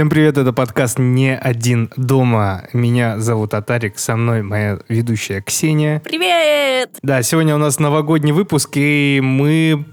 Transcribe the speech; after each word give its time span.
Всем 0.00 0.08
привет, 0.08 0.38
это 0.38 0.54
подкаст 0.54 0.98
«Не 0.98 1.36
один 1.36 1.90
дома». 1.94 2.66
Меня 2.72 3.18
зовут 3.18 3.52
Атарик, 3.52 3.98
со 3.98 4.16
мной 4.16 4.40
моя 4.40 4.78
ведущая 4.88 5.42
Ксения. 5.42 6.00
Привет! 6.00 6.98
Да, 7.02 7.22
сегодня 7.22 7.54
у 7.54 7.58
нас 7.58 7.78
новогодний 7.78 8.32
выпуск, 8.32 8.70
и 8.76 9.20
мы 9.22 9.84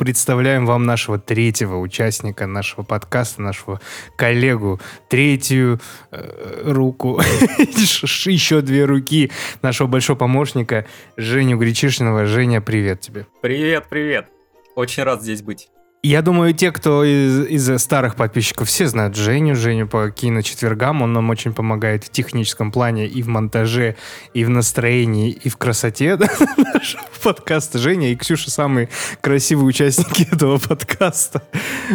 представляем 0.00 0.66
вам 0.66 0.82
нашего 0.82 1.20
третьего 1.20 1.76
участника 1.76 2.48
нашего 2.48 2.82
подкаста, 2.82 3.40
нашего 3.40 3.80
коллегу, 4.18 4.80
третью 5.08 5.78
э, 6.10 6.62
руку, 6.64 7.20
еще 7.60 8.62
две 8.62 8.84
руки 8.84 9.30
нашего 9.62 9.86
большого 9.86 10.18
помощника 10.18 10.86
Женю 11.16 11.56
Гречишинова. 11.56 12.26
Женя, 12.26 12.60
привет 12.60 13.00
тебе. 13.00 13.28
Привет, 13.42 13.84
привет. 13.88 14.26
Очень 14.74 15.04
рад 15.04 15.22
здесь 15.22 15.42
быть. 15.42 15.68
Я 16.02 16.22
думаю, 16.22 16.54
те, 16.54 16.70
кто 16.70 17.02
из, 17.02 17.46
из 17.46 17.82
старых 17.82 18.14
подписчиков, 18.14 18.68
все 18.68 18.86
знают 18.86 19.16
Женю. 19.16 19.56
Женю 19.56 19.88
по 19.88 20.10
киночетвергам. 20.10 21.02
Он 21.02 21.12
нам 21.12 21.30
очень 21.30 21.52
помогает 21.52 22.04
в 22.04 22.10
техническом 22.10 22.70
плане 22.70 23.08
и 23.08 23.22
в 23.22 23.28
монтаже, 23.28 23.96
и 24.32 24.44
в 24.44 24.48
настроении, 24.48 25.30
и 25.30 25.48
в 25.48 25.56
красоте 25.56 26.16
нашего 26.56 27.02
подкаста. 27.24 27.78
Женя 27.78 28.12
и 28.12 28.16
Ксюша 28.16 28.52
самые 28.52 28.88
красивые 29.20 29.66
участники 29.66 30.28
этого 30.32 30.58
подкаста. 30.58 31.42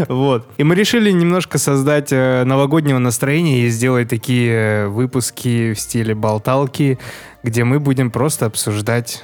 Вот. 0.10 0.46
И 0.58 0.63
мы 0.63 0.76
решили 0.76 1.12
немножко 1.12 1.58
создать 1.58 2.12
э, 2.12 2.44
новогоднего 2.44 2.98
настроения 2.98 3.66
и 3.66 3.70
сделать 3.70 4.10
такие 4.10 4.90
выпуски 4.90 5.74
в 5.74 5.80
стиле 5.80 6.15
болталки, 6.15 6.99
где 7.43 7.63
мы 7.63 7.80
будем 7.80 8.12
просто 8.12 8.48
обсуждать 8.48 9.24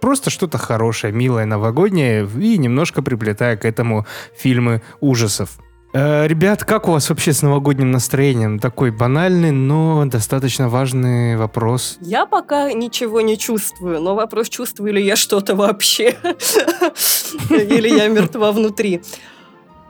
Просто 0.00 0.30
что-то 0.30 0.58
хорошее, 0.58 1.12
милое, 1.12 1.46
новогоднее 1.46 2.28
и 2.38 2.58
немножко 2.58 3.02
приплетая 3.02 3.56
к 3.56 3.64
этому 3.64 4.06
фильмы 4.34 4.82
ужасов. 5.00 5.58
Э, 5.92 6.26
ребят, 6.28 6.64
как 6.64 6.88
у 6.88 6.92
вас 6.92 7.10
вообще 7.10 7.32
с 7.32 7.42
новогодним 7.42 7.90
настроением? 7.90 8.60
Такой 8.60 8.92
банальный, 8.92 9.50
но 9.50 10.04
достаточно 10.06 10.68
важный 10.68 11.36
вопрос. 11.36 11.98
Я 12.00 12.26
пока 12.26 12.72
ничего 12.72 13.20
не 13.20 13.36
чувствую, 13.36 14.00
но 14.00 14.14
вопрос, 14.14 14.48
чувствую 14.48 14.92
ли 14.92 15.04
я 15.04 15.16
что-то 15.16 15.56
вообще. 15.56 16.16
Или 17.50 17.88
я 17.88 18.06
мертва 18.08 18.52
внутри. 18.52 19.02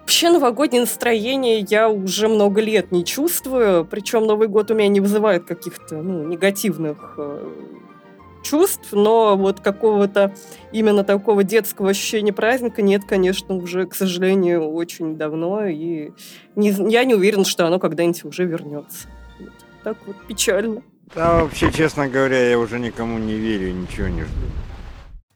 Вообще 0.01 0.31
новогоднее 0.31 0.81
настроение 0.81 1.61
я 1.61 1.89
уже 1.89 2.29
много 2.29 2.61
лет 2.61 2.91
не 2.91 3.05
чувствую, 3.05 3.85
причем 3.85 4.27
Новый 4.27 4.49
год 4.49 4.71
у 4.71 4.75
меня 4.75 4.89
не 4.89 5.01
вызывает 5.01 5.45
каких-то 5.45 5.97
ну, 5.97 6.27
негативных 6.27 7.15
э, 7.19 7.49
чувств, 8.43 8.89
но 8.93 9.37
вот 9.37 9.61
какого-то 9.61 10.35
именно 10.73 11.05
такого 11.05 11.45
детского 11.45 11.91
ощущения 11.91 12.33
праздника 12.33 12.83
нет, 12.83 13.03
конечно, 13.07 13.55
уже, 13.55 13.87
к 13.87 13.95
сожалению, 13.95 14.71
очень 14.71 15.17
давно, 15.17 15.67
и 15.67 16.11
не, 16.57 16.71
я 16.91 17.05
не 17.05 17.15
уверен, 17.15 17.45
что 17.45 17.67
оно 17.67 17.79
когда-нибудь 17.79 18.25
уже 18.25 18.45
вернется. 18.45 19.09
Вот. 19.39 19.53
Так 19.83 19.97
вот 20.07 20.17
печально. 20.27 20.83
Да, 21.15 21.43
вообще, 21.43 21.73
честно 21.73 22.09
говоря, 22.09 22.49
я 22.49 22.59
уже 22.59 22.79
никому 22.79 23.19
не 23.19 23.35
верю, 23.35 23.73
ничего 23.73 24.09
не 24.09 24.23
жду. 24.23 24.47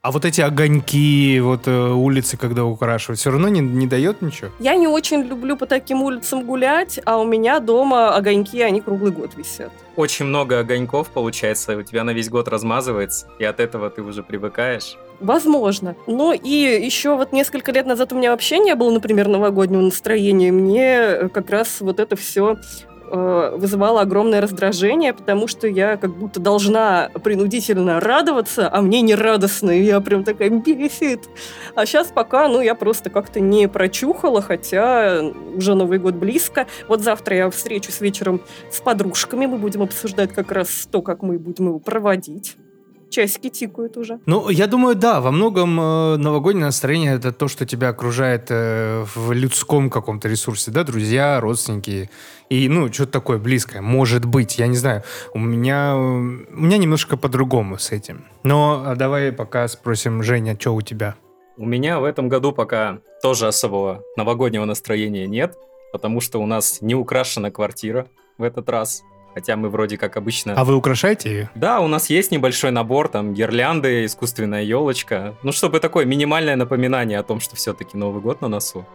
А 0.05 0.11
вот 0.11 0.27
эти 0.27 0.43
огоньки, 0.43 1.41
вот 1.41 1.67
э, 1.67 1.89
улицы, 1.89 2.37
когда 2.37 2.67
украшивают, 2.67 3.19
все 3.19 3.31
равно 3.31 3.49
не, 3.49 3.61
не 3.61 3.87
дает 3.87 4.21
ничего? 4.21 4.51
Я 4.59 4.75
не 4.75 4.87
очень 4.87 5.23
люблю 5.23 5.57
по 5.57 5.65
таким 5.65 6.03
улицам 6.03 6.45
гулять, 6.45 7.01
а 7.07 7.17
у 7.17 7.25
меня 7.25 7.59
дома 7.59 8.15
огоньки, 8.15 8.61
они 8.61 8.83
круглый 8.83 9.13
год 9.13 9.31
висят. 9.35 9.73
Очень 9.97 10.27
много 10.27 10.59
огоньков 10.59 11.09
получается, 11.09 11.75
у 11.79 11.83
тебя 11.83 12.05
на 12.05 12.11
весь 12.11 12.29
год 12.29 12.49
размазывается, 12.49 13.29
и 13.39 13.45
от 13.45 13.61
этого 13.61 13.89
ты 13.89 14.03
уже 14.03 14.23
привыкаешь. 14.23 14.99
Возможно. 15.21 15.97
Но 16.07 16.35
и 16.35 16.51
еще 16.51 17.17
вот 17.17 17.33
несколько 17.33 17.73
лет 17.73 17.87
назад 17.87 18.13
у 18.13 18.17
меня 18.17 18.33
вообще 18.33 18.59
не 18.59 18.75
было, 18.75 18.91
например, 18.91 19.29
новогоднего 19.29 19.81
настроения. 19.81 20.53
Мне 20.53 21.31
как 21.31 21.49
раз 21.49 21.81
вот 21.81 21.99
это 21.99 22.15
все 22.15 22.59
э, 22.94 22.94
вызывало 23.15 24.01
огромное 24.01 24.41
раздражение, 24.41 25.13
потому 25.13 25.47
что 25.47 25.67
я 25.67 25.97
как 25.97 26.17
будто 26.17 26.41
должна 26.41 27.11
принудительно 27.23 28.01
радоваться, 28.01 28.69
а 28.73 28.81
мне 28.81 29.01
не 29.03 29.15
радостно, 29.15 29.71
и 29.71 29.83
я 29.83 30.01
прям 30.01 30.25
такая 30.25 30.51
бесит. 30.51 31.29
А 31.75 31.87
сейчас 31.87 32.09
пока, 32.09 32.49
ну, 32.49 32.61
я 32.61 32.75
просто 32.75 33.11
как-то 33.11 33.41
не 33.41 33.69
прочухала, 33.69 34.43
хотя 34.43 35.23
уже 35.55 35.75
Новый 35.75 35.99
год 35.99 36.15
близко. 36.15 36.67
Вот 36.89 37.03
завтра 37.03 37.37
я 37.37 37.51
встречусь 37.51 38.01
вечером 38.01 38.41
с 38.71 38.81
подружками, 38.81 39.47
мы 39.47 39.59
будем 39.59 39.83
обсуждать 39.83 40.33
как 40.33 40.53
раз 40.53 40.89
то, 40.91 41.03
как 41.03 41.23
мы 41.23 41.39
будем 41.39 41.69
его 41.69 41.79
проводить 41.79 42.57
часики 43.15 43.49
тикают 43.49 43.97
уже. 43.97 44.19
Ну, 44.27 44.49
я 44.49 44.67
думаю, 44.67 44.97
да, 44.97 45.21
во 45.21 45.31
многом 45.31 45.81
э, 45.81 46.17
новогоднее 46.17 46.67
настроение 46.67 47.15
это 47.15 47.33
то, 47.33 47.49
что 47.49 47.65
тебя 47.65 47.89
окружает 47.91 48.47
э, 48.51 49.05
в 49.15 49.33
людском 49.33 49.91
каком-то 49.91 50.29
ресурсе, 50.29 50.71
да, 50.71 50.85
друзья, 50.85 51.41
родственники 51.41 52.11
и, 52.51 52.69
ну, 52.69 52.93
что-то 52.93 53.13
такое 53.13 53.39
близкое, 53.39 53.81
может 53.81 54.25
быть, 54.25 54.59
я 54.59 54.67
не 54.67 54.77
знаю. 54.77 55.03
У 55.33 55.39
меня, 55.39 55.97
у 55.97 56.61
меня 56.61 56.77
немножко 56.77 57.17
по-другому 57.17 57.79
с 57.79 57.93
этим. 57.93 58.25
Но 58.43 58.85
а 58.87 58.97
давай 58.97 59.33
пока 59.33 59.69
спросим, 59.69 60.23
Женя, 60.23 60.57
что 60.59 60.75
у 60.75 60.83
тебя? 60.83 61.15
У 61.57 61.65
меня 61.65 62.01
в 62.01 62.05
этом 62.05 62.29
году 62.29 62.53
пока 62.53 62.99
тоже 63.23 63.47
особого 63.47 64.03
новогоднего 64.17 64.65
настроения 64.65 65.27
нет, 65.27 65.55
потому 65.93 66.21
что 66.21 66.41
у 66.41 66.47
нас 66.47 66.81
не 66.83 66.95
украшена 66.95 67.51
квартира 67.51 68.09
в 68.39 68.43
этот 68.43 68.69
раз. 68.69 69.03
Хотя 69.35 69.57
мы 69.57 69.69
вроде 69.69 69.99
как 69.99 70.17
обычно... 70.17 70.55
А 70.57 70.65
вы 70.65 70.77
украшаете 70.77 71.31
ее? 71.31 71.51
Да, 71.57 71.81
у 71.81 71.89
нас 71.89 72.09
есть 72.09 72.31
небольшой 72.31 72.71
набор, 72.71 73.09
там 73.09 73.35
гирлянды, 73.35 74.05
искусственная 74.05 74.63
елочка. 74.63 75.35
Ну, 75.43 75.51
чтобы 75.51 75.81
такое 75.81 76.05
минимальное 76.05 76.55
напоминание 76.55 77.19
о 77.19 77.25
том, 77.25 77.41
что 77.41 77.57
все-таки 77.57 77.97
Новый 77.97 78.23
год 78.23 78.41
на 78.41 78.49
носу. 78.49 78.87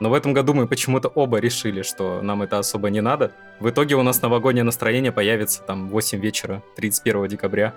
Но 0.00 0.10
в 0.10 0.14
этом 0.14 0.32
году 0.32 0.54
мы 0.54 0.66
почему-то 0.66 1.08
оба 1.08 1.38
решили, 1.38 1.82
что 1.82 2.20
нам 2.22 2.42
это 2.42 2.58
особо 2.58 2.88
не 2.88 3.00
надо. 3.00 3.32
В 3.60 3.68
итоге 3.68 3.96
у 3.96 4.02
нас 4.02 4.22
новогоднее 4.22 4.64
настроение 4.64 5.12
появится 5.12 5.62
там 5.62 5.88
в 5.88 5.92
8 5.92 6.20
вечера 6.20 6.62
31 6.76 7.28
декабря. 7.28 7.74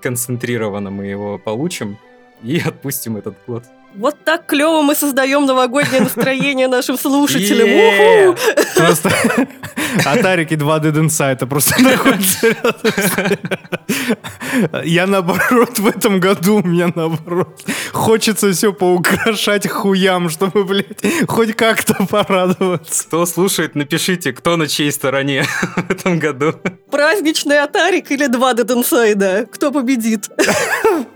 Концентрированно 0.00 0.90
мы 0.90 1.06
его 1.06 1.38
получим 1.38 1.98
и 2.42 2.58
отпустим 2.64 3.16
этот 3.16 3.36
год. 3.46 3.64
Вот 3.94 4.16
так 4.24 4.46
клево 4.46 4.82
мы 4.82 4.94
создаем 4.94 5.44
новогоднее 5.44 6.00
настроение 6.00 6.66
нашим 6.66 6.96
слушателям. 6.96 8.34
Просто 8.76 9.10
Атарик 10.04 10.52
и 10.52 10.56
два 10.56 10.78
Dead 10.78 10.92
Inside 10.94 11.46
просто 11.46 11.80
находятся 11.82 12.48
рядом. 12.48 12.74
Я 14.84 15.06
наоборот 15.06 15.78
в 15.78 15.86
этом 15.86 16.20
году, 16.20 16.60
у 16.62 16.66
меня 16.66 16.92
наоборот. 16.94 17.60
Хочется 17.92 18.52
все 18.52 18.72
поукрашать 18.72 19.68
хуям, 19.68 20.28
чтобы, 20.30 20.64
блядь, 20.64 21.02
хоть 21.28 21.54
как-то 21.54 21.94
порадоваться. 22.06 23.04
Кто 23.06 23.26
слушает, 23.26 23.74
напишите, 23.74 24.32
кто 24.32 24.56
на 24.56 24.66
чьей 24.66 24.92
стороне 24.92 25.44
в 25.76 25.90
этом 25.90 26.18
году. 26.18 26.54
Праздничный 26.90 27.60
Атарик 27.60 28.10
или 28.10 28.26
два 28.26 28.52
Dead 28.54 28.66
Inside? 28.66 29.46
Кто 29.46 29.72
победит? 29.72 30.28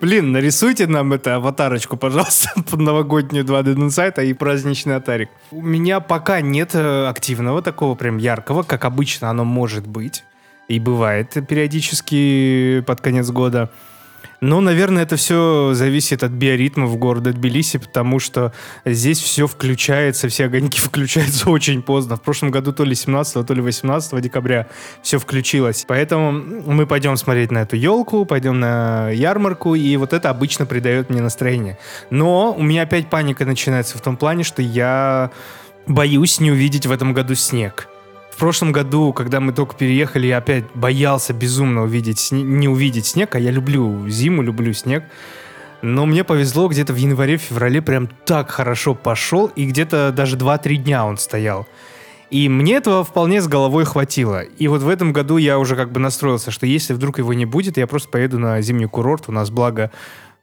Блин, 0.00 0.32
нарисуйте 0.32 0.86
нам 0.86 1.12
это 1.12 1.36
аватарочку, 1.36 1.96
пожалуйста, 1.96 2.50
под 2.70 2.80
новогоднюю 2.80 3.44
2D 3.44 3.74
инсайта 3.74 4.22
и 4.22 4.32
праздничный 4.32 4.96
атарик. 4.96 5.28
У 5.50 5.62
меня 5.62 6.00
пока 6.00 6.40
нет 6.40 6.74
э, 6.74 7.06
активного 7.06 7.62
такого 7.62 7.94
прям 7.94 8.18
яркого, 8.18 8.62
как 8.62 8.84
обычно 8.84 9.30
оно 9.30 9.44
может 9.44 9.86
быть. 9.86 10.24
И 10.68 10.80
бывает 10.80 11.32
периодически 11.46 12.82
под 12.86 13.00
конец 13.00 13.30
года. 13.30 13.70
Ну, 14.46 14.60
наверное, 14.60 15.04
это 15.04 15.16
все 15.16 15.72
зависит 15.72 16.22
от 16.22 16.32
биоритмов 16.32 16.98
города 16.98 17.32
Тбилиси, 17.32 17.78
потому 17.78 18.18
что 18.18 18.52
здесь 18.84 19.18
все 19.18 19.46
включается, 19.46 20.28
все 20.28 20.44
огоньки 20.44 20.78
включаются 20.82 21.48
очень 21.48 21.80
поздно. 21.80 22.16
В 22.16 22.20
прошлом 22.20 22.50
году 22.50 22.70
то 22.74 22.84
ли 22.84 22.94
17, 22.94 23.46
то 23.46 23.54
ли 23.54 23.62
18 23.62 24.20
декабря 24.20 24.66
все 25.00 25.18
включилось. 25.18 25.86
Поэтому 25.88 26.30
мы 26.30 26.86
пойдем 26.86 27.16
смотреть 27.16 27.52
на 27.52 27.62
эту 27.62 27.76
елку, 27.76 28.26
пойдем 28.26 28.60
на 28.60 29.08
ярмарку, 29.08 29.74
и 29.74 29.96
вот 29.96 30.12
это 30.12 30.28
обычно 30.28 30.66
придает 30.66 31.08
мне 31.08 31.22
настроение. 31.22 31.78
Но 32.10 32.52
у 32.52 32.62
меня 32.62 32.82
опять 32.82 33.08
паника 33.08 33.46
начинается 33.46 33.96
в 33.96 34.02
том 34.02 34.18
плане, 34.18 34.44
что 34.44 34.60
я 34.60 35.30
боюсь 35.86 36.38
не 36.38 36.50
увидеть 36.50 36.84
в 36.84 36.92
этом 36.92 37.14
году 37.14 37.34
снег. 37.34 37.88
В 38.34 38.36
прошлом 38.36 38.72
году, 38.72 39.12
когда 39.12 39.38
мы 39.38 39.52
только 39.52 39.76
переехали, 39.76 40.26
я 40.26 40.38
опять 40.38 40.64
боялся 40.74 41.32
безумно 41.32 41.84
увидеть, 41.84 42.32
не 42.32 42.66
увидеть 42.66 43.06
снег, 43.06 43.36
а 43.36 43.38
я 43.38 43.52
люблю 43.52 44.08
зиму, 44.08 44.42
люблю 44.42 44.72
снег. 44.72 45.04
Но 45.82 46.04
мне 46.04 46.24
повезло, 46.24 46.66
где-то 46.66 46.92
в 46.92 46.96
январе-феврале 46.96 47.80
прям 47.80 48.08
так 48.26 48.50
хорошо 48.50 48.96
пошел, 48.96 49.46
и 49.54 49.66
где-то 49.66 50.10
даже 50.10 50.36
2-3 50.36 50.76
дня 50.78 51.06
он 51.06 51.16
стоял. 51.16 51.68
И 52.28 52.48
мне 52.48 52.74
этого 52.74 53.04
вполне 53.04 53.40
с 53.40 53.46
головой 53.46 53.84
хватило. 53.84 54.42
И 54.42 54.66
вот 54.66 54.82
в 54.82 54.88
этом 54.88 55.12
году 55.12 55.36
я 55.36 55.56
уже 55.56 55.76
как 55.76 55.92
бы 55.92 56.00
настроился, 56.00 56.50
что 56.50 56.66
если 56.66 56.92
вдруг 56.92 57.18
его 57.18 57.34
не 57.34 57.46
будет, 57.46 57.76
я 57.76 57.86
просто 57.86 58.08
поеду 58.08 58.40
на 58.40 58.60
зимний 58.62 58.86
курорт. 58.86 59.28
У 59.28 59.32
нас, 59.32 59.50
благо, 59.50 59.92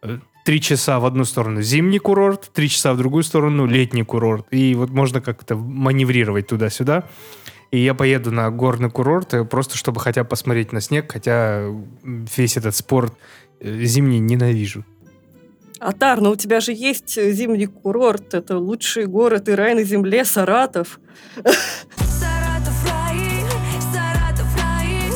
э, 0.02 0.18
три 0.46 0.62
часа 0.62 1.02
в 1.02 1.06
одну 1.06 1.26
сторону 1.26 1.62
зимний 1.62 2.00
курорт, 2.00 2.52
три 2.54 2.70
часа 2.70 2.94
в 2.94 2.98
другую 2.98 3.24
сторону 3.24 3.66
летний 3.66 4.04
курорт. 4.04 4.46
И 4.52 4.76
вот 4.76 4.92
можно 4.92 5.20
как-то 5.20 5.58
маневрировать 5.58 6.48
туда-сюда. 6.48 7.04
И 7.72 7.80
я 7.80 7.94
поеду 7.94 8.32
на 8.32 8.50
горный 8.52 8.90
курорт, 8.92 9.34
э, 9.34 9.46
просто 9.46 9.78
чтобы 9.78 10.02
хотя 10.02 10.24
бы 10.24 10.30
посмотреть 10.30 10.74
на 10.74 10.82
снег, 10.82 11.12
хотя 11.12 11.66
весь 12.04 12.58
этот 12.58 12.76
спорт 12.76 13.14
э, 13.62 13.84
зимний 13.84 14.20
ненавижу. 14.20 14.84
Атар, 15.80 16.22
но 16.22 16.32
у 16.32 16.36
тебя 16.36 16.60
же 16.60 16.74
есть 16.74 17.16
зимний 17.16 17.66
курорт, 17.66 18.34
это 18.34 18.58
лучший 18.58 19.06
город 19.06 19.50
и 19.50 19.54
рай 19.54 19.74
на 19.74 19.84
земле, 19.84 20.26
Саратов. 20.26 21.00
Саратов 21.96 22.86
рай, 22.88 23.18
Саратов 23.92 24.56
рай, 24.62 25.10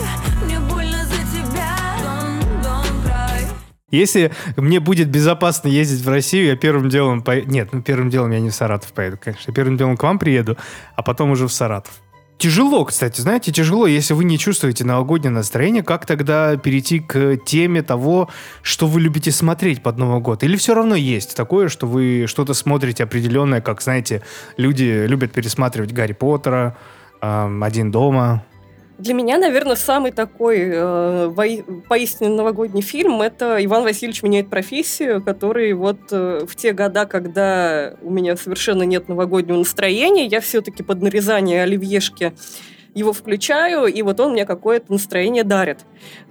мне 0.46 0.60
больно 0.62 1.04
за 1.06 1.18
тебя, 1.31 1.75
don't, 2.02 2.63
don't 2.63 3.06
cry. 3.06 3.48
Если 3.92 4.31
мне 4.57 4.80
будет 4.80 5.10
безопасно 5.10 5.68
ездить 5.68 6.04
в 6.04 6.10
Россию, 6.10 6.48
я 6.48 6.56
первым 6.56 6.90
делом... 6.90 7.22
по- 7.22 7.42
Нет, 7.42 7.74
ну 7.74 7.84
первым 7.84 8.10
делом 8.10 8.31
я 8.31 8.40
не 8.40 8.50
в 8.50 8.56
Саратов 8.56 8.92
поеду, 8.94 9.19
конечно. 9.22 9.54
Первым 9.54 9.78
делом 9.78 9.98
к 9.98 10.04
вам 10.04 10.18
приеду, 10.18 10.57
а 10.96 11.04
потом 11.04 11.30
уже 11.31 11.48
в 11.48 11.54
Саратов. 11.54 12.02
Тяжело, 12.38 12.84
кстати, 12.84 13.22
знаете, 13.22 13.52
тяжело, 13.54 13.88
если 13.88 14.14
вы 14.14 14.26
не 14.26 14.38
чувствуете 14.38 14.84
новогоднее 14.84 15.32
настроение, 15.32 15.84
как 15.84 16.06
тогда 16.06 16.58
перейти 16.58 17.00
к 17.00 17.38
теме 17.38 17.82
того, 17.82 18.30
что 18.62 18.88
вы 18.88 19.00
любите 19.00 19.32
смотреть 19.32 19.82
под 19.82 19.98
Новый 19.98 20.20
год? 20.20 20.44
Или 20.44 20.58
все 20.58 20.76
равно 20.76 20.96
есть 20.96 21.36
такое, 21.36 21.70
что 21.70 21.88
вы 21.88 22.26
что-то 22.28 22.54
смотрите 22.54 23.04
определенное, 23.06 23.62
как, 23.62 23.82
знаете, 23.82 24.22
люди 24.58 25.06
любят 25.08 25.32
пересматривать 25.32 25.94
Гарри 25.94 26.14
Поттера, 26.14 26.76
«Один 27.22 27.92
дома». 27.92 28.44
Для 28.97 29.13
меня, 29.13 29.38
наверное, 29.38 29.75
самый 29.75 30.12
такой 30.12 30.59
э, 30.59 31.27
вои- 31.27 31.81
поистине 31.88 32.30
новогодний 32.30 32.81
фильм 32.81 33.21
это 33.21 33.57
Иван 33.63 33.83
Васильевич 33.83 34.24
меняет 34.24 34.50
профессию, 34.50 35.21
который 35.21 35.74
вот 35.74 36.00
э, 36.12 36.45
в 36.47 36.56
те 36.56 36.71
года, 36.71 37.06
когда 37.06 37.94
у 38.01 38.09
меня 38.09 38.38
совершенно 38.38 38.83
нет 38.83 39.09
новогоднего 39.09 39.57
настроения, 39.57 40.25
я 40.25 40.39
все-таки 40.39 40.81
под 40.81 41.01
нарезание 41.01 41.63
оливьешки 41.63 42.33
его 42.94 43.12
включаю, 43.12 43.88
и 43.88 44.01
вот 44.01 44.19
он 44.21 44.31
мне 44.31 44.45
какое-то 44.45 44.94
настроение 44.94 45.44
дарит. 45.44 45.80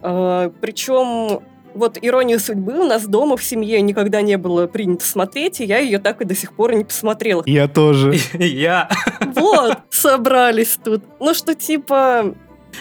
Э, 0.00 0.50
причем 0.61 1.43
вот 1.75 1.99
иронию 2.00 2.38
судьбы 2.40 2.78
у 2.81 2.84
нас 2.84 3.06
дома 3.06 3.37
в 3.37 3.44
семье 3.44 3.81
никогда 3.81 4.22
не 4.22 4.38
было 4.38 4.66
принято 4.66 5.05
смотреть, 5.05 5.61
и 5.61 5.64
я 5.64 5.78
ее 5.78 5.99
так 5.99 6.20
и 6.22 6.25
до 6.25 6.34
сих 6.34 6.55
пор 6.55 6.75
не 6.75 6.84
посмотрела. 6.84 7.43
Я 7.46 7.69
тоже. 7.69 8.14
Я... 8.38 8.88
Вот, 9.34 9.78
собрались 9.90 10.78
тут. 10.82 11.02
Ну 11.20 11.34
что, 11.34 11.55
типа, 11.55 12.34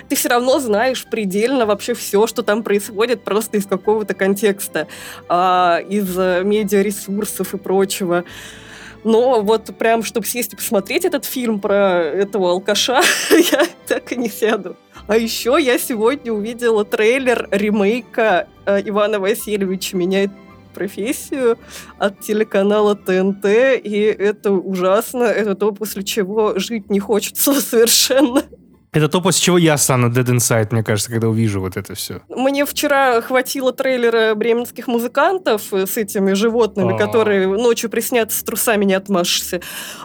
ты 0.10 0.16
все 0.16 0.30
равно 0.30 0.60
знаешь 0.60 1.06
предельно 1.06 1.66
вообще 1.66 1.94
все, 1.94 2.28
что 2.28 2.44
там 2.44 2.63
происходит, 2.63 3.24
просто 3.24 3.57
из 3.57 3.66
какого-то 3.66 4.13
контекста, 4.13 4.88
а, 5.28 5.80
из 5.88 6.18
э, 6.18 6.44
медиаресурсов 6.44 7.54
и 7.54 7.57
прочего. 7.57 8.24
Но 9.04 9.42
вот 9.42 9.75
прям, 9.78 10.04
чтобы 10.04 10.25
сесть 10.25 10.54
и 10.54 10.56
посмотреть 10.56 11.04
этот 11.06 11.25
фильм 11.25 11.60
про 11.60 12.01
этого 12.04 12.51
алкаша, 12.51 13.01
я 13.51 13.66
так 13.88 14.12
и 14.12 14.16
не 14.16 14.30
сяду. 14.30 14.78
А 15.07 15.18
еще 15.18 15.57
я 15.60 15.78
сегодня 15.78 16.31
увидела 16.31 16.86
трейлер 16.86 17.48
ремейка 17.51 18.48
э, 18.66 18.81
Ивана 18.86 19.19
Васильевича 19.19 19.98
меняет 19.98 20.31
профессию 20.74 21.57
от 21.98 22.19
телеканала 22.22 22.95
ТНТ, 22.95 23.45
и 23.45 24.16
это 24.18 24.51
ужасно. 24.51 25.24
Это 25.24 25.56
то, 25.56 25.72
после 25.72 26.04
чего 26.04 26.57
жить 26.57 26.90
не 26.90 27.00
хочется 27.00 27.54
совершенно. 27.62 28.44
Это 28.94 29.10
то, 29.10 29.22
после 29.22 29.42
чего 29.42 29.57
я 29.57 29.75
стану 29.78 30.10
Dead 30.10 30.25
Inside, 30.25 30.68
мне 30.72 30.84
кажется, 30.84 31.10
когда 31.12 31.28
увижу 31.28 31.60
вот 31.60 31.78
это 31.78 31.95
все. 31.95 32.22
Мне 32.30 32.63
вчера 32.66 33.22
хватило 33.22 33.74
трейлера 33.74 34.36
бременских 34.36 34.88
музыкантов 34.88 35.74
с 35.74 35.98
этими 35.98 36.34
животными, 36.34 36.94
А. 36.94 36.98
которые 36.98 37.48
ночью 37.48 37.90
приснятся, 37.90 38.40
с 38.40 38.44
трусами 38.44 38.86
не 38.86 38.94
отмашешься. 38.94 39.62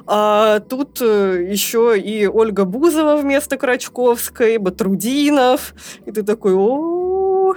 А 0.06 0.61
тут 0.61 1.02
э, 1.02 1.46
еще 1.50 1.99
и 1.99 2.26
Ольга 2.26 2.64
Бузова 2.64 3.17
вместо 3.17 3.58
Крачковской, 3.58 4.56
Батрудинов. 4.56 5.75
И 6.06 6.11
ты 6.11 6.23
такой, 6.23 6.55
о 6.55 7.55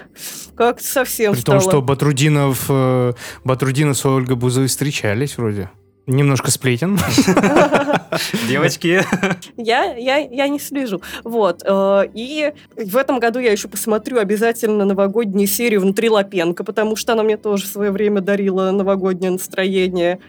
как 0.55 0.81
совсем 0.81 1.33
При 1.33 1.41
том, 1.41 1.59
что 1.61 1.81
Батрудинов, 1.81 2.65
э, 2.69 3.13
Батрудинов 3.43 3.97
с 3.97 4.05
Ольгой 4.05 4.35
Бузовой 4.35 4.67
встречались 4.67 5.37
вроде. 5.37 5.69
Немножко 6.07 6.49
сплетен. 6.51 6.97
Девочки, 8.49 9.01
Я, 9.57 9.93
я, 9.95 10.17
я 10.17 10.47
не 10.47 10.59
слежу. 10.59 11.01
Вот. 11.23 11.61
э, 11.65 12.03
И 12.13 12.53
в 12.75 12.97
этом 12.97 13.19
году 13.19 13.39
я 13.39 13.51
еще 13.51 13.67
посмотрю 13.67 14.17
обязательно 14.19 14.83
новогоднюю 14.85 15.47
серию 15.47 15.81
«Внутри 15.81 16.09
Лапенко», 16.09 16.63
потому 16.63 16.95
что 16.95 17.13
она 17.13 17.23
мне 17.23 17.37
тоже 17.37 17.65
в 17.65 17.67
свое 17.67 17.91
время 17.91 18.21
дарила 18.21 18.71
новогоднее 18.71 19.31
настроение. 19.31 20.19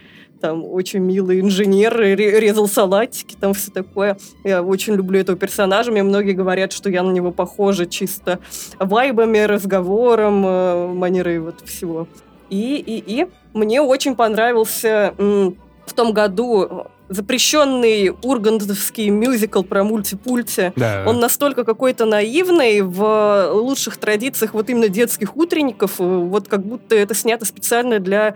Там 0.40 0.64
очень 0.64 0.98
милый 1.00 1.40
инженер, 1.40 1.96
ре- 1.96 2.16
резал 2.40 2.66
салатики, 2.68 3.36
там 3.40 3.54
все 3.54 3.70
такое. 3.70 4.18
Я 4.44 4.62
очень 4.62 4.94
люблю 4.94 5.20
этого 5.20 5.38
персонажа. 5.38 5.90
Мне 5.92 6.02
многие 6.02 6.32
говорят, 6.32 6.72
что 6.72 6.90
я 6.90 7.02
на 7.02 7.10
него 7.12 7.30
похожа 7.30 7.86
чисто 7.86 8.40
вайбами, 8.78 9.38
разговором, 9.38 10.44
э, 10.46 10.86
манерой 10.88 11.38
вот 11.38 11.60
всего. 11.64 12.08
И, 12.50 12.76
и, 12.76 13.20
и 13.22 13.26
мне 13.54 13.80
очень 13.80 14.14
понравился 14.14 15.14
м, 15.16 15.56
в 15.87 15.93
том 15.94 16.12
году 16.12 16.87
запрещенный 17.08 18.14
ургантовский 18.23 19.11
мюзикл 19.11 19.62
про 19.62 19.84
мультипульти. 19.84 20.73
Да. 20.76 21.05
Он 21.06 21.20
настолько 21.20 21.64
какой-то 21.64 22.06
наивный 22.06 22.81
в 22.81 23.50
лучших 23.52 23.99
традициях 23.99 24.55
вот 24.55 24.70
именно 24.70 24.88
детских 24.88 25.37
утренников, 25.37 26.00
э, 26.00 26.05
вот 26.05 26.49
как 26.49 26.64
будто 26.64 26.94
это 26.94 27.14
снято 27.14 27.44
специально 27.44 27.99
для 27.99 28.34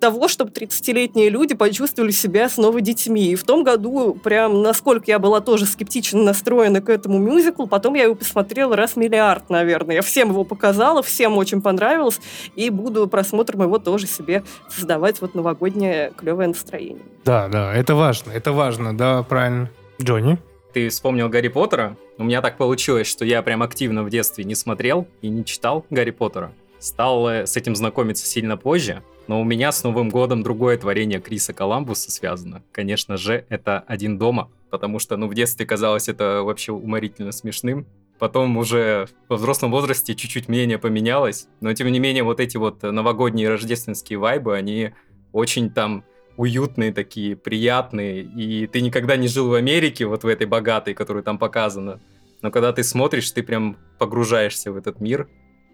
того, 0.00 0.28
чтобы 0.28 0.50
30-летние 0.50 1.28
люди 1.28 1.54
почувствовали 1.54 2.10
себя 2.10 2.48
снова 2.48 2.80
детьми. 2.80 3.32
И 3.32 3.34
в 3.34 3.44
том 3.44 3.64
году, 3.64 4.14
прям 4.14 4.62
насколько 4.62 5.04
я 5.06 5.18
была 5.18 5.40
тоже 5.40 5.66
скептично 5.66 6.22
настроена 6.22 6.80
к 6.80 6.88
этому 6.88 7.18
мюзиклу, 7.18 7.66
потом 7.66 7.94
я 7.94 8.04
его 8.04 8.14
посмотрела 8.14 8.76
раз 8.76 8.96
миллиард, 8.96 9.50
наверное. 9.50 9.96
Я 9.96 10.02
всем 10.02 10.30
его 10.30 10.44
показала, 10.44 11.02
всем 11.02 11.36
очень 11.38 11.62
понравилось, 11.62 12.20
и 12.54 12.70
буду 12.70 13.06
просмотром 13.08 13.62
его 13.62 13.78
тоже 13.78 14.06
себе 14.06 14.44
создавать 14.68 15.20
вот 15.20 15.34
новогоднее 15.34 16.12
клевое 16.16 16.48
настроение. 16.48 17.02
Да, 17.24 17.48
да, 17.48 17.74
это 17.74 17.94
важно, 17.94 18.30
это 18.32 18.52
важно, 18.52 18.96
да, 18.96 19.22
правильно. 19.22 19.70
Джонни? 20.00 20.38
ты 20.76 20.90
вспомнил 20.90 21.30
Гарри 21.30 21.48
Поттера. 21.48 21.96
У 22.18 22.24
меня 22.24 22.42
так 22.42 22.58
получилось, 22.58 23.06
что 23.06 23.24
я 23.24 23.40
прям 23.40 23.62
активно 23.62 24.02
в 24.02 24.10
детстве 24.10 24.44
не 24.44 24.54
смотрел 24.54 25.08
и 25.22 25.28
не 25.30 25.42
читал 25.42 25.86
Гарри 25.88 26.10
Поттера. 26.10 26.52
Стал 26.78 27.28
э, 27.28 27.46
с 27.46 27.56
этим 27.56 27.76
знакомиться 27.76 28.26
сильно 28.26 28.56
позже. 28.56 29.02
Но 29.26 29.40
у 29.40 29.44
меня 29.44 29.72
с 29.72 29.82
Новым 29.82 30.08
годом 30.08 30.42
другое 30.42 30.78
творение 30.78 31.20
Криса 31.20 31.52
Коламбуса 31.52 32.10
связано. 32.10 32.62
Конечно 32.72 33.16
же, 33.16 33.44
это 33.48 33.80
«Один 33.86 34.18
дома», 34.18 34.50
потому 34.70 34.98
что, 34.98 35.16
ну, 35.16 35.26
в 35.26 35.34
детстве 35.34 35.66
казалось 35.66 36.08
это 36.08 36.42
вообще 36.42 36.72
уморительно 36.72 37.32
смешным. 37.32 37.86
Потом 38.18 38.56
уже 38.56 39.08
во 39.28 39.36
взрослом 39.36 39.70
возрасте 39.72 40.14
чуть-чуть 40.14 40.48
мнение 40.48 40.78
поменялось, 40.78 41.48
но 41.60 41.72
тем 41.74 41.88
не 41.88 41.98
менее 41.98 42.22
вот 42.22 42.40
эти 42.40 42.56
вот 42.56 42.82
новогодние 42.82 43.48
рождественские 43.48 44.18
вайбы, 44.18 44.56
они 44.56 44.92
очень 45.32 45.70
там 45.70 46.04
уютные 46.36 46.92
такие, 46.92 47.36
приятные, 47.36 48.22
и 48.22 48.66
ты 48.66 48.80
никогда 48.80 49.16
не 49.16 49.28
жил 49.28 49.48
в 49.48 49.54
Америке, 49.54 50.06
вот 50.06 50.24
в 50.24 50.26
этой 50.28 50.46
богатой, 50.46 50.94
которую 50.94 51.22
там 51.24 51.38
показано, 51.38 52.00
но 52.42 52.50
когда 52.50 52.72
ты 52.72 52.82
смотришь, 52.84 53.30
ты 53.30 53.42
прям 53.42 53.76
погружаешься 53.98 54.72
в 54.72 54.76
этот 54.76 55.00
мир, 55.00 55.28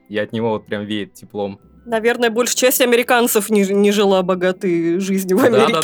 и 0.08 0.18
от 0.18 0.32
него 0.32 0.50
вот 0.50 0.66
прям 0.66 0.84
веет 0.84 1.14
теплом. 1.14 1.60
Наверное, 1.84 2.30
большая 2.30 2.56
часть 2.56 2.80
американцев 2.80 3.50
не, 3.50 3.62
не 3.62 3.90
жила 3.90 4.22
богатой 4.22 4.98
жизнью 5.00 5.38
в 5.38 5.44
Америке. 5.44 5.80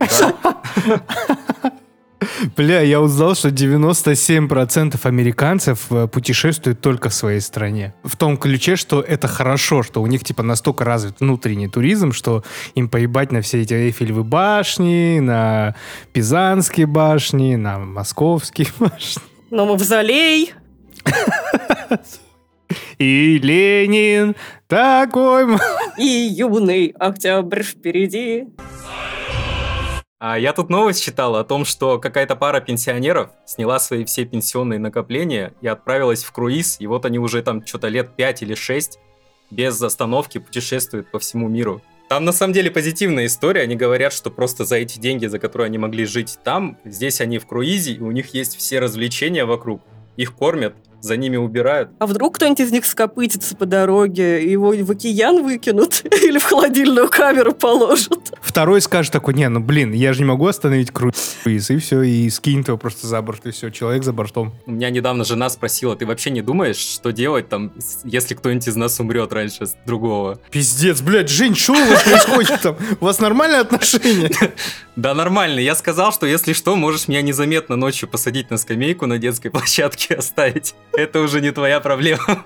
Да-да-да. 0.00 0.40
Бля, 2.56 2.80
я 2.80 3.00
узнал, 3.00 3.34
что 3.34 3.48
97% 3.48 4.98
американцев 5.02 5.86
э, 5.90 6.06
путешествуют 6.06 6.80
только 6.80 7.08
в 7.08 7.14
своей 7.14 7.40
стране. 7.40 7.94
В 8.02 8.16
том 8.16 8.36
ключе, 8.36 8.76
что 8.76 9.00
это 9.00 9.28
хорошо, 9.28 9.82
что 9.82 10.02
у 10.02 10.06
них 10.06 10.24
типа 10.24 10.42
настолько 10.42 10.84
развит 10.84 11.20
внутренний 11.20 11.68
туризм, 11.68 12.12
что 12.12 12.44
им 12.74 12.88
поебать 12.88 13.32
на 13.32 13.40
все 13.40 13.62
эти 13.62 13.74
Эйфелевы 13.74 14.24
башни, 14.24 15.18
на 15.20 15.74
Пизанские 16.12 16.86
башни, 16.86 17.56
на 17.56 17.78
Московские 17.78 18.68
башни. 18.78 19.22
Но 19.50 19.66
мавзолей, 19.66 20.52
И 22.98 23.38
Ленин 23.38 24.36
такой... 24.68 25.46
и 25.98 26.04
юный 26.04 26.94
октябрь 26.98 27.62
впереди. 27.62 28.48
А 30.22 30.38
я 30.38 30.52
тут 30.52 30.68
новость 30.68 31.02
читал 31.02 31.34
о 31.36 31.44
том, 31.44 31.64
что 31.64 31.98
какая-то 31.98 32.36
пара 32.36 32.60
пенсионеров 32.60 33.30
сняла 33.46 33.78
свои 33.78 34.04
все 34.04 34.26
пенсионные 34.26 34.78
накопления 34.78 35.54
и 35.62 35.66
отправилась 35.66 36.24
в 36.24 36.32
круиз, 36.32 36.76
и 36.78 36.86
вот 36.86 37.06
они 37.06 37.18
уже 37.18 37.42
там 37.42 37.64
что-то 37.64 37.88
лет 37.88 38.16
5 38.16 38.42
или 38.42 38.54
6 38.54 38.98
без 39.50 39.80
остановки 39.80 40.36
путешествуют 40.36 41.10
по 41.10 41.18
всему 41.18 41.48
миру. 41.48 41.80
Там 42.10 42.26
на 42.26 42.32
самом 42.32 42.52
деле 42.52 42.70
позитивная 42.70 43.26
история, 43.26 43.62
они 43.62 43.76
говорят, 43.76 44.12
что 44.12 44.30
просто 44.30 44.64
за 44.64 44.76
эти 44.76 44.98
деньги, 44.98 45.26
за 45.26 45.38
которые 45.38 45.66
они 45.66 45.78
могли 45.78 46.04
жить 46.04 46.38
там, 46.44 46.76
здесь 46.84 47.20
они 47.22 47.38
в 47.38 47.46
круизе, 47.46 47.92
и 47.92 48.00
у 48.00 48.10
них 48.10 48.34
есть 48.34 48.58
все 48.58 48.78
развлечения 48.78 49.46
вокруг, 49.46 49.80
их 50.16 50.34
кормят, 50.34 50.74
за 51.00 51.16
ними 51.16 51.36
убирают. 51.36 51.90
А 51.98 52.06
вдруг 52.06 52.36
кто-нибудь 52.36 52.60
из 52.60 52.72
них 52.72 52.86
скопытится 52.86 53.56
по 53.56 53.66
дороге, 53.66 54.42
и 54.42 54.50
его 54.50 54.70
в 54.70 54.90
океан 54.90 55.42
выкинут 55.42 56.02
или 56.22 56.38
в 56.38 56.44
холодильную 56.44 57.08
камеру 57.08 57.52
положат? 57.52 58.32
Второй 58.40 58.80
скажет 58.80 59.12
такой, 59.12 59.34
не, 59.34 59.48
ну 59.48 59.60
блин, 59.60 59.92
я 59.92 60.12
же 60.12 60.20
не 60.20 60.26
могу 60.26 60.46
остановить 60.46 60.90
круиз, 60.90 61.36
и 61.44 61.76
все, 61.78 62.02
и 62.02 62.28
скинет 62.30 62.68
его 62.68 62.78
просто 62.78 63.06
за 63.06 63.20
борт, 63.22 63.46
и 63.46 63.50
все, 63.50 63.70
человек 63.70 64.04
за 64.04 64.12
бортом. 64.12 64.52
У 64.66 64.72
меня 64.72 64.90
недавно 64.90 65.24
жена 65.24 65.48
спросила, 65.50 65.96
ты 65.96 66.06
вообще 66.06 66.30
не 66.30 66.42
думаешь, 66.42 66.76
что 66.76 67.10
делать 67.10 67.48
там, 67.48 67.72
если 68.04 68.34
кто-нибудь 68.34 68.68
из 68.68 68.76
нас 68.76 68.98
умрет 69.00 69.32
раньше 69.32 69.66
с 69.66 69.76
другого? 69.86 70.38
Пиздец, 70.50 71.00
блядь, 71.00 71.28
Жень, 71.28 71.54
что 71.54 71.72
у 71.72 71.86
вас 71.86 72.02
происходит 72.02 72.60
там? 72.60 72.76
У 73.00 73.04
вас 73.04 73.20
нормальные 73.20 73.60
отношения? 73.60 74.30
Да 74.96 75.14
нормально, 75.14 75.60
я 75.60 75.74
сказал, 75.76 76.12
что 76.12 76.26
если 76.26 76.52
что, 76.52 76.76
можешь 76.76 77.08
меня 77.08 77.22
незаметно 77.22 77.74
ночью 77.74 78.06
посадить 78.06 78.50
на 78.50 78.58
скамейку 78.58 79.06
на 79.06 79.16
детской 79.16 79.48
площадке 79.48 80.14
и 80.14 80.16
оставить. 80.18 80.74
Это 80.92 81.20
уже 81.20 81.40
не 81.40 81.50
твоя 81.50 81.80
проблема. 81.80 82.44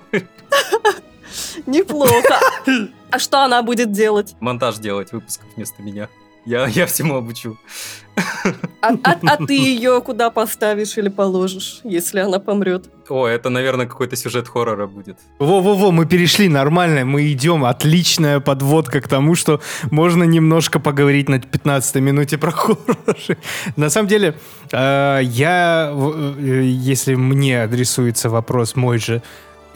Неплохо. 1.65 2.39
А 3.11 3.19
что 3.19 3.43
она 3.43 3.61
будет 3.63 3.91
делать? 3.91 4.35
Монтаж 4.39 4.77
делать 4.77 5.11
выпусков 5.11 5.47
вместо 5.55 5.81
меня. 5.81 6.09
Я, 6.45 6.67
я 6.67 6.85
всему 6.85 7.15
обучу. 7.15 7.57
А, 8.81 8.89
а- 9.03 9.17
а 9.23 9.45
ты 9.45 9.53
ее 9.53 10.01
куда 10.01 10.29
поставишь 10.29 10.97
или 10.97 11.09
положишь, 11.09 11.79
если 11.83 12.19
она 12.19 12.39
помрет? 12.39 12.85
О, 13.09 13.27
это, 13.27 13.49
наверное, 13.49 13.85
какой-то 13.85 14.15
сюжет 14.15 14.47
хоррора 14.47 14.87
будет. 14.87 15.17
Во-во-во, 15.39 15.91
мы 15.91 16.05
перешли 16.05 16.49
нормально, 16.49 17.05
мы 17.05 17.31
идем. 17.31 17.63
Отличная 17.65 18.39
подводка 18.39 19.01
к 19.01 19.07
тому, 19.07 19.35
что 19.35 19.59
можно 19.91 20.23
немножко 20.23 20.79
поговорить 20.79 21.29
на 21.29 21.39
15 21.39 21.95
минуте 22.01 22.37
про 22.37 22.51
хорроры. 22.51 23.37
На 23.75 23.89
самом 23.89 24.07
деле, 24.07 24.35
э, 24.71 25.19
я, 25.23 25.91
э, 25.93 26.61
если 26.63 27.15
мне 27.15 27.63
адресуется 27.63 28.29
вопрос 28.29 28.75
мой 28.75 28.99
же, 28.99 29.21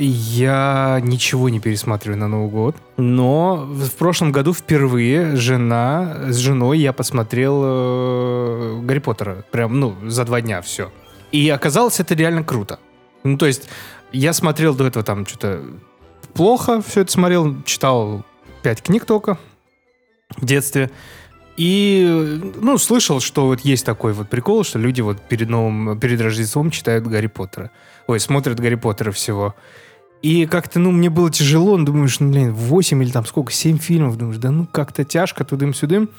я 0.05 0.99
ничего 1.03 1.49
не 1.49 1.59
пересматриваю 1.59 2.17
на 2.17 2.27
Новый 2.27 2.49
год. 2.49 2.75
Но 2.97 3.67
в 3.67 3.91
прошлом 3.91 4.31
году 4.31 4.53
впервые 4.53 5.35
жена, 5.35 6.27
с 6.29 6.37
женой 6.37 6.79
я 6.79 6.93
посмотрел 6.93 7.61
э, 7.63 8.79
Гарри 8.83 8.99
Поттера. 8.99 9.45
Прям, 9.51 9.79
ну, 9.79 9.95
за 10.05 10.25
два 10.25 10.41
дня 10.41 10.61
все. 10.61 10.91
И 11.31 11.49
оказалось, 11.49 11.99
это 11.99 12.15
реально 12.15 12.43
круто. 12.43 12.79
Ну, 13.23 13.37
то 13.37 13.45
есть, 13.45 13.69
я 14.11 14.33
смотрел 14.33 14.73
до 14.73 14.87
этого 14.87 15.03
там 15.03 15.25
что-то 15.25 15.61
плохо 16.33 16.81
все 16.81 17.01
это 17.01 17.11
смотрел, 17.11 17.61
читал 17.63 18.23
пять 18.61 18.81
книг 18.81 19.05
только 19.05 19.37
в 20.37 20.45
детстве. 20.45 20.89
И, 21.57 22.39
ну, 22.61 22.77
слышал, 22.77 23.19
что 23.19 23.47
вот 23.47 23.59
есть 23.61 23.85
такой 23.85 24.13
вот 24.13 24.29
прикол, 24.29 24.63
что 24.63 24.79
люди 24.79 25.01
вот 25.01 25.19
перед 25.21 25.49
новым, 25.49 25.99
перед 25.99 26.21
Рождеством 26.21 26.71
читают 26.71 27.05
Гарри 27.05 27.27
Поттера. 27.27 27.71
Ой, 28.07 28.21
смотрят 28.21 28.59
Гарри 28.59 28.75
Поттера 28.75 29.11
всего. 29.11 29.55
И 30.21 30.45
как-то, 30.45 30.79
ну, 30.79 30.91
мне 30.91 31.09
было 31.09 31.31
тяжело, 31.31 31.77
ну, 31.77 31.85
думаешь, 31.85 32.19
ну, 32.19 32.29
блин, 32.29 32.53
8 32.53 33.03
или 33.03 33.11
там 33.11 33.25
сколько, 33.25 33.53
7 33.53 33.77
фильмов, 33.77 34.17
думаешь, 34.17 34.37
да 34.37 34.51
ну, 34.51 34.67
как-то 34.69 35.05
тяжко, 35.05 35.45
тудым-сюдым. 35.45 36.09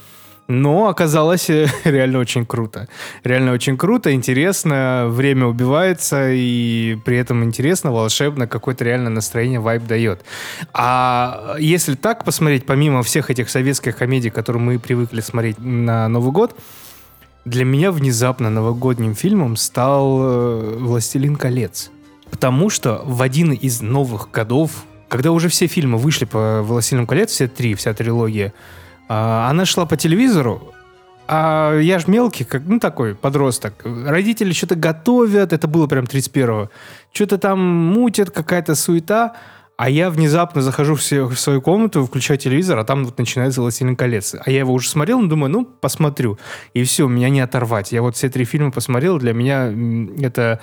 Но 0.49 0.89
оказалось 0.89 1.49
э, 1.49 1.69
реально 1.85 2.19
очень 2.19 2.45
круто. 2.45 2.89
Реально 3.23 3.53
очень 3.53 3.77
круто, 3.77 4.13
интересно, 4.13 5.07
время 5.09 5.47
убивается, 5.47 6.31
и 6.33 6.99
при 7.05 7.19
этом 7.19 7.45
интересно, 7.45 7.93
волшебно, 7.93 8.47
какое-то 8.49 8.85
реально 8.85 9.11
настроение, 9.11 9.61
вайб 9.61 9.87
дает. 9.87 10.25
А 10.73 11.57
если 11.61 11.95
так 11.95 12.25
посмотреть, 12.25 12.67
помимо 12.67 13.03
всех 13.03 13.31
этих 13.31 13.51
советских 13.51 13.97
комедий, 13.97 14.31
которые 14.31 14.63
мы 14.63 14.79
привыкли 14.79 15.21
смотреть 15.21 15.59
на 15.59 16.09
Новый 16.09 16.33
год, 16.33 16.59
для 17.45 17.65
меня 17.65 17.93
внезапно 17.93 18.51
новогодним 18.51 19.15
фильмом 19.15 19.57
стал 19.57 20.19
э, 20.21 20.77
«Властелин 20.79 21.37
колец». 21.37 21.91
Потому 22.31 22.71
что 22.71 23.03
в 23.05 23.23
один 23.23 23.53
из 23.53 23.83
новых 23.83 24.31
годов, 24.31 24.85
когда 25.09 25.33
уже 25.33 25.49
все 25.49 25.67
фильмы 25.67 25.99
вышли 25.99 26.25
по 26.25 26.63
«Властелину 26.63 27.07
колец», 27.07 27.31
все 27.31 27.49
три, 27.49 27.75
вся 27.75 27.93
трилогия, 27.95 28.53
а, 29.09 29.49
она 29.51 29.65
шла 29.65 29.87
по 29.87 29.97
телевизору, 29.97 30.73
а 31.33 31.79
я 31.79 32.01
ж 32.01 32.09
мелкий, 32.09 32.43
как, 32.43 32.63
ну, 32.67 32.81
такой 32.81 33.15
подросток. 33.15 33.75
Родители 33.85 34.53
что-то 34.53 34.75
готовят, 34.75 35.53
это 35.53 35.69
было 35.69 35.87
прям 35.87 36.05
31-го. 36.05 36.71
Что-то 37.13 37.39
там 37.39 37.61
мутят, 37.61 38.33
какая-то 38.33 38.75
суета. 38.75 39.37
А 39.77 39.89
я 39.89 40.11
внезапно 40.11 40.61
захожу 40.61 40.97
в, 40.97 41.03
свою 41.03 41.63
комнату, 41.63 42.05
включаю 42.05 42.37
телевизор, 42.37 42.79
а 42.79 42.85
там 42.85 43.05
вот 43.05 43.17
начинается 43.17 43.63
«Властелин 43.63 43.95
колец». 43.95 44.35
А 44.45 44.51
я 44.51 44.59
его 44.59 44.75
уже 44.75 44.89
смотрел, 44.89 45.21
ну, 45.21 45.29
думаю, 45.29 45.53
ну, 45.53 45.65
посмотрю. 45.65 46.37
И 46.75 46.83
все, 46.83 47.07
меня 47.07 47.31
не 47.31 47.41
оторвать. 47.41 47.93
Я 47.93 48.03
вот 48.03 48.17
все 48.17 48.29
три 48.29 48.45
фильма 48.45 48.73
посмотрел, 48.73 49.19
для 49.19 49.33
меня 49.33 49.73
это, 50.23 50.61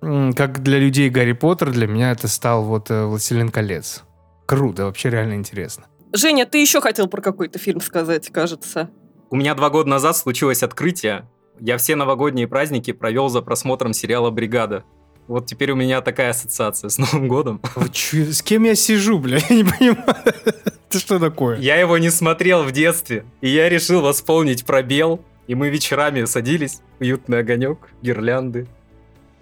как 0.00 0.62
для 0.62 0.78
людей 0.78 1.10
Гарри 1.10 1.32
Поттер, 1.32 1.70
для 1.70 1.86
меня 1.86 2.12
это 2.12 2.28
стал 2.28 2.64
вот 2.64 2.90
э, 2.90 3.04
«Властелин 3.04 3.48
колец». 3.50 4.04
Круто, 4.46 4.84
вообще 4.84 5.10
реально 5.10 5.34
интересно. 5.34 5.84
Женя, 6.12 6.46
ты 6.46 6.58
еще 6.58 6.80
хотел 6.80 7.08
про 7.08 7.20
какой-то 7.20 7.58
фильм 7.58 7.80
сказать, 7.80 8.30
кажется. 8.30 8.90
У 9.30 9.36
меня 9.36 9.54
два 9.54 9.68
года 9.68 9.90
назад 9.90 10.16
случилось 10.16 10.62
открытие. 10.62 11.28
Я 11.60 11.76
все 11.76 11.96
новогодние 11.96 12.48
праздники 12.48 12.92
провел 12.92 13.28
за 13.28 13.42
просмотром 13.42 13.92
сериала 13.92 14.30
«Бригада». 14.30 14.84
Вот 15.26 15.44
теперь 15.44 15.72
у 15.72 15.76
меня 15.76 16.00
такая 16.00 16.30
ассоциация 16.30 16.88
с 16.88 16.96
Новым 16.96 17.28
годом. 17.28 17.60
Чё, 17.92 18.32
с 18.32 18.40
кем 18.40 18.64
я 18.64 18.74
сижу, 18.74 19.18
бля? 19.18 19.38
Я 19.50 19.56
не 19.56 19.64
понимаю. 19.64 20.24
Это 20.24 20.98
что 20.98 21.18
такое? 21.18 21.58
Я 21.58 21.76
его 21.76 21.98
не 21.98 22.08
смотрел 22.08 22.62
в 22.62 22.72
детстве, 22.72 23.26
и 23.42 23.50
я 23.50 23.68
решил 23.68 24.00
восполнить 24.00 24.64
пробел. 24.64 25.20
И 25.46 25.54
мы 25.54 25.68
вечерами 25.68 26.24
садились, 26.24 26.80
уютный 26.98 27.40
огонек, 27.40 27.90
гирлянды 28.00 28.66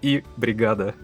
и 0.07 0.23
бригада. 0.37 0.95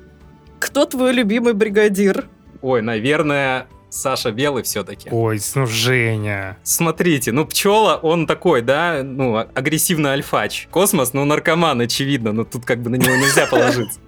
Кто 0.60 0.86
твой 0.86 1.12
любимый 1.14 1.54
бригадир? 1.54 2.28
Ой, 2.62 2.82
наверное, 2.82 3.68
Саша 3.90 4.32
Белый 4.32 4.64
все-таки. 4.64 5.10
Ой, 5.12 5.40
ну 5.56 5.66
Женя. 5.66 6.58
Смотрите, 6.64 7.32
ну 7.32 7.46
пчела, 7.46 7.98
он 8.02 8.26
такой, 8.26 8.62
да, 8.62 9.02
ну, 9.04 9.36
а- 9.36 9.48
агрессивный 9.54 10.12
альфач. 10.12 10.68
Космос, 10.72 11.14
ну, 11.14 11.26
наркоман, 11.26 11.82
очевидно, 11.82 12.32
но 12.32 12.44
тут 12.46 12.66
как 12.66 12.82
бы 12.82 12.90
на 12.90 12.96
него 12.96 13.16
нельзя 13.16 13.46
положиться. 13.46 14.00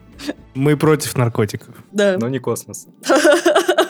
Мы 0.54 0.78
против 0.78 1.18
наркотиков. 1.18 1.76
Да. 1.92 2.18
Но 2.18 2.30
не 2.30 2.40
космос. 2.40 2.88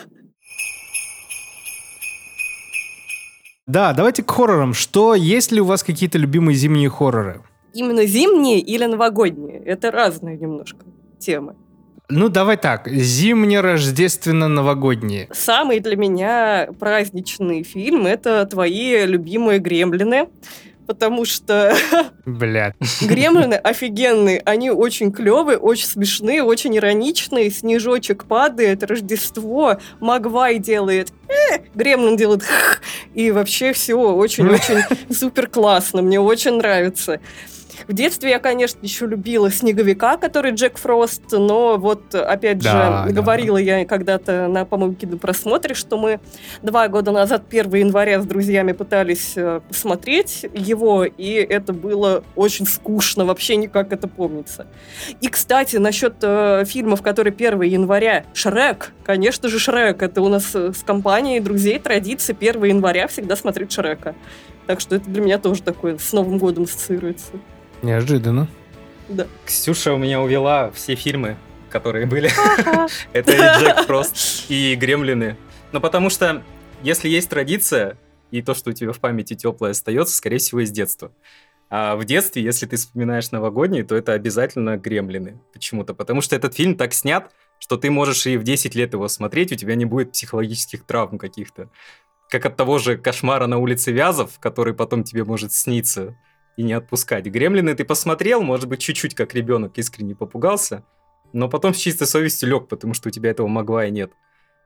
Да, 3.66 3.92
давайте 3.94 4.22
к 4.22 4.30
хоррорам. 4.30 4.74
Что, 4.74 5.16
есть 5.16 5.50
ли 5.50 5.60
у 5.60 5.64
вас 5.64 5.82
какие-то 5.82 6.18
любимые 6.18 6.54
зимние 6.54 6.88
хорроры? 6.88 7.42
Именно 7.74 8.06
зимние 8.06 8.60
или 8.60 8.84
новогодние? 8.84 9.58
Это 9.58 9.90
разные 9.90 10.36
немножко 10.38 10.86
темы. 11.18 11.54
Ну, 12.08 12.28
давай 12.28 12.56
так. 12.56 12.86
Зимне-рождественно-новогодние. 12.88 15.28
Самый 15.32 15.80
для 15.80 15.96
меня 15.96 16.68
праздничный 16.78 17.64
фильм— 17.64 18.06
это 18.08 18.46
твои 18.46 19.04
любимые 19.04 19.58
«Гремлины», 19.58 20.28
потому 20.86 21.24
что 21.24 21.74
Блядь. 22.24 22.76
«Гремлины» 23.02 23.54
офигенные, 23.54 24.40
они 24.44 24.70
очень 24.70 25.10
клевые, 25.10 25.58
очень 25.58 25.86
смешные, 25.86 26.44
очень 26.44 26.76
ироничные, 26.76 27.50
снежочек 27.50 28.26
падает, 28.26 28.84
Рождество, 28.84 29.80
Магвай 29.98 30.60
делает 30.60 31.12
«э», 31.28 31.58
Гремлин 31.74 32.16
делает 32.16 32.44
и 33.14 33.32
вообще 33.32 33.72
все 33.72 33.96
очень-очень 33.96 34.84
супер 35.12 35.48
классно, 35.48 36.02
мне 36.02 36.20
очень 36.20 36.58
нравится. 36.58 37.18
В 37.86 37.92
детстве 37.92 38.30
я, 38.30 38.40
конечно, 38.40 38.80
еще 38.82 39.06
любила 39.06 39.48
«Снеговика», 39.50 40.16
который 40.16 40.50
Джек 40.52 40.76
Фрост, 40.76 41.22
но 41.30 41.76
вот, 41.76 42.14
опять 42.14 42.58
Да, 42.58 43.06
же, 43.06 43.14
да. 43.14 43.20
говорила 43.22 43.58
я 43.58 43.84
когда-то 43.84 44.48
на, 44.48 44.64
по-моему, 44.64 44.94
кинопросмотре, 44.94 45.74
что 45.74 45.96
мы 45.96 46.18
два 46.62 46.88
года 46.88 47.12
назад, 47.12 47.44
1 47.48 47.72
января, 47.74 48.20
с 48.20 48.26
друзьями 48.26 48.72
пытались 48.72 49.34
э, 49.36 49.60
посмотреть 49.68 50.46
его, 50.52 51.04
и 51.04 51.32
это 51.34 51.72
было 51.72 52.24
очень 52.34 52.66
скучно, 52.66 53.24
вообще 53.24 53.54
никак 53.54 53.92
это 53.92 54.08
помнится. 54.08 54.66
И, 55.20 55.28
кстати, 55.28 55.76
насчет 55.76 56.14
э, 56.22 56.64
фильмов, 56.66 57.02
которые 57.02 57.32
1 57.32 57.62
января, 57.62 58.24
«Шрек», 58.34 58.92
конечно 59.04 59.48
же, 59.48 59.60
«Шрек», 59.60 60.02
это 60.02 60.22
у 60.22 60.28
нас 60.28 60.50
э, 60.54 60.72
с 60.72 60.82
компанией 60.82 61.38
друзей 61.38 61.78
традиция 61.78 62.34
1 62.34 62.64
января 62.64 63.06
всегда 63.06 63.36
смотреть 63.36 63.70
«Шрека». 63.70 64.16
Так 64.66 64.80
что 64.80 64.96
это 64.96 65.08
для 65.08 65.22
меня 65.22 65.38
тоже 65.38 65.62
такое 65.62 65.96
с 65.98 66.12
Новым 66.12 66.38
годом 66.38 66.64
ассоциируется. 66.64 67.30
Неожиданно. 67.82 68.48
Ксюша 69.44 69.94
у 69.94 69.98
меня 69.98 70.20
увела 70.20 70.70
все 70.72 70.94
фильмы, 70.94 71.36
которые 71.70 72.06
были. 72.06 72.30
Это 73.12 73.32
и 73.32 73.60
Джек 73.60 73.86
Фрост, 73.86 74.46
и 74.48 74.74
Гремлины. 74.74 75.36
Ну, 75.72 75.80
потому 75.80 76.10
что, 76.10 76.42
если 76.82 77.08
есть 77.08 77.28
традиция, 77.28 77.98
и 78.30 78.42
то, 78.42 78.54
что 78.54 78.70
у 78.70 78.72
тебя 78.72 78.92
в 78.92 78.98
памяти 78.98 79.34
теплое 79.34 79.70
остается, 79.70 80.16
скорее 80.16 80.38
всего, 80.38 80.60
из 80.60 80.70
детства. 80.70 81.12
А 81.68 81.96
в 81.96 82.04
детстве, 82.04 82.42
если 82.42 82.66
ты 82.66 82.76
вспоминаешь 82.76 83.30
новогодний, 83.30 83.82
то 83.82 83.96
это 83.96 84.12
обязательно 84.12 84.76
Гремлины 84.76 85.40
почему-то. 85.52 85.94
Потому 85.94 86.20
что 86.20 86.36
этот 86.36 86.54
фильм 86.54 86.76
так 86.76 86.94
снят, 86.94 87.32
что 87.58 87.76
ты 87.76 87.90
можешь 87.90 88.26
и 88.26 88.36
в 88.36 88.44
10 88.44 88.74
лет 88.74 88.92
его 88.92 89.08
смотреть, 89.08 89.52
у 89.52 89.56
тебя 89.56 89.74
не 89.74 89.84
будет 89.84 90.12
психологических 90.12 90.84
травм 90.84 91.18
каких-то. 91.18 91.70
Как 92.28 92.44
от 92.46 92.56
того 92.56 92.78
же 92.78 92.96
кошмара 92.96 93.46
на 93.46 93.58
улице 93.58 93.92
Вязов, 93.92 94.38
который 94.38 94.74
потом 94.74 95.04
тебе 95.04 95.24
может 95.24 95.52
сниться 95.52 96.16
и 96.56 96.62
не 96.62 96.72
отпускать. 96.72 97.26
Гремлины 97.26 97.74
ты 97.74 97.84
посмотрел, 97.84 98.42
может 98.42 98.68
быть, 98.68 98.80
чуть-чуть 98.80 99.14
как 99.14 99.34
ребенок 99.34 99.78
искренне 99.78 100.14
попугался, 100.14 100.84
Но 101.32 101.48
потом 101.48 101.74
с 101.74 101.78
чистой 101.78 102.06
совестью 102.06 102.48
лег, 102.48 102.68
потому 102.68 102.94
что 102.94 103.08
у 103.08 103.10
тебя 103.10 103.30
этого 103.30 103.46
могла 103.48 103.86
и 103.86 103.90
нет. 103.90 104.12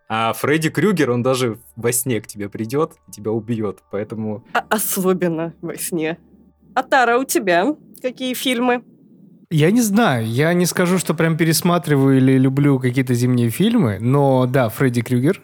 А 0.09 0.33
Фредди 0.35 0.71
Крюгер, 0.71 1.11
он 1.11 1.23
даже 1.23 1.59
во 1.75 1.91
сне 1.93 2.21
к 2.21 2.27
тебе 2.27 2.49
придет 2.49 2.93
и 3.09 3.13
тебя 3.13 3.31
убьет. 3.31 3.79
Поэтому 3.91 4.45
А- 4.53 4.65
особенно 4.69 5.55
во 5.63 5.77
сне. 5.77 6.19
А 6.75 6.83
Тара, 6.83 7.19
у 7.19 7.25
тебя 7.25 7.75
какие 8.03 8.35
фильмы? 8.35 8.85
Я 9.51 9.71
не 9.73 9.81
знаю, 9.81 10.27
я 10.27 10.53
не 10.53 10.67
скажу, 10.67 10.99
что 10.99 11.15
прям 11.15 11.37
пересматриваю 11.37 12.19
или 12.19 12.39
люблю 12.39 12.79
какие-то 12.79 13.15
зимние 13.15 13.51
фильмы, 13.51 13.99
но 14.01 14.47
да, 14.47 14.69
Фредди 14.69 15.03
Крюгер 15.03 15.43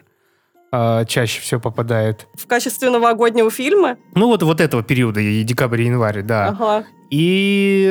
а, 0.71 1.05
чаще 1.05 1.41
всего 1.41 1.59
попадает. 1.59 2.27
В 2.35 2.47
качестве 2.47 2.89
новогоднего 2.89 3.49
фильма? 3.49 3.97
Ну 4.15 4.27
вот, 4.27 4.43
вот 4.43 4.61
этого 4.61 4.83
периода, 4.83 5.19
и 5.19 5.43
декабрь, 5.43 5.83
январь, 5.83 6.21
да. 6.21 6.47
Ага. 6.47 6.85
И 7.09 7.89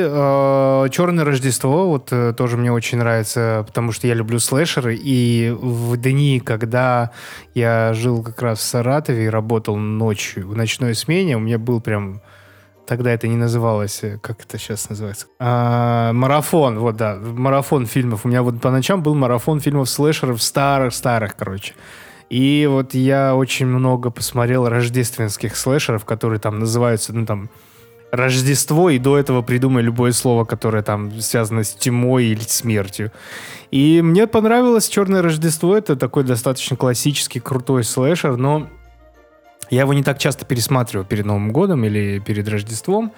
Черное 0.91 1.25
Рождество 1.25 1.87
вот 1.87 2.09
э, 2.11 2.33
тоже 2.37 2.55
мне 2.55 2.71
очень 2.71 2.99
нравится, 2.99 3.63
потому 3.65 3.91
что 3.91 4.05
я 4.05 4.13
люблю 4.13 4.37
слэшеры. 4.37 4.95
И 4.95 5.51
в 5.59 5.97
дни, 5.97 6.39
когда 6.39 7.11
я 7.55 7.93
жил 7.93 8.21
как 8.21 8.39
раз 8.43 8.59
в 8.59 8.63
Саратове 8.63 9.25
и 9.25 9.29
работал 9.29 9.75
ночью 9.75 10.47
в 10.47 10.55
ночной 10.55 10.93
смене, 10.93 11.35
у 11.35 11.39
меня 11.39 11.57
был 11.57 11.81
прям 11.81 12.21
Тогда 12.87 13.11
это 13.11 13.27
не 13.27 13.35
называлось, 13.35 14.01
э, 14.01 14.17
как 14.17 14.41
это 14.41 14.57
сейчас 14.57 14.89
называется? 14.89 15.27
А, 15.39 16.13
марафон, 16.13 16.79
вот 16.79 16.95
да, 16.95 17.17
марафон 17.17 17.85
фильмов. 17.85 18.21
У 18.23 18.29
меня 18.29 18.43
вот 18.43 18.61
по 18.61 18.71
ночам 18.71 19.03
был 19.03 19.13
марафон 19.13 19.59
фильмов 19.59 19.89
слэшеров 19.89 20.41
старых-старых, 20.41 21.35
короче. 21.35 21.73
И 22.29 22.67
вот 22.69 22.93
я 22.93 23.35
очень 23.35 23.67
много 23.67 24.09
посмотрел 24.09 24.67
рождественских 24.67 25.55
слэшеров, 25.55 26.05
которые 26.05 26.39
там 26.39 26.59
называются, 26.59 27.13
ну 27.13 27.25
там, 27.25 27.49
Рождество, 28.11 28.89
и 28.89 28.99
до 28.99 29.17
этого 29.17 29.41
придумай 29.41 29.83
любое 29.83 30.13
слово, 30.13 30.45
которое 30.45 30.81
там 30.81 31.19
связано 31.19 31.63
с 31.65 31.73
тьмой 31.73 32.27
или 32.27 32.39
смертью. 32.39 33.11
И 33.69 34.01
мне 34.01 34.27
понравилось 34.27 34.87
Черное 34.87 35.21
Рождество. 35.21 35.75
Это 35.75 35.97
такой 35.97 36.23
достаточно 36.23 36.77
классический, 36.77 37.41
крутой 37.41 37.83
слэшер, 37.83 38.37
но 38.37 38.69
я 39.69 39.81
его 39.81 39.93
не 39.93 40.03
так 40.03 40.19
часто 40.19 40.45
пересматриваю 40.45 41.05
перед 41.05 41.25
Новым 41.25 41.51
годом 41.51 41.83
или 41.83 42.19
перед 42.19 42.47
Рождеством. 42.47 43.11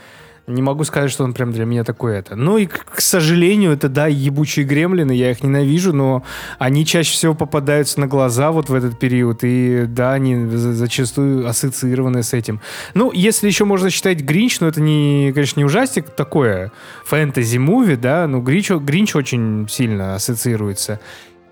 Не 0.47 0.61
могу 0.61 0.83
сказать, 0.83 1.11
что 1.11 1.23
он 1.23 1.33
прям 1.33 1.51
для 1.51 1.65
меня 1.65 1.83
такой 1.83 2.17
это. 2.17 2.35
Ну 2.35 2.57
и, 2.57 2.65
к 2.65 3.01
сожалению, 3.01 3.71
это, 3.71 3.87
да, 3.87 4.07
ебучие 4.07 4.65
гремлины, 4.65 5.11
я 5.11 5.29
их 5.31 5.43
ненавижу, 5.43 5.93
но 5.93 6.23
они 6.57 6.85
чаще 6.85 7.11
всего 7.13 7.35
попадаются 7.35 7.99
на 7.99 8.07
глаза 8.07 8.51
вот 8.51 8.69
в 8.69 8.73
этот 8.73 8.97
период, 8.97 9.39
и, 9.43 9.85
да, 9.87 10.13
они 10.13 10.47
за- 10.47 10.73
зачастую 10.73 11.47
ассоциированы 11.47 12.23
с 12.23 12.33
этим. 12.33 12.61
Ну, 12.95 13.11
если 13.11 13.47
еще 13.47 13.65
можно 13.65 13.89
считать 13.91 14.21
Гринч, 14.21 14.59
но 14.59 14.67
это, 14.67 14.81
не, 14.81 15.31
конечно, 15.33 15.59
не 15.59 15.65
ужастик 15.65 16.09
такое, 16.09 16.71
фэнтези-муви, 17.05 17.95
да, 17.95 18.27
но 18.27 18.39
Гринч, 18.41 18.71
Гринч 18.71 19.15
очень 19.15 19.67
сильно 19.69 20.15
ассоциируется. 20.15 20.99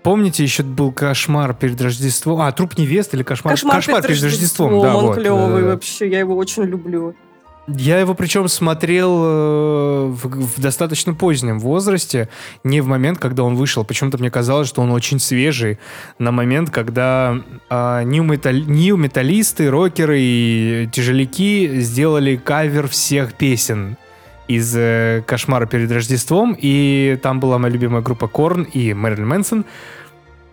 Помните, 0.02 0.42
еще 0.42 0.62
был 0.62 0.92
кошмар 0.92 1.54
перед 1.54 1.80
Рождеством? 1.80 2.40
А, 2.40 2.50
труп 2.52 2.78
невесты 2.78 3.16
или 3.16 3.24
кошмар? 3.24 3.52
Кошмар, 3.54 4.02
перед 4.02 4.22
Рождеством. 4.22 4.80
да, 4.80 4.96
Он 4.96 5.06
вот, 5.06 5.16
клевый 5.18 5.46
да-да-да. 5.48 5.66
вообще, 5.66 6.08
я 6.08 6.20
его 6.20 6.36
очень 6.36 6.62
люблю. 6.64 7.14
Я 7.68 8.00
его 8.00 8.14
причем 8.14 8.48
смотрел 8.48 9.22
э, 9.22 10.06
в, 10.06 10.56
в 10.56 10.60
достаточно 10.60 11.12
позднем 11.12 11.58
возрасте, 11.58 12.30
не 12.64 12.80
в 12.80 12.86
момент, 12.86 13.18
когда 13.18 13.42
он 13.42 13.56
вышел. 13.56 13.84
Почему-то 13.84 14.16
мне 14.16 14.30
казалось, 14.30 14.68
что 14.68 14.80
он 14.80 14.90
очень 14.90 15.20
свежий 15.20 15.78
на 16.18 16.32
момент, 16.32 16.70
когда 16.70 17.36
а, 17.68 18.02
нью-метал- 18.04 18.64
нью-металлисты, 18.66 19.68
рокеры 19.68 20.18
и 20.18 20.88
тяжеляки 20.90 21.80
сделали 21.80 22.36
кавер 22.36 22.88
всех 22.88 23.34
песен 23.34 23.98
из 24.46 24.74
э, 24.74 25.22
«Кошмара 25.26 25.66
перед 25.66 25.92
Рождеством», 25.92 26.56
и 26.58 27.18
там 27.22 27.38
была 27.38 27.58
моя 27.58 27.74
любимая 27.74 28.00
группа 28.00 28.28
Корн 28.28 28.62
и 28.62 28.94
Мэрилин 28.94 29.28
Мэнсон. 29.28 29.66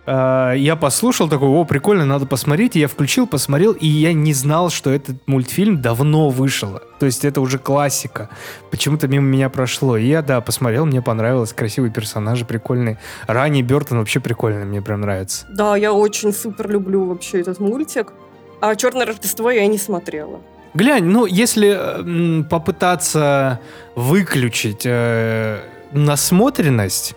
А, 0.05 0.53
Я 0.53 0.75
послушал, 0.75 1.29
такой, 1.29 1.49
о, 1.49 1.65
прикольно, 1.65 2.05
надо 2.05 2.25
посмотреть. 2.25 2.75
И 2.75 2.79
я 2.79 2.87
включил, 2.87 3.27
посмотрел, 3.27 3.73
и 3.73 3.87
я 3.87 4.13
не 4.13 4.33
знал, 4.33 4.69
что 4.69 4.89
этот 4.91 5.15
мультфильм 5.27 5.81
давно 5.81 6.29
вышел. 6.29 6.79
То 6.99 7.05
есть 7.05 7.25
это 7.25 7.41
уже 7.41 7.57
классика. 7.57 8.29
Почему-то 8.71 9.07
мимо 9.07 9.25
меня 9.25 9.49
прошло. 9.49 9.97
И 9.97 10.05
я, 10.07 10.21
да, 10.21 10.41
посмотрел, 10.41 10.85
мне 10.85 11.01
понравилось. 11.01 11.53
Красивые 11.53 11.91
персонажи, 11.91 12.45
прикольные. 12.45 12.99
Ранний 13.27 13.63
Бертон 13.63 13.99
вообще 13.99 14.19
прикольный, 14.19 14.65
мне 14.65 14.81
прям 14.81 15.01
нравится. 15.01 15.45
Да, 15.49 15.75
я 15.75 15.93
очень 15.93 16.33
супер 16.33 16.69
люблю 16.69 17.05
вообще 17.05 17.41
этот 17.41 17.59
мультик. 17.59 18.13
А 18.61 18.75
Черное 18.75 19.05
Рождество 19.05 19.51
я 19.51 19.67
не 19.67 19.77
смотрела. 19.77 20.39
Глянь, 20.73 21.05
ну, 21.05 21.25
если 21.25 21.75
э, 21.77 22.43
попытаться 22.43 23.59
выключить 23.95 24.81
э, 24.85 25.59
насмотренность, 25.93 27.15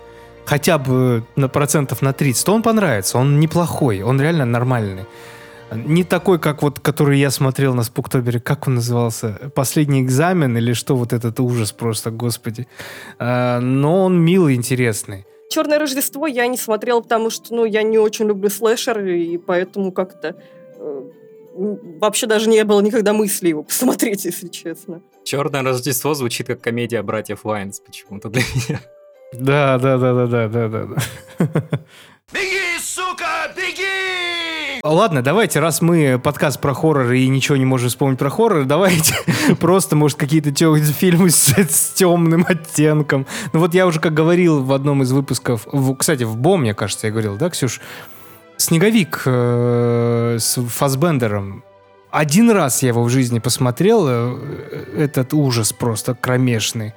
хотя 0.49 0.79
бы 0.79 1.23
на 1.35 1.47
процентов 1.47 2.01
на 2.01 2.11
30, 2.11 2.45
то 2.45 2.53
он 2.53 2.63
понравится. 2.63 3.19
Он 3.19 3.39
неплохой, 3.39 4.01
он 4.01 4.19
реально 4.19 4.45
нормальный. 4.45 5.05
Не 5.71 6.03
такой, 6.03 6.39
как 6.39 6.63
вот, 6.63 6.79
который 6.79 7.19
я 7.19 7.29
смотрел 7.29 7.75
на 7.75 7.83
Спуктобере, 7.83 8.39
как 8.39 8.67
он 8.67 8.75
назывался? 8.75 9.51
Последний 9.53 10.01
экзамен 10.01 10.57
или 10.57 10.73
что? 10.73 10.95
Вот 10.95 11.13
этот 11.13 11.39
ужас 11.39 11.71
просто, 11.71 12.09
господи. 12.09 12.67
А, 13.19 13.59
но 13.59 14.05
он 14.05 14.19
милый, 14.19 14.55
интересный. 14.55 15.25
Черное 15.51 15.77
Рождество 15.77 16.25
я 16.25 16.47
не 16.47 16.57
смотрела, 16.57 17.01
потому 17.01 17.29
что, 17.29 17.53
ну, 17.53 17.65
я 17.65 17.83
не 17.83 17.99
очень 17.99 18.25
люблю 18.25 18.49
слэшеры, 18.49 19.19
и 19.19 19.37
поэтому 19.37 19.91
как-то 19.91 20.35
э, 20.77 21.01
вообще 22.01 22.25
даже 22.25 22.49
не 22.49 22.63
было 22.63 22.81
никогда 22.81 23.13
мысли 23.13 23.49
его 23.49 23.61
посмотреть, 23.63 24.25
если 24.25 24.47
честно. 24.47 25.03
Черное 25.23 25.61
Рождество 25.61 26.15
звучит 26.15 26.47
как 26.47 26.61
комедия 26.61 27.03
братьев 27.03 27.43
Вайнс 27.43 27.79
почему-то 27.79 28.29
для 28.29 28.41
меня. 28.55 28.79
Да, 29.33 29.77
да, 29.77 29.97
да, 29.97 30.13
да, 30.13 30.27
да, 30.27 30.47
да, 30.47 30.67
да. 30.67 30.95
Беги, 32.33 32.79
сука, 32.81 33.51
беги! 33.55 34.79
Ладно, 34.83 35.21
давайте, 35.21 35.59
раз 35.59 35.81
мы 35.81 36.19
подкаст 36.23 36.59
про 36.59 36.73
хоррор 36.73 37.11
и 37.11 37.27
ничего 37.27 37.57
не 37.57 37.65
можем 37.65 37.89
вспомнить 37.89 38.17
про 38.17 38.29
хоррор, 38.29 38.65
давайте 38.65 39.15
просто, 39.59 39.95
может, 39.95 40.17
какие-то 40.17 40.51
фильмы 40.93 41.29
с, 41.29 41.49
с 41.57 41.93
темным 41.93 42.45
оттенком. 42.47 43.27
Ну 43.53 43.59
вот 43.59 43.73
я 43.73 43.85
уже, 43.87 43.99
как 43.99 44.13
говорил 44.13 44.63
в 44.63 44.73
одном 44.73 45.03
из 45.03 45.11
выпусков, 45.11 45.67
в- 45.71 45.95
кстати, 45.95 46.23
в 46.23 46.35
Бом, 46.37 46.61
мне 46.61 46.73
кажется, 46.73 47.07
я 47.07 47.11
говорил, 47.11 47.35
да, 47.35 47.49
Ксюш? 47.49 47.81
Снеговик 48.57 49.21
э, 49.25 50.37
с 50.39 50.59
Фасбендером. 50.61 51.63
Один 52.11 52.49
раз 52.49 52.81
я 52.81 52.89
его 52.89 53.03
в 53.03 53.09
жизни 53.09 53.39
посмотрел, 53.39 54.05
э, 54.07 54.35
этот 54.97 55.33
ужас 55.33 55.71
просто 55.71 56.15
кромешный. 56.15 56.93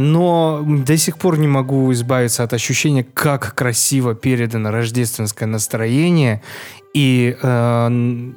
Но 0.00 0.64
до 0.64 0.96
сих 0.96 1.18
пор 1.18 1.38
не 1.38 1.48
могу 1.48 1.92
избавиться 1.92 2.44
от 2.44 2.52
ощущения, 2.52 3.04
как 3.14 3.56
красиво 3.56 4.14
передано 4.14 4.70
рождественское 4.70 5.48
настроение 5.48 6.40
и 6.94 7.36
э, 7.42 7.88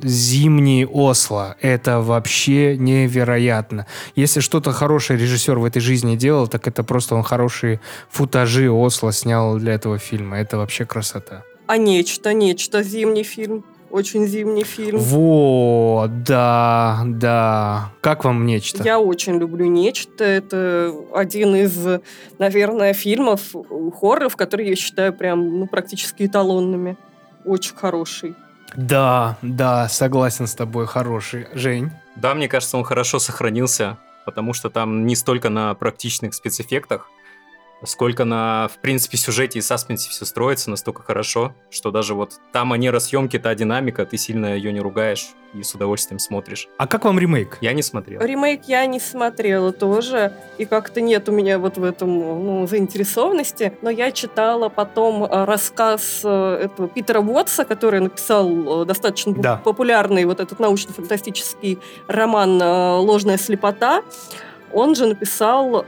зимние 0.02 0.88
Осло. 0.88 1.56
Это 1.62 2.00
вообще 2.00 2.78
невероятно. 2.78 3.86
Если 4.16 4.40
что-то 4.40 4.72
хороший 4.72 5.18
режиссер 5.18 5.60
в 5.60 5.66
этой 5.66 5.82
жизни 5.82 6.16
делал, 6.16 6.48
так 6.48 6.68
это 6.68 6.84
просто 6.84 7.14
он 7.14 7.22
хорошие 7.22 7.80
футажи 8.10 8.72
Осло 8.72 9.12
снял 9.12 9.60
для 9.60 9.74
этого 9.74 10.00
фильма. 10.00 10.38
Это 10.38 10.58
вообще 10.58 10.86
красота. 10.86 11.44
А 11.68 11.78
нечто, 11.78 12.34
нечто, 12.34 12.82
зимний 12.82 13.24
фильм. 13.24 13.64
Очень 13.92 14.26
зимний 14.26 14.64
фильм. 14.64 15.00
Вот, 15.00 16.24
да, 16.24 17.04
да. 17.06 17.92
Как 18.00 18.24
вам 18.24 18.46
нечто? 18.46 18.82
Я 18.84 19.00
очень 19.00 19.38
люблю 19.38 19.66
«Нечто». 19.66 20.24
Это 20.24 20.94
один 21.14 21.56
из, 21.56 22.02
наверное, 22.40 22.94
фильмов 22.94 23.54
хорроров, 24.00 24.38
которые 24.38 24.70
я 24.70 24.76
считаю 24.76 25.12
прям 25.12 25.60
ну, 25.60 25.68
практически 25.68 26.26
эталонными. 26.26 26.98
Очень 27.44 27.76
хороший. 27.76 28.36
Да, 28.76 29.38
да, 29.42 29.90
согласен 29.90 30.48
с 30.48 30.56
тобой, 30.56 30.88
хороший. 30.88 31.48
Жень? 31.54 31.92
Да, 32.16 32.34
мне 32.34 32.48
кажется, 32.48 32.78
он 32.78 32.86
хорошо 32.86 33.20
сохранился, 33.20 33.98
потому 34.26 34.54
что 34.54 34.70
там 34.70 35.06
не 35.06 35.18
столько 35.18 35.50
на 35.50 35.74
практичных 35.74 36.34
спецэффектах, 36.34 37.10
сколько 37.84 38.26
на, 38.26 38.68
в 38.68 38.80
принципе, 38.80 39.18
сюжете 39.18 39.60
и 39.60 39.62
саспенсе 39.62 40.10
все 40.10 40.26
строится 40.26 40.70
настолько 40.70 41.04
хорошо, 41.04 41.54
что 41.70 41.92
даже 41.92 42.14
вот 42.14 42.34
та 42.52 42.66
манера 42.66 43.00
съемки, 43.00 43.40
та 43.40 43.56
динамика, 43.56 44.06
ты 44.06 44.18
сильно 44.18 44.56
ее 44.56 44.72
не 44.72 44.80
ругаешь 44.80 45.30
и 45.54 45.64
с 45.64 45.74
удовольствием 45.76 46.20
смотришь. 46.20 46.70
А 46.78 46.88
как 46.88 47.04
вам 47.04 47.20
ремейк? 47.20 47.58
Я 47.60 47.74
не 47.74 47.82
смотрел. 47.82 48.22
Ремейк 48.22 48.66
я 48.68 48.86
не 48.86 49.00
смотрела 49.00 49.74
тоже, 49.74 50.34
и 50.58 50.66
как-то 50.66 51.02
нет 51.02 51.28
у 51.28 51.34
меня 51.34 51.60
вот 51.60 51.78
в 51.78 51.84
этом 51.84 52.10
ну, 52.10 52.68
заинтересованности, 52.68 53.74
но 53.82 53.90
я 53.90 54.12
читала 54.12 54.70
потом 54.70 55.26
э, 55.26 55.44
рассказ 55.46 56.22
э, 56.24 56.60
этого 56.64 56.88
Питера 56.88 57.20
Уотса, 57.20 57.66
который 57.66 58.00
написал 58.00 58.84
э, 58.84 58.86
достаточно 58.86 59.34
Да. 59.34 59.58
популярный 59.58 60.24
вот 60.26 60.40
этот 60.40 60.60
научно-фантастический 60.60 61.80
роман 62.08 62.62
«Ложная 62.62 63.38
слепота». 63.38 64.04
Он 64.72 64.96
же 64.96 65.06
написал 65.08 65.86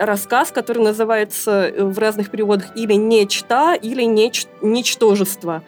рассказ, 0.00 0.50
который 0.50 0.82
называется 0.82 1.68
э, 1.68 1.84
в 1.84 1.98
разных 1.98 2.30
переводах 2.30 2.76
или 2.76 2.94
«Нечто», 2.94 3.74
или 3.74 4.04
«Неч- 4.04 4.48
«Ничтожество». 4.62 5.62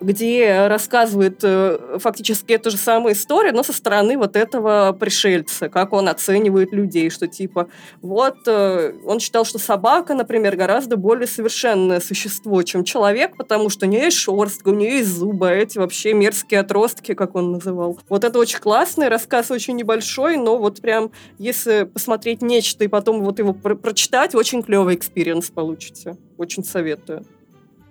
Где 0.00 0.66
рассказывает 0.68 1.40
э, 1.42 1.98
фактически 1.98 2.52
эту 2.52 2.70
же 2.70 2.76
самую 2.76 3.14
историю, 3.14 3.54
но 3.54 3.62
со 3.62 3.72
стороны 3.72 4.16
вот 4.16 4.36
этого 4.36 4.96
пришельца, 4.98 5.68
как 5.68 5.92
он 5.92 6.08
оценивает 6.08 6.72
людей, 6.72 7.10
что 7.10 7.26
типа 7.26 7.68
вот 8.02 8.36
э, 8.46 8.92
он 9.04 9.20
считал, 9.20 9.44
что 9.44 9.58
собака, 9.58 10.14
например, 10.14 10.56
гораздо 10.56 10.96
более 10.96 11.26
совершенное 11.26 12.00
существо, 12.00 12.62
чем 12.62 12.84
человек, 12.84 13.36
потому 13.36 13.70
что 13.70 13.86
у 13.86 13.88
нее 13.88 14.04
есть 14.04 14.18
шерстка, 14.18 14.68
у 14.68 14.74
нее 14.74 14.98
есть 14.98 15.10
зубы, 15.10 15.48
а 15.48 15.52
эти 15.52 15.78
вообще 15.78 16.14
мерзкие 16.14 16.60
отростки, 16.60 17.14
как 17.14 17.34
он 17.34 17.52
называл. 17.52 17.98
Вот 18.08 18.24
это 18.24 18.38
очень 18.38 18.58
классный 18.58 19.08
рассказ, 19.08 19.50
очень 19.50 19.76
небольшой, 19.76 20.36
но 20.36 20.58
вот 20.58 20.80
прям 20.80 21.10
если 21.38 21.84
посмотреть 21.84 22.42
нечто 22.42 22.84
и 22.84 22.88
потом 22.88 23.22
вот 23.22 23.38
его 23.38 23.52
про- 23.52 23.74
прочитать, 23.74 24.34
очень 24.34 24.62
клевый 24.62 24.94
experience 24.94 25.50
получите. 25.50 26.16
Очень 26.36 26.64
советую. 26.64 27.24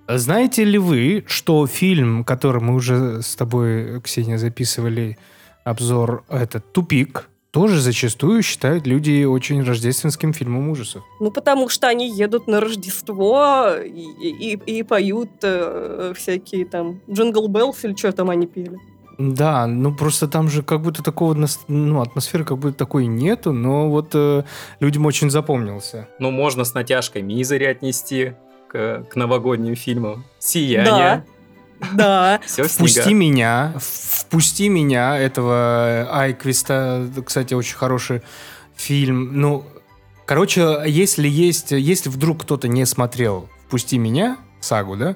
Знаете 0.08 0.64
ли 0.64 0.78
вы, 0.78 1.24
что 1.28 1.68
фильм, 1.68 2.24
который 2.24 2.62
мы 2.62 2.76
уже 2.76 3.22
с 3.22 3.36
тобой, 3.36 4.00
Ксения, 4.02 4.38
записывали 4.38 5.18
обзор, 5.64 6.24
этот 6.30 6.72
«Тупик», 6.72 7.28
тоже 7.52 7.82
зачастую 7.82 8.44
считают 8.44 8.86
люди 8.88 9.24
очень 9.26 9.64
рождественским 9.64 10.32
фильмом 10.34 10.70
ужасов? 10.70 11.04
Ну, 11.20 11.32
потому 11.32 11.70
что 11.70 11.88
они 11.88 12.10
едут 12.10 12.48
на 12.48 12.60
Рождество 12.60 13.70
и, 13.84 14.54
и- 14.56 14.78
и 14.80 14.84
поют 14.84 15.30
э, 15.42 16.14
всякие 16.16 16.66
там 16.66 17.02
Jingle 17.10 17.48
Bells 17.48 17.84
или 17.84 17.96
что 17.96 18.12
там 18.12 18.30
они 18.30 18.46
пели. 18.48 18.78
Да, 19.18 19.66
ну 19.66 19.96
просто 19.96 20.28
там 20.28 20.48
же 20.50 20.62
как 20.62 20.82
будто 20.82 21.02
такого, 21.02 21.36
ну, 21.68 22.02
атмосферы 22.02 22.44
как 22.46 22.60
будто 22.60 22.78
такой 22.78 23.08
нету, 23.08 23.52
но 23.54 23.90
вот 23.90 24.10
э, 24.14 24.44
людям 24.80 25.06
очень 25.08 25.32
запомнился. 25.32 26.08
Ну, 26.20 26.30
можно 26.30 26.64
с 26.64 26.76
натяжкой 26.76 27.24
Мизери 27.24 27.64
отнести 27.66 28.34
к, 28.68 29.04
к 29.10 29.16
новогодним 29.16 29.76
фильмам. 29.76 30.26
Сияние. 30.40 31.26
Да. 31.94 32.42
Все 32.46 32.64
в 32.64 32.72
«Впусти 32.72 33.14
меня», 33.14 33.74
«Впусти 33.80 34.70
меня» 34.70 35.18
этого 35.18 36.08
Айквиста, 36.12 37.08
кстати, 37.26 37.54
очень 37.54 37.76
хороший 37.76 38.24
фильм. 38.76 39.40
Ну, 39.40 39.64
короче, 40.26 40.82
если 40.86 41.28
есть, 41.28 41.72
если 41.72 42.10
вдруг 42.10 42.44
кто-то 42.44 42.68
не 42.68 42.86
смотрел 42.86 43.50
«Впусти 43.68 43.98
меня», 43.98 44.38
сагу, 44.60 44.96
да, 44.96 45.16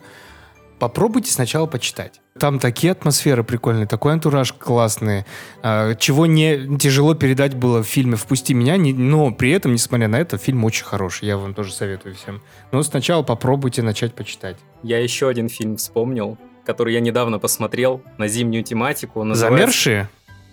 попробуйте 0.81 1.31
сначала 1.31 1.67
почитать. 1.67 2.21
Там 2.39 2.57
такие 2.57 2.91
атмосферы 2.91 3.43
прикольные, 3.43 3.85
такой 3.85 4.13
антураж 4.13 4.51
классный, 4.51 5.25
а, 5.61 5.93
чего 5.93 6.25
не 6.25 6.75
тяжело 6.79 7.13
передать 7.13 7.53
было 7.53 7.83
в 7.83 7.87
фильме 7.87 8.15
«Впусти 8.15 8.55
меня», 8.55 8.77
но 8.77 9.29
при 9.31 9.51
этом, 9.51 9.73
несмотря 9.73 10.07
на 10.07 10.15
это, 10.19 10.39
фильм 10.39 10.65
очень 10.65 10.83
хороший, 10.83 11.27
я 11.27 11.37
вам 11.37 11.53
тоже 11.53 11.71
советую 11.71 12.15
всем. 12.15 12.41
Но 12.71 12.81
сначала 12.81 13.21
попробуйте 13.21 13.83
начать 13.83 14.15
почитать. 14.15 14.57
Я 14.81 14.97
еще 14.97 15.29
один 15.29 15.49
фильм 15.49 15.77
вспомнил, 15.77 16.39
который 16.65 16.95
я 16.95 16.99
недавно 16.99 17.37
посмотрел 17.37 18.01
на 18.17 18.27
зимнюю 18.27 18.63
тематику. 18.63 19.23
Называется- 19.23 19.57
Замерзшие? 19.59 20.09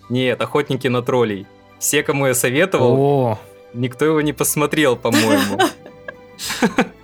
Нет, 0.09 0.39
«Охотники 0.39 0.87
на 0.87 1.01
троллей». 1.01 1.47
Все, 1.79 2.03
кому 2.03 2.27
я 2.27 2.35
советовал, 2.35 2.95
О, 2.99 3.39
никто 3.73 4.05
его 4.05 4.21
не 4.21 4.33
посмотрел, 4.33 4.95
по-моему. 4.95 5.57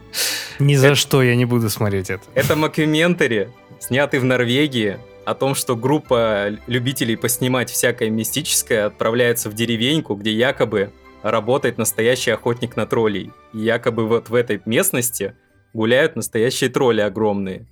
ни 0.59 0.75
за 0.75 0.95
что 0.95 1.21
я 1.21 1.35
не 1.35 1.45
буду 1.45 1.69
смотреть 1.69 2.09
это. 2.09 2.23
Это 2.33 2.55
мокюментари, 2.55 3.49
снятый 3.79 4.19
в 4.19 4.23
Норвегии, 4.23 4.99
о 5.25 5.33
том, 5.33 5.55
что 5.55 5.75
группа 5.75 6.49
любителей 6.67 7.17
поснимать 7.17 7.69
всякое 7.69 8.09
мистическое 8.09 8.85
отправляется 8.85 9.49
в 9.49 9.53
деревеньку, 9.53 10.15
где 10.15 10.31
якобы 10.31 10.91
работает 11.23 11.79
настоящий 11.79 12.31
охотник 12.31 12.75
на 12.75 12.85
троллей. 12.85 13.31
И 13.51 13.59
якобы 13.59 14.07
вот 14.07 14.29
в 14.29 14.35
этой 14.35 14.61
местности 14.65 15.35
гуляют 15.73 16.15
настоящие 16.15 16.69
тролли 16.69 17.01
огромные. 17.01 17.67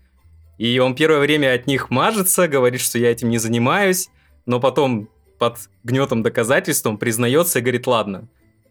И 0.57 0.79
он 0.79 0.95
первое 0.95 1.19
время 1.19 1.53
от 1.53 1.67
них 1.67 1.91
мажется, 1.91 2.47
говорит, 2.47 2.81
что 2.81 2.97
я 2.97 3.11
этим 3.11 3.29
не 3.29 3.37
занимаюсь, 3.37 4.09
но 4.45 4.59
потом 4.59 5.09
под 5.37 5.57
гнетом 5.83 6.23
доказательств 6.23 6.85
он 6.87 6.97
признается 6.97 7.59
и 7.59 7.61
говорит, 7.61 7.85
ладно, 7.85 8.27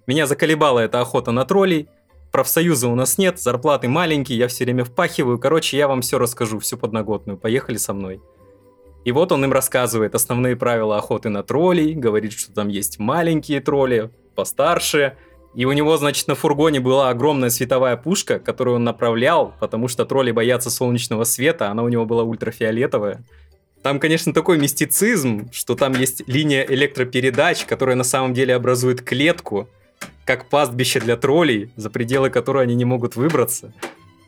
меня 0.07 0.27
заколебала 0.27 0.81
эта 0.81 1.01
охота 1.01 1.31
на 1.31 1.45
троллей, 1.45 1.89
профсоюза 2.33 2.89
у 2.89 2.95
нас 2.95 3.19
нет, 3.19 3.39
зарплаты 3.39 3.89
маленькие, 3.89 4.39
я 4.39 4.49
все 4.49 4.65
время 4.65 4.85
впахиваю, 4.85 5.39
короче, 5.39 5.77
я 5.77 5.87
вам 5.87 6.01
все 6.01 6.19
расскажу, 6.19 6.59
всю 6.59 6.77
подноготную, 6.77 7.39
поехали 7.39 7.77
со 7.77 7.93
мной. 7.93 8.21
И 9.05 9.13
вот 9.13 9.33
он 9.33 9.45
им 9.45 9.53
рассказывает 9.53 10.15
основные 10.15 10.57
правила 10.57 10.97
охоты 10.97 11.29
на 11.29 11.43
троллей, 11.43 11.95
говорит, 11.95 12.33
что 12.33 12.53
там 12.53 12.69
есть 12.69 12.99
маленькие 12.99 13.61
тролли, 13.61 14.11
постарше, 14.35 15.17
и 15.55 15.67
у 15.67 15.73
него, 15.73 15.97
значит, 15.99 16.29
на 16.29 16.35
фургоне 16.35 16.81
была 16.81 17.11
огромная 17.11 17.51
световая 17.51 17.97
пушка, 17.97 18.39
которую 18.39 18.77
он 18.77 18.85
направлял, 18.85 19.55
потому 19.61 19.87
что 19.87 20.07
тролли 20.07 20.31
боятся 20.31 20.71
солнечного 20.71 21.25
света, 21.25 21.71
она 21.71 21.83
у 21.83 21.89
него 21.89 22.07
была 22.07 22.23
ультрафиолетовая. 22.23 23.23
Там, 23.83 23.99
конечно, 23.99 24.33
такой 24.33 24.59
мистицизм, 24.59 25.51
что 25.53 25.75
там 25.75 25.93
есть 25.93 26.23
линия 26.27 26.65
электропередач, 26.65 27.65
которая 27.67 27.97
на 27.97 28.05
самом 28.05 28.33
деле 28.33 28.55
образует 28.55 29.03
клетку, 29.03 29.69
как 30.25 30.49
пастбище 30.49 31.01
для 31.01 31.17
троллей, 31.17 31.71
за 31.77 31.91
пределы 31.91 32.31
которой 32.31 32.65
они 32.65 32.75
не 32.75 32.85
могут 32.85 33.17
выбраться. 33.17 33.73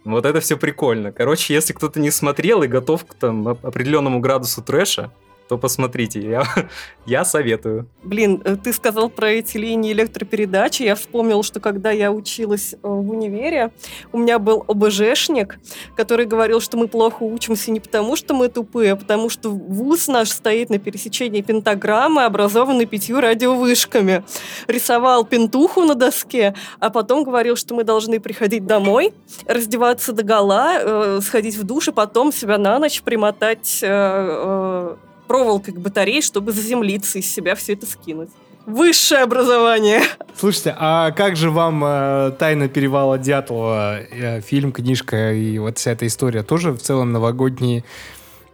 Вот 0.04 0.26
это 0.26 0.40
все 0.40 0.56
прикольно. 0.56 1.12
Короче, 1.12 1.54
если 1.54 1.72
кто-то 1.72 1.98
не 1.98 2.10
смотрел 2.10 2.62
и 2.62 2.68
готов 2.68 3.06
к 3.06 3.14
там 3.14 3.46
оп- 3.46 3.64
определенному 3.64 4.20
градусу 4.20 4.62
трэша, 4.62 5.10
то 5.48 5.58
посмотрите. 5.58 6.20
Я, 6.20 6.44
я 7.06 7.24
советую. 7.24 7.88
Блин, 8.02 8.40
э, 8.44 8.56
ты 8.56 8.72
сказал 8.72 9.10
про 9.10 9.30
эти 9.30 9.56
линии 9.56 9.92
электропередачи. 9.92 10.82
Я 10.82 10.94
вспомнил, 10.94 11.42
что 11.42 11.60
когда 11.60 11.90
я 11.90 12.12
училась 12.12 12.74
э, 12.74 12.76
в 12.82 13.10
универе, 13.10 13.72
у 14.12 14.18
меня 14.18 14.38
был 14.38 14.64
ОБЖшник, 14.66 15.58
который 15.96 16.26
говорил, 16.26 16.60
что 16.60 16.76
мы 16.76 16.88
плохо 16.88 17.22
учимся 17.22 17.70
не 17.70 17.80
потому, 17.80 18.16
что 18.16 18.34
мы 18.34 18.48
тупые, 18.48 18.92
а 18.92 18.96
потому 18.96 19.28
что 19.28 19.50
вуз 19.50 20.08
наш 20.08 20.30
стоит 20.30 20.70
на 20.70 20.78
пересечении 20.78 21.42
пентаграммы, 21.42 22.24
образованной 22.24 22.86
пятью 22.86 23.20
радиовышками. 23.20 24.24
Рисовал 24.66 25.24
пентуху 25.24 25.82
на 25.82 25.94
доске, 25.94 26.54
а 26.80 26.90
потом 26.90 27.24
говорил, 27.24 27.56
что 27.56 27.74
мы 27.74 27.84
должны 27.84 28.20
приходить 28.20 28.66
домой, 28.66 29.12
раздеваться 29.46 30.12
до 30.12 30.22
гола, 30.22 31.20
сходить 31.20 31.56
в 31.56 31.64
душ 31.64 31.88
и 31.88 31.92
потом 31.92 32.32
себя 32.32 32.58
на 32.58 32.78
ночь 32.78 33.02
примотать 33.02 33.80
э, 33.82 33.88
э, 33.90 34.96
проволокой 35.26 35.74
к 35.74 35.78
батарее, 35.78 36.20
чтобы 36.20 36.52
заземлиться 36.52 37.18
из 37.18 37.32
себя 37.32 37.54
все 37.54 37.74
это 37.74 37.86
скинуть. 37.86 38.30
Высшее 38.66 39.22
образование. 39.22 40.00
Слушайте, 40.36 40.74
а 40.78 41.10
как 41.10 41.36
же 41.36 41.50
вам 41.50 41.84
э, 41.84 42.32
«Тайна 42.38 42.68
перевала 42.68 43.18
Дятлова», 43.18 44.00
э, 44.00 44.40
фильм, 44.40 44.72
книжка 44.72 45.32
и 45.32 45.58
вот 45.58 45.76
вся 45.76 45.92
эта 45.92 46.06
история? 46.06 46.42
Тоже 46.42 46.72
в 46.72 46.78
целом 46.78 47.12
новогодний 47.12 47.84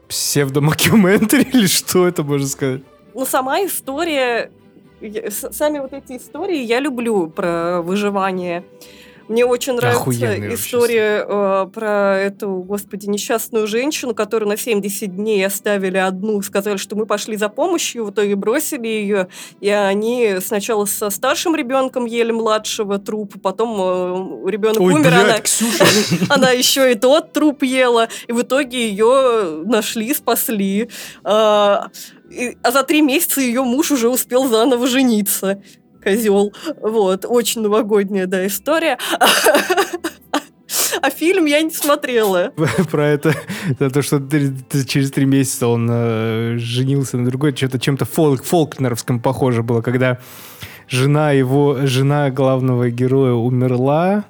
псевдомокюментари 0.09 1.42
или 1.52 1.66
что 1.66 2.09
это 2.09 2.24
можно 2.24 2.48
сказать? 2.48 2.83
Ну, 3.14 3.24
сама 3.24 3.64
история, 3.64 4.50
сами 5.30 5.78
вот 5.78 5.92
эти 5.92 6.16
истории 6.16 6.59
я 6.59 6.80
люблю 6.80 7.28
про 7.28 7.80
выживание. 7.80 8.64
Мне 9.30 9.46
очень 9.46 9.74
нравится 9.74 10.04
вообще 10.04 10.52
история 10.54 11.24
э, 11.24 11.66
про 11.72 12.18
эту, 12.18 12.50
господи, 12.66 13.06
несчастную 13.06 13.68
женщину, 13.68 14.12
которую 14.12 14.48
на 14.48 14.56
70 14.56 15.14
дней 15.14 15.46
оставили 15.46 15.98
одну, 15.98 16.42
сказали, 16.42 16.78
что 16.78 16.96
мы 16.96 17.06
пошли 17.06 17.36
за 17.36 17.48
помощью, 17.48 18.06
в 18.06 18.10
итоге 18.10 18.34
бросили 18.34 18.88
ее, 18.88 19.28
и 19.60 19.68
они 19.68 20.38
сначала 20.44 20.84
со 20.84 21.10
старшим 21.10 21.54
ребенком 21.54 22.06
ели 22.06 22.32
младшего 22.32 22.98
трупа, 22.98 23.38
потом 23.38 24.46
э, 24.46 24.50
ребенок 24.50 24.80
Ой, 24.80 24.94
умер, 24.94 25.10
блядь, 25.10 25.62
она, 26.28 26.50
еще 26.50 26.90
и 26.90 26.96
тот 26.96 27.32
труп 27.32 27.62
ела, 27.62 28.08
и 28.26 28.32
в 28.32 28.42
итоге 28.42 28.88
ее 28.88 29.62
нашли, 29.64 30.12
спасли. 30.12 30.88
А, 31.22 31.86
а 32.64 32.70
за 32.72 32.82
три 32.82 33.00
месяца 33.00 33.40
ее 33.40 33.62
муж 33.62 33.92
уже 33.92 34.08
успел 34.08 34.48
заново 34.48 34.88
жениться. 34.88 35.62
Козел. 36.02 36.52
Вот. 36.80 37.24
Очень 37.28 37.62
новогодняя, 37.62 38.26
да, 38.26 38.46
история. 38.46 38.98
А 41.02 41.10
фильм 41.10 41.46
я 41.46 41.62
не 41.62 41.70
смотрела. 41.70 42.52
Про 42.90 43.06
это, 43.06 43.34
за 43.78 43.90
то, 43.90 44.02
что 44.02 44.20
через 44.86 45.10
три 45.10 45.24
месяца 45.24 45.66
он 45.66 45.88
э, 45.90 46.56
женился 46.58 47.16
на 47.16 47.26
другой, 47.26 47.56
что-то 47.56 47.78
чем-то 47.78 48.04
фолк, 48.04 48.44
фолкнеровском 48.44 49.20
похоже 49.20 49.62
было, 49.62 49.82
когда 49.82 50.18
жена 50.88 51.32
его, 51.32 51.78
жена 51.86 52.30
главного 52.30 52.90
героя 52.90 53.32
умерла, 53.32 54.24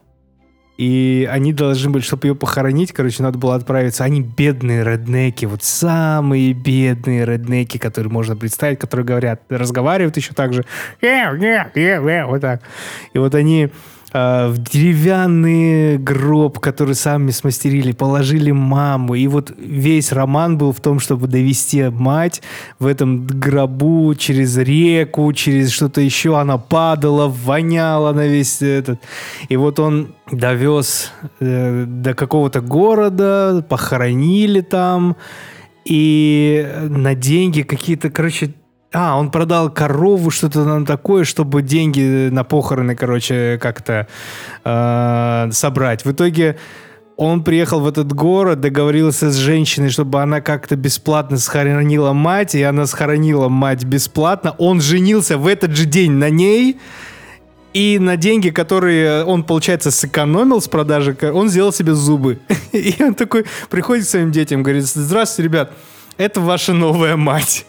и 0.80 1.28
они 1.30 1.52
должны 1.52 1.90
были, 1.90 2.02
чтобы 2.02 2.28
ее 2.28 2.34
похоронить, 2.34 2.92
короче, 2.92 3.22
надо 3.22 3.36
было 3.36 3.54
отправиться. 3.54 4.02
Они 4.02 4.22
бедные 4.22 4.82
реднеки, 4.82 5.44
вот 5.44 5.62
самые 5.62 6.54
бедные 6.54 7.26
реднеки, 7.26 7.76
которые 7.76 8.10
можно 8.10 8.34
представить, 8.34 8.78
которые 8.78 9.04
говорят, 9.04 9.42
разговаривают 9.50 10.16
еще 10.16 10.32
так 10.32 10.54
же, 10.54 10.64
«Э, 11.02 11.36
э, 11.36 11.70
э, 11.74 11.80
э», 11.80 12.24
вот 12.24 12.40
так. 12.40 12.62
И 13.12 13.18
вот 13.18 13.34
они 13.34 13.68
э, 14.12 14.48
в 14.48 14.58
деревянный 14.58 15.98
гроб, 15.98 16.58
который 16.58 16.94
сами 16.94 17.30
смастерили, 17.30 17.92
положили 17.92 18.50
маму. 18.50 19.14
И 19.14 19.26
вот 19.26 19.52
весь 19.58 20.12
роман 20.12 20.58
был 20.58 20.72
в 20.72 20.80
том, 20.80 21.00
чтобы 21.00 21.26
довести 21.26 21.88
мать 21.88 22.42
в 22.78 22.86
этом 22.86 23.26
гробу 23.26 24.14
через 24.14 24.56
реку, 24.56 25.32
через 25.32 25.70
что-то 25.70 26.00
еще. 26.00 26.38
Она 26.38 26.58
падала, 26.58 27.28
воняла 27.28 28.12
на 28.12 28.26
весь 28.26 28.62
этот. 28.62 29.00
И 29.48 29.56
вот 29.56 29.78
он 29.78 30.14
довез 30.30 31.12
э, 31.40 31.84
до 31.86 32.14
какого-то 32.14 32.60
города, 32.60 33.64
похоронили 33.68 34.60
там. 34.60 35.16
И 35.84 36.68
на 36.88 37.14
деньги 37.14 37.62
какие-то, 37.62 38.10
короче, 38.10 38.54
а, 38.92 39.18
он 39.18 39.30
продал 39.30 39.70
корову, 39.70 40.30
что-то 40.30 40.64
там 40.64 40.84
такое, 40.84 41.24
чтобы 41.24 41.62
деньги 41.62 42.28
на 42.28 42.42
похороны, 42.42 42.96
короче, 42.96 43.58
как-то 43.60 44.08
э, 44.64 45.48
собрать. 45.52 46.04
В 46.04 46.10
итоге 46.10 46.58
он 47.16 47.44
приехал 47.44 47.80
в 47.80 47.86
этот 47.86 48.12
город, 48.12 48.60
договорился 48.60 49.30
с 49.30 49.36
женщиной, 49.36 49.90
чтобы 49.90 50.22
она 50.22 50.40
как-то 50.40 50.74
бесплатно 50.74 51.38
схоронила 51.38 52.12
мать, 52.12 52.54
и 52.54 52.62
она 52.62 52.86
схоронила 52.86 53.48
мать 53.48 53.84
бесплатно. 53.84 54.56
Он 54.58 54.80
женился 54.80 55.38
в 55.38 55.46
этот 55.46 55.76
же 55.76 55.84
день 55.84 56.12
на 56.12 56.30
ней, 56.30 56.80
и 57.72 57.98
на 58.00 58.16
деньги, 58.16 58.50
которые 58.50 59.24
он, 59.24 59.44
получается, 59.44 59.92
сэкономил 59.92 60.60
с 60.60 60.66
продажи, 60.66 61.16
он 61.32 61.48
сделал 61.48 61.72
себе 61.72 61.94
зубы. 61.94 62.40
И 62.72 62.96
он 63.00 63.14
такой 63.14 63.44
приходит 63.68 64.06
к 64.06 64.08
своим 64.08 64.32
детям, 64.32 64.64
говорит, 64.64 64.86
здравствуйте, 64.86 65.48
ребят, 65.48 65.72
это 66.16 66.40
ваша 66.40 66.72
новая 66.72 67.16
мать. 67.16 67.66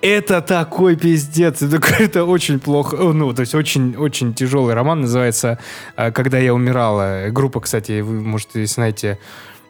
Это 0.00 0.40
такой 0.40 0.96
пиздец. 0.96 1.62
Это, 1.62 2.24
очень 2.24 2.60
плохо. 2.60 2.96
Ну, 2.96 3.32
то 3.32 3.40
есть 3.40 3.54
очень, 3.54 3.96
очень 3.96 4.34
тяжелый 4.34 4.74
роман. 4.74 5.02
Называется 5.02 5.58
э, 5.96 6.12
«Когда 6.12 6.38
я 6.38 6.54
умирала». 6.54 7.28
Группа, 7.30 7.60
кстати, 7.60 8.00
вы, 8.00 8.20
может, 8.20 8.50
знаете, 8.52 9.18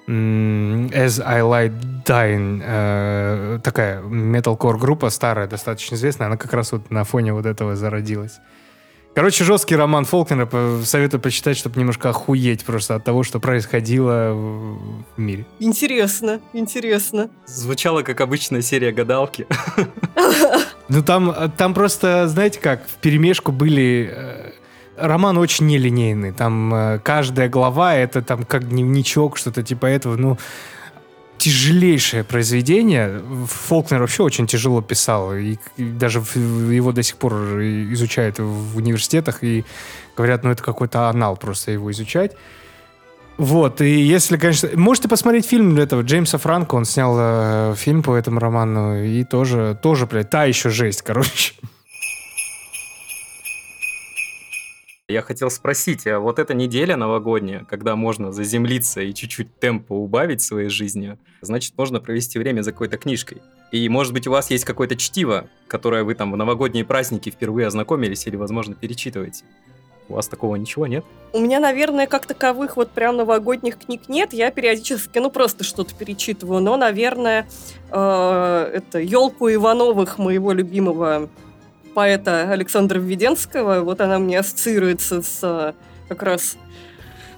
As 0.06 1.22
I 1.24 1.40
Lie 1.40 1.72
Dying, 2.04 2.62
э, 2.62 3.58
такая 3.62 4.02
металкор 4.02 4.76
группа 4.76 5.08
старая, 5.08 5.46
достаточно 5.46 5.94
известная, 5.94 6.26
она 6.26 6.36
как 6.36 6.52
раз 6.52 6.72
вот 6.72 6.90
на 6.90 7.04
фоне 7.04 7.32
вот 7.32 7.46
этого 7.46 7.74
зародилась. 7.74 8.40
Короче, 9.14 9.44
жесткий 9.44 9.76
роман 9.76 10.04
Фолкнера, 10.04 10.48
советую 10.82 11.20
почитать, 11.20 11.56
чтобы 11.56 11.78
немножко 11.78 12.10
охуеть 12.10 12.64
просто 12.64 12.96
от 12.96 13.04
того, 13.04 13.22
что 13.22 13.38
происходило 13.38 14.32
в 14.34 15.20
мире. 15.20 15.46
Интересно, 15.60 16.40
интересно. 16.52 17.30
Звучало 17.46 18.02
как 18.02 18.20
обычная 18.20 18.62
серия 18.62 18.92
гадалки. 18.92 19.46
Ну 20.88 21.02
там, 21.02 21.34
там 21.56 21.72
просто, 21.72 22.28
знаете 22.28 22.60
как, 22.60 22.86
в 22.86 22.96
перемешку 23.00 23.52
были... 23.52 24.10
э, 24.12 24.52
Роман 24.98 25.38
очень 25.38 25.66
нелинейный. 25.66 26.30
Там 26.30 26.74
э, 26.74 26.98
каждая 27.02 27.48
глава 27.48 27.94
это 27.94 28.20
там 28.20 28.44
как 28.44 28.68
дневничок, 28.68 29.38
что-то 29.38 29.62
типа 29.62 29.86
этого. 29.86 30.16
Ну, 30.16 30.36
тяжелейшее 31.38 32.24
произведение. 32.24 33.20
Фолкнер 33.46 34.00
вообще 34.00 34.22
очень 34.22 34.46
тяжело 34.46 34.82
писал. 34.82 35.34
И, 35.34 35.56
и 35.76 35.84
даже 35.84 36.18
его 36.18 36.92
до 36.92 37.02
сих 37.02 37.16
пор 37.16 37.34
изучают 37.60 38.38
в 38.38 38.76
университетах. 38.76 39.42
И 39.42 39.64
говорят, 40.16 40.44
ну 40.44 40.50
это 40.50 40.62
какой-то 40.62 41.08
анал 41.08 41.36
просто 41.36 41.72
его 41.72 41.90
изучать. 41.90 42.32
Вот, 43.36 43.80
и 43.80 44.00
если, 44.00 44.36
конечно... 44.36 44.68
Можете 44.74 45.08
посмотреть 45.08 45.46
фильм 45.46 45.76
этого 45.76 46.02
Джеймса 46.02 46.38
Франко, 46.38 46.76
он 46.76 46.84
снял 46.84 47.16
э, 47.18 47.74
фильм 47.76 48.04
по 48.04 48.14
этому 48.14 48.38
роману, 48.38 49.02
и 49.02 49.24
тоже, 49.24 49.76
тоже, 49.82 50.06
блядь, 50.06 50.30
та 50.30 50.44
еще 50.44 50.70
жесть, 50.70 51.02
короче. 51.02 51.54
Я 55.10 55.20
хотел 55.20 55.50
спросить, 55.50 56.06
а 56.06 56.18
вот 56.18 56.38
эта 56.38 56.54
неделя 56.54 56.96
новогодняя, 56.96 57.66
когда 57.68 57.94
можно 57.94 58.32
заземлиться 58.32 59.02
и 59.02 59.12
чуть-чуть 59.12 59.54
темпа 59.58 59.92
убавить 59.92 60.40
в 60.40 60.46
своей 60.46 60.70
жизни, 60.70 61.18
значит, 61.42 61.76
можно 61.76 62.00
провести 62.00 62.38
время 62.38 62.62
за 62.62 62.72
какой-то 62.72 62.96
книжкой. 62.96 63.42
И, 63.70 63.86
может 63.90 64.14
быть, 64.14 64.26
у 64.26 64.30
вас 64.30 64.50
есть 64.50 64.64
какое-то 64.64 64.96
чтиво, 64.96 65.50
которое 65.68 66.04
вы 66.04 66.14
там 66.14 66.32
в 66.32 66.38
новогодние 66.38 66.86
праздники 66.86 67.28
впервые 67.28 67.66
ознакомились 67.66 68.26
или, 68.26 68.36
возможно, 68.36 68.74
перечитываете. 68.74 69.44
У 70.08 70.14
вас 70.14 70.26
такого 70.26 70.56
ничего 70.56 70.86
нет? 70.86 71.04
У 71.34 71.38
меня, 71.38 71.60
наверное, 71.60 72.06
как 72.06 72.24
таковых 72.24 72.78
вот 72.78 72.90
прям 72.90 73.18
новогодних 73.18 73.78
книг 73.78 74.08
нет. 74.08 74.32
Я 74.32 74.50
периодически, 74.50 75.18
ну, 75.18 75.30
просто 75.30 75.64
что-то 75.64 75.94
перечитываю. 75.94 76.62
Но, 76.62 76.78
наверное, 76.78 77.46
э, 77.90 78.70
это 78.72 79.00
«Елку 79.00 79.52
Ивановых» 79.52 80.16
моего 80.16 80.52
любимого 80.52 81.28
поэта 81.94 82.50
Александра 82.50 82.98
Введенского. 82.98 83.80
Вот 83.80 84.00
она 84.00 84.18
мне 84.18 84.38
ассоциируется 84.38 85.22
с 85.22 85.38
э, 85.42 85.72
как 86.08 86.22
раз 86.22 86.56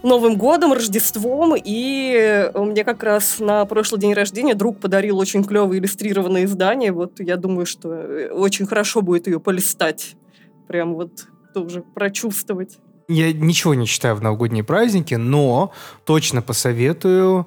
Новым 0.03 0.37
годом, 0.37 0.73
Рождеством, 0.73 1.55
и 1.57 2.51
мне 2.55 2.85
как 2.85 3.03
раз 3.03 3.41
на 3.41 3.65
прошлый 3.65 4.01
день 4.01 4.13
рождения 4.13 4.55
друг 4.55 4.79
подарил 4.79 5.19
очень 5.19 5.43
клевое 5.43 5.81
иллюстрированное 5.81 6.45
издание. 6.45 6.93
Вот 6.93 7.19
я 7.19 7.37
думаю, 7.37 7.67
что 7.67 7.93
э, 7.93 8.31
очень 8.31 8.67
хорошо 8.67 9.03
будет 9.03 9.27
ее 9.27 9.41
полистать. 9.41 10.15
Прям 10.69 10.95
вот 10.95 11.27
тоже 11.55 11.83
прочувствовать. 11.83 12.79
Я 13.09 13.33
ничего 13.33 13.75
не 13.75 13.87
читаю 13.87 14.17
в 14.17 14.23
новогодние 14.23 14.65
праздники, 14.65 15.15
но 15.15 15.73
точно 16.05 16.43
посоветую, 16.43 17.47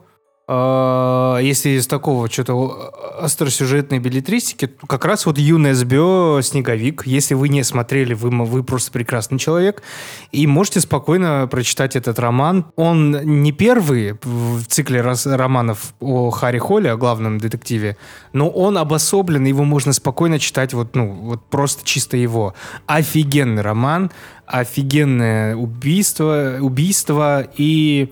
если 0.50 1.78
из 1.78 1.86
такого 1.86 2.28
что-то 2.30 2.92
остросюжетной 3.22 4.00
билетристики, 4.00 4.66
то 4.68 4.88
как 4.88 5.06
раз 5.06 5.28
вот 5.28 5.38
Юная 5.38 5.76
СБО 5.76 6.40
«Снеговик». 6.42 7.06
Если 7.06 7.36
вы 7.36 7.50
не 7.50 7.64
смотрели, 7.64 8.16
вы, 8.16 8.30
вы 8.46 8.64
просто 8.64 8.92
прекрасный 8.92 9.38
человек. 9.38 9.84
И 10.32 10.48
можете 10.48 10.80
спокойно 10.80 11.48
прочитать 11.52 11.96
этот 11.96 12.18
роман. 12.18 12.66
Он 12.76 13.12
не 13.42 13.52
первый 13.52 14.18
в 14.24 14.64
цикле 14.66 15.02
рас- 15.02 15.28
романов 15.28 15.94
о 16.00 16.32
Харри 16.32 16.58
Холле, 16.58 16.92
о 16.92 16.98
главном 16.98 17.38
детективе, 17.38 17.98
но 18.34 18.50
он 18.50 18.78
обособлен, 18.78 19.46
его 19.46 19.64
можно 19.64 19.94
спокойно 19.94 20.40
читать 20.40 20.74
вот, 20.74 20.96
ну, 20.96 21.12
вот 21.12 21.46
просто 21.50 21.86
чисто 21.86 22.18
его. 22.18 22.56
Офигенный 22.88 23.62
роман, 23.62 24.10
офигенное 24.48 25.56
убийство, 25.56 26.58
убийство 26.60 27.48
и 27.56 28.12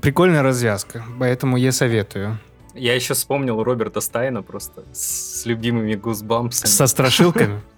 прикольная 0.00 0.42
развязка. 0.42 1.04
Поэтому 1.18 1.56
я 1.56 1.72
советую. 1.72 2.38
Я 2.74 2.94
еще 2.94 3.14
вспомнил 3.14 3.62
Роберта 3.62 4.00
Стайна 4.00 4.42
просто 4.42 4.84
с, 4.92 5.46
любимыми 5.46 5.94
гусбампсами. 5.94 6.70
Со 6.70 6.86
страшилками. 6.86 7.60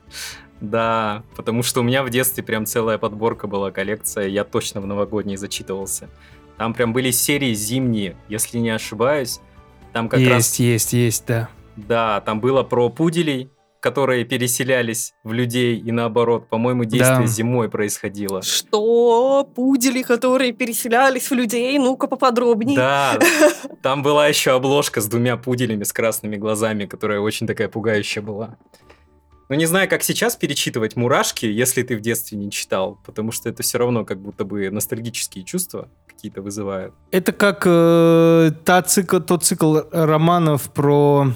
Да, 0.59 1.23
потому 1.37 1.63
что 1.63 1.81
у 1.81 1.83
меня 1.83 2.03
в 2.03 2.09
детстве 2.09 2.43
прям 2.43 2.65
целая 2.65 2.97
подборка 2.97 3.47
была, 3.47 3.71
коллекция, 3.71 4.27
я 4.29 4.43
точно 4.43 4.81
в 4.81 4.87
новогодней 4.87 5.37
зачитывался. 5.37 6.09
Там 6.57 6.73
прям 6.73 6.95
были 6.95 7.11
серии 7.11 7.53
зимние, 7.53 8.17
если 8.29 8.57
не 8.57 8.71
ошибаюсь. 8.71 9.41
Там 9.93 10.09
как 10.09 10.19
Есть, 10.19 10.31
раз, 10.31 10.59
есть, 10.59 10.93
есть, 10.95 11.25
да. 11.27 11.51
да, 11.77 12.23
там 12.23 12.41
было 12.41 12.63
про 12.63 12.89
пуделей, 12.89 13.51
которые 13.81 14.25
переселялись 14.25 15.15
в 15.25 15.33
людей 15.33 15.77
и 15.79 15.93
наоборот. 15.93 16.49
По-моему, 16.49 16.85
действие 16.85 17.21
Да. 17.21 17.27
зимой 17.27 17.69
происходило. 17.69 18.43
Что? 18.43 19.45
Пудели, 19.55 20.03
которые 20.03 20.53
переселялись 20.53 21.31
в 21.31 21.35
людей? 21.35 21.79
Ну-ка 21.79 22.07
поподробнее. 22.07 22.77
Да, 22.77 23.19
там 23.83 24.03
была 24.03 24.29
еще 24.29 24.53
обложка 24.53 25.01
с 25.01 25.07
двумя 25.07 25.37
пуделями 25.37 25.85
с 25.85 25.93
красными 25.93 26.37
глазами, 26.37 26.87
которая 26.87 27.21
очень 27.21 27.47
такая 27.47 27.69
пугающая 27.69 28.23
была. 28.23 28.57
Ну, 29.49 29.55
не 29.55 29.67
знаю, 29.67 29.89
как 29.89 30.03
сейчас 30.03 30.35
перечитывать 30.35 30.97
«Мурашки», 30.97 31.47
если 31.47 31.83
ты 31.85 31.97
в 31.97 32.01
детстве 32.01 32.37
не 32.37 32.51
читал, 32.51 32.99
потому 33.07 33.31
что 33.31 33.49
это 33.49 33.63
все 33.63 33.79
равно 33.79 34.05
как 34.05 34.19
будто 34.21 34.45
бы 34.45 34.71
ностальгические 34.71 35.45
чувства 35.45 35.89
какие-то 36.09 36.43
вызывают. 36.43 36.95
Это 37.13 37.31
как 37.31 37.63
э, 37.65 38.51
та 38.65 38.83
цикл, 38.83 39.21
тот 39.21 39.45
цикл 39.45 39.79
романов 39.93 40.63
про 40.73 41.29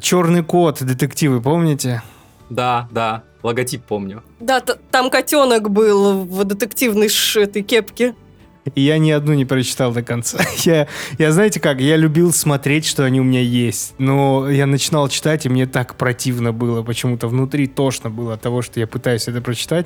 черный 0.00 0.42
кот, 0.42 0.82
детективы, 0.82 1.40
помните? 1.40 2.02
Да, 2.50 2.88
да, 2.90 3.22
логотип 3.42 3.82
помню. 3.84 4.22
Да, 4.40 4.60
т- 4.60 4.76
там 4.90 5.10
котенок 5.10 5.70
был 5.70 6.24
в 6.24 6.44
детективной 6.44 7.08
ш- 7.08 7.40
этой 7.40 7.62
кепке. 7.62 8.14
И 8.74 8.80
я 8.80 8.96
ни 8.96 9.10
одну 9.10 9.34
не 9.34 9.44
прочитал 9.44 9.92
до 9.92 10.02
конца. 10.02 10.38
Я, 10.64 10.88
я, 11.18 11.32
знаете 11.32 11.60
как, 11.60 11.80
я 11.80 11.96
любил 11.96 12.32
смотреть, 12.32 12.86
что 12.86 13.04
они 13.04 13.20
у 13.20 13.24
меня 13.24 13.40
есть. 13.42 13.94
Но 13.98 14.48
я 14.48 14.64
начинал 14.64 15.08
читать, 15.10 15.44
и 15.44 15.50
мне 15.50 15.66
так 15.66 15.96
противно 15.96 16.50
было. 16.52 16.82
Почему-то 16.82 17.28
внутри 17.28 17.66
тошно 17.66 18.08
было 18.08 18.34
от 18.34 18.40
того, 18.40 18.62
что 18.62 18.80
я 18.80 18.86
пытаюсь 18.86 19.28
это 19.28 19.42
прочитать. 19.42 19.84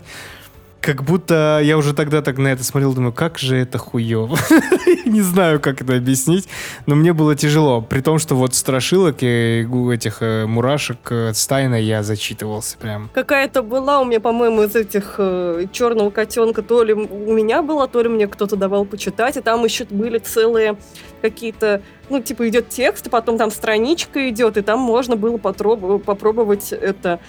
Как 0.81 1.03
будто 1.03 1.61
я 1.63 1.77
уже 1.77 1.93
тогда 1.93 2.23
так 2.23 2.39
на 2.39 2.49
это 2.49 2.63
смотрел, 2.63 2.95
думаю, 2.95 3.13
как 3.13 3.39
же 3.39 3.57
это 3.57 3.79
хуево. 3.79 4.39
Не 5.05 5.23
знаю, 5.23 5.61
как 5.61 5.83
это 5.83 5.97
объяснить, 5.97 6.49
но 6.87 6.95
мне 6.95 7.13
было 7.13 7.35
тяжело. 7.35 7.81
При 7.81 8.01
том, 8.01 8.19
что 8.19 8.37
вот 8.37 8.55
страшилок 8.55 9.17
и 9.23 9.67
этих 9.93 10.19
э, 10.21 10.47
мурашек 10.47 10.99
э, 11.11 11.33
Стайна 11.35 11.75
я 11.75 12.03
зачитывался 12.03 12.79
прям. 12.79 13.11
Какая-то 13.13 13.63
была 13.63 14.01
у 14.01 14.05
меня, 14.05 14.21
по-моему, 14.21 14.63
из 14.63 14.77
этих 14.77 15.17
э, 15.19 15.67
черного 15.73 16.11
котенка, 16.11 16.63
то 16.63 16.83
ли 16.85 16.95
у 16.95 17.33
меня 17.33 17.63
была, 17.63 17.87
то 17.87 18.01
ли 18.01 18.09
мне 18.09 18.29
кто-то 18.29 18.57
давал 18.57 18.85
почитать, 18.85 19.37
и 19.37 19.41
там 19.41 19.65
еще 19.65 19.85
были 19.91 20.19
целые 20.19 20.77
какие-то, 21.23 21.83
ну, 22.09 22.23
типа 22.23 22.49
идет 22.49 22.69
текст, 22.69 23.07
и 23.07 23.11
потом 23.11 23.39
там 23.39 23.51
страничка 23.51 24.29
идет, 24.29 24.57
и 24.57 24.63
там 24.63 24.79
можно 24.79 25.17
было 25.17 25.39
попробовать 25.39 26.73
это 26.73 27.21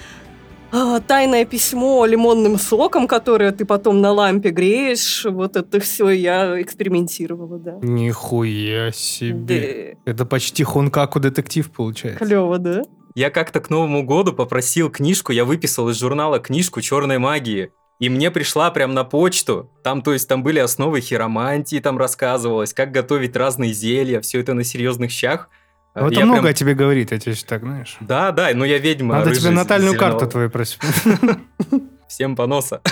а, 0.72 1.00
тайное 1.00 1.46
письмо 1.46 2.06
лимонным 2.06 2.58
соком, 2.58 3.08
которое 3.08 3.52
ты 3.52 3.66
потом 3.66 4.02
на 4.02 4.12
лампе 4.12 4.50
греешь, 4.50 5.26
вот 5.26 5.56
это 5.56 5.80
все 5.80 6.10
я 6.10 6.62
экспериментировала, 6.62 7.58
да. 7.60 7.78
Нихуя 7.82 8.92
себе. 8.92 9.98
Да. 10.06 10.12
Это 10.12 10.26
почти 10.26 10.64
Хонкаку 10.64 11.20
детектив 11.20 11.70
получается. 11.72 12.24
Клево, 12.24 12.58
да? 12.58 12.84
Я 13.16 13.30
как-то 13.30 13.60
к 13.60 13.70
Новому 13.70 14.04
году 14.04 14.34
попросил 14.34 14.90
книжку, 14.90 15.32
я 15.32 15.44
выписал 15.44 15.90
из 15.90 16.00
журнала 16.00 16.40
книжку 16.40 16.82
черной 16.82 17.18
магии. 17.18 17.72
И 18.00 18.08
мне 18.08 18.32
пришла 18.32 18.72
прям 18.72 18.94
на 18.94 19.04
почту. 19.04 19.70
Там, 19.84 20.02
то 20.02 20.14
есть, 20.14 20.28
там 20.28 20.42
были 20.42 20.60
основы 20.60 21.02
хиромантии, 21.02 21.80
там 21.80 21.98
рассказывалось, 21.98 22.74
как 22.74 22.92
готовить 22.92 23.36
разные 23.36 23.74
зелья, 23.74 24.22
все 24.22 24.40
это 24.40 24.54
на 24.54 24.64
серьезных 24.64 25.12
щах. 25.12 25.50
Э, 25.96 26.02
Ну, 26.02 26.08
Это 26.08 26.20
я 26.20 26.26
много 26.26 26.42
прям- 26.42 26.52
о 26.52 26.54
тебе 26.54 26.74
говорит, 26.76 27.12
я 27.12 27.20
тебе 27.20 27.36
так, 27.36 27.62
знаешь. 27.62 27.98
Да, 28.00 28.32
да, 28.32 28.50
но 28.54 28.66
я 28.66 28.78
ведьма. 28.78 29.16
Надо 29.16 29.36
тебе 29.36 29.50
натальную 29.50 29.94
зеленого. 29.94 30.20
карту 30.20 30.32
твою 30.32 30.50
просить. 30.50 30.80
Всем 32.08 32.36
поноса. 32.36 32.82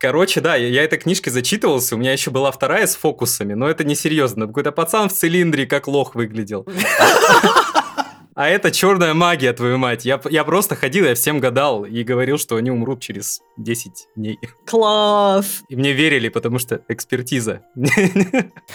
Короче, 0.00 0.40
да, 0.42 0.54
я, 0.56 0.68
я 0.68 0.82
этой 0.84 0.98
книжкой 0.98 1.32
зачитывался, 1.32 1.94
у 1.94 1.98
меня 1.98 2.12
еще 2.12 2.30
была 2.30 2.50
вторая 2.52 2.86
с 2.86 2.94
фокусами, 2.94 3.54
но 3.54 3.68
это 3.70 3.84
несерьезно. 3.84 4.46
Какой-то 4.46 4.70
пацан 4.70 5.08
в 5.08 5.12
цилиндре, 5.14 5.66
как 5.66 5.88
лох 5.88 6.14
выглядел. 6.14 6.66
А 8.34 8.48
это 8.48 8.72
черная 8.72 9.14
магия, 9.14 9.52
твою 9.52 9.78
мать. 9.78 10.04
Я, 10.04 10.20
я 10.28 10.42
просто 10.42 10.74
ходил, 10.74 11.04
я 11.04 11.14
всем 11.14 11.38
гадал 11.38 11.84
и 11.84 12.02
говорил, 12.02 12.36
что 12.36 12.56
они 12.56 12.70
умрут 12.70 13.00
через 13.00 13.40
10 13.58 14.08
дней. 14.16 14.40
Класс! 14.66 15.62
И 15.68 15.76
мне 15.76 15.92
верили, 15.92 16.28
потому 16.28 16.58
что 16.58 16.80
экспертиза. 16.88 17.60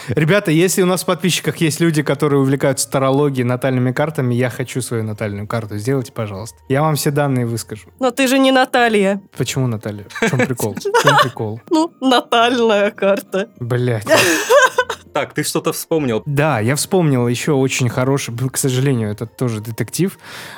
Ребята, 0.08 0.50
если 0.50 0.80
у 0.80 0.86
нас 0.86 1.02
в 1.02 1.06
подписчиках 1.06 1.58
есть 1.58 1.78
люди, 1.80 2.02
которые 2.02 2.40
увлекаются 2.40 2.90
тарологией, 2.90 3.44
натальными 3.44 3.92
картами, 3.92 4.34
я 4.34 4.48
хочу 4.48 4.80
свою 4.80 5.02
натальную 5.02 5.46
карту. 5.46 5.76
Сделайте, 5.76 6.12
пожалуйста. 6.12 6.56
Я 6.70 6.80
вам 6.80 6.94
все 6.96 7.10
данные 7.10 7.44
выскажу. 7.44 7.90
Но 7.98 8.10
ты 8.10 8.28
же 8.28 8.38
не 8.38 8.52
Наталья. 8.52 9.20
Почему, 9.36 9.66
Наталья? 9.66 10.06
В 10.08 10.30
чем 10.30 10.38
прикол? 10.38 10.74
В 10.74 11.02
чем 11.02 11.16
прикол? 11.22 11.60
Ну, 11.70 11.92
натальная 12.00 12.90
карта. 12.90 13.50
Блять. 13.60 14.06
Так, 15.12 15.34
ты 15.34 15.42
что-то 15.42 15.72
вспомнил. 15.72 16.22
Да, 16.24 16.60
я 16.60 16.76
вспомнил 16.76 17.26
еще 17.26 17.52
очень 17.52 17.88
хороший, 17.88 18.32
к 18.36 18.56
сожалению, 18.56 19.10
это 19.10 19.26
тоже 19.26 19.60
детектив, 19.60 20.16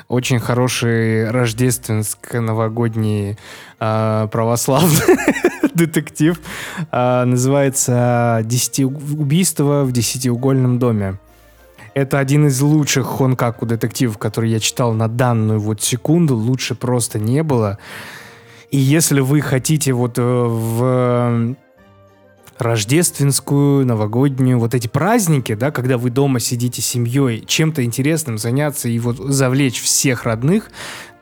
очень 0.08 0.38
хороший 0.38 1.30
рождественско-новогодний 1.30 3.38
а, 3.80 4.26
православный 4.26 5.16
детектив. 5.74 6.38
А, 6.90 7.24
называется 7.24 8.42
«Десяти 8.44 8.84
убийства 8.84 9.84
в 9.84 9.92
десятиугольном 9.92 10.78
доме». 10.78 11.18
Это 11.94 12.18
один 12.18 12.46
из 12.46 12.60
лучших 12.60 13.06
хонкаку 13.06 13.66
детективов, 13.66 14.18
который 14.18 14.50
я 14.50 14.60
читал 14.60 14.94
на 14.94 15.08
данную 15.08 15.60
вот 15.60 15.82
секунду. 15.82 16.36
Лучше 16.36 16.74
просто 16.74 17.18
не 17.18 17.42
было. 17.42 17.78
И 18.70 18.78
если 18.78 19.20
вы 19.20 19.42
хотите 19.42 19.92
вот 19.92 20.18
э, 20.18 20.22
в 20.22 21.54
рождественскую, 22.62 23.86
новогоднюю, 23.86 24.58
вот 24.58 24.74
эти 24.74 24.88
праздники, 24.88 25.54
да, 25.54 25.70
когда 25.70 25.98
вы 25.98 26.10
дома 26.10 26.40
сидите 26.40 26.80
с 26.80 26.86
семьей, 26.86 27.44
чем-то 27.46 27.84
интересным 27.84 28.38
заняться 28.38 28.88
и 28.88 28.98
вот 28.98 29.16
завлечь 29.18 29.80
всех 29.80 30.24
родных, 30.24 30.70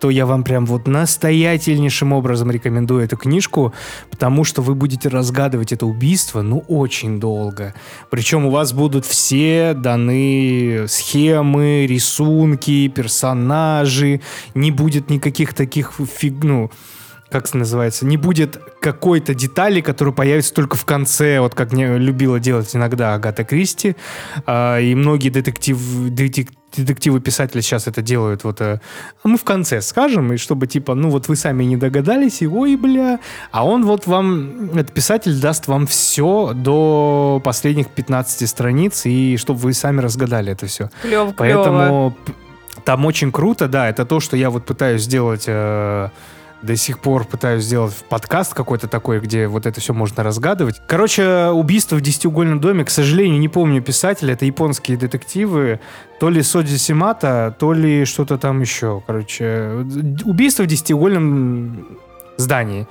то 0.01 0.09
я 0.09 0.25
вам 0.25 0.45
прям 0.45 0.65
вот 0.65 0.87
настоятельнейшим 0.87 2.13
образом 2.13 2.51
рекомендую 2.51 3.05
эту 3.05 3.17
книжку, 3.17 3.75
потому 4.11 4.45
что 4.45 4.63
вы 4.63 4.75
будете 4.75 5.09
разгадывать 5.09 5.73
это 5.73 5.87
убийство, 5.87 6.41
ну, 6.41 6.65
очень 6.69 7.21
долго. 7.21 7.75
Причем 8.09 8.47
у 8.47 8.51
вас 8.51 8.73
будут 8.73 9.05
все 9.05 9.75
даны 9.75 10.87
схемы, 10.89 11.87
рисунки, 11.87 12.89
персонажи, 12.89 14.23
не 14.55 14.71
будет 14.71 15.11
никаких 15.11 15.53
таких 15.53 15.93
фиг, 16.19 16.43
ну, 16.43 16.71
как 17.31 17.47
это 17.49 17.59
называется, 17.59 18.05
не 18.07 18.17
будет 18.17 18.59
какой-то 18.81 19.35
детали, 19.35 19.81
которая 19.81 20.15
появится 20.15 20.53
только 20.55 20.77
в 20.77 20.85
конце, 20.85 21.41
вот 21.41 21.55
как 21.55 21.73
не 21.73 21.87
любила 21.99 22.41
делать 22.41 22.75
иногда 22.75 23.15
Агата 23.15 23.45
Кристи, 23.45 23.97
А, 24.47 24.79
и 24.79 24.95
многие 24.95 25.31
детектив, 25.31 25.79
детек- 26.11 26.51
детективы-писатели 26.77 27.61
сейчас 27.63 27.87
это 27.89 28.01
делают, 28.03 28.45
вот, 28.45 28.61
э, 28.61 28.81
а 29.23 29.29
мы 29.29 29.37
в 29.39 29.45
конце 29.45 29.81
скажем, 29.81 30.33
и 30.33 30.37
чтобы, 30.37 30.67
типа, 30.67 30.95
ну, 30.95 31.11
вот 31.11 31.29
вы 31.29 31.37
сами 31.37 31.65
не 31.65 31.77
догадались, 31.77 32.43
и 32.43 32.47
ой, 32.47 32.77
бля, 32.77 33.19
а 33.51 33.67
он 33.67 33.85
вот 33.85 34.07
вам, 34.07 34.71
этот 34.71 34.93
писатель 34.93 35.35
даст 35.41 35.67
вам 35.67 35.87
все 35.87 36.53
до 36.55 37.41
последних 37.45 37.89
15 37.89 38.49
страниц, 38.49 39.03
и 39.07 39.37
чтобы 39.37 39.59
вы 39.61 39.73
сами 39.75 40.01
разгадали 40.01 40.53
это 40.53 40.67
все. 40.67 40.91
Клево. 41.03 41.35
Поэтому 41.37 42.17
п- 42.25 42.33
там 42.85 43.05
очень 43.05 43.33
круто, 43.33 43.67
да, 43.69 43.89
это 43.89 44.05
то, 44.07 44.21
что 44.21 44.37
я 44.37 44.49
вот 44.51 44.65
пытаюсь 44.65 45.03
сделать, 45.03 45.45
э, 45.49 46.09
до 46.63 46.77
сих 46.77 46.99
пор 46.99 47.25
пытаюсь 47.25 47.65
сделать 47.65 47.95
подкаст 48.09 48.55
какой-то 48.55 48.87
такой, 48.87 49.21
где 49.21 49.47
вот 49.47 49.67
это 49.67 49.81
все 49.81 49.95
можно 49.95 50.23
разгадывать. 50.23 50.81
Короче, 50.87 51.47
убийство 51.49 51.97
в 51.97 52.01
десятиугольном 52.03 52.61
доме, 52.61 52.85
к 52.85 52.91
сожалению, 52.91 53.41
не 53.41 53.49
помню 53.49 53.81
писателя, 53.83 54.35
это 54.35 54.45
японские 54.45 54.97
детективы, 54.99 55.81
то 56.19 56.29
ли 56.29 56.43
Соджи 56.43 56.77
Симата, 56.79 57.57
то 57.59 57.73
ли 57.73 58.05
что-то 58.05 58.37
там 58.37 58.61
еще. 58.61 59.03
Короче, 59.07 59.87
убийство 60.25 60.65
в 60.65 60.67
десятиугольном 60.67 61.99
здании 62.37 62.87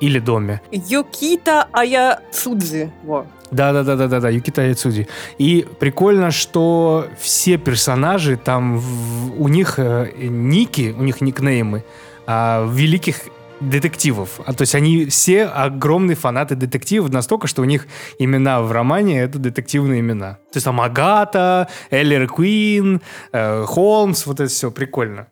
или 0.00 0.18
доме. 0.18 0.60
Юкита 0.72 1.68
Аяцудзи. 1.72 2.92
Во. 3.04 3.26
Да-да-да-да-да, 3.52 4.28
Юкита 4.28 4.62
Яцуди. 4.62 5.06
И 5.38 5.64
прикольно, 5.78 6.32
что 6.32 7.06
все 7.20 7.56
персонажи 7.58 8.36
там, 8.36 8.78
в- 8.78 9.40
у 9.40 9.46
них 9.48 9.78
э, 9.78 10.10
ники, 10.18 10.92
у 10.98 11.02
них 11.04 11.20
никнеймы 11.20 11.84
а, 12.26 12.66
великих 12.70 13.28
детективов. 13.60 14.40
А, 14.44 14.52
то 14.52 14.62
есть 14.62 14.74
они 14.74 15.06
все 15.06 15.44
огромные 15.44 16.16
фанаты 16.16 16.54
детективов 16.54 17.10
настолько, 17.10 17.46
что 17.46 17.62
у 17.62 17.64
них 17.64 17.86
имена 18.18 18.62
в 18.62 18.72
романе— 18.72 19.20
это 19.22 19.38
детективные 19.38 20.00
имена. 20.00 20.34
То 20.52 20.56
есть 20.56 20.64
там 20.64 20.80
Агата, 20.80 21.68
Эллер 21.90 22.28
Куин, 22.28 23.00
э, 23.32 23.64
Холмс, 23.64 24.26
вот 24.26 24.40
это 24.40 24.50
все 24.50 24.70
прикольно. 24.70 25.28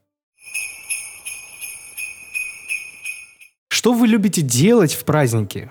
Что 3.69 3.93
вы 3.93 4.07
любите 4.07 4.43
делать 4.43 4.95
в 4.95 5.05
праздники? 5.05 5.71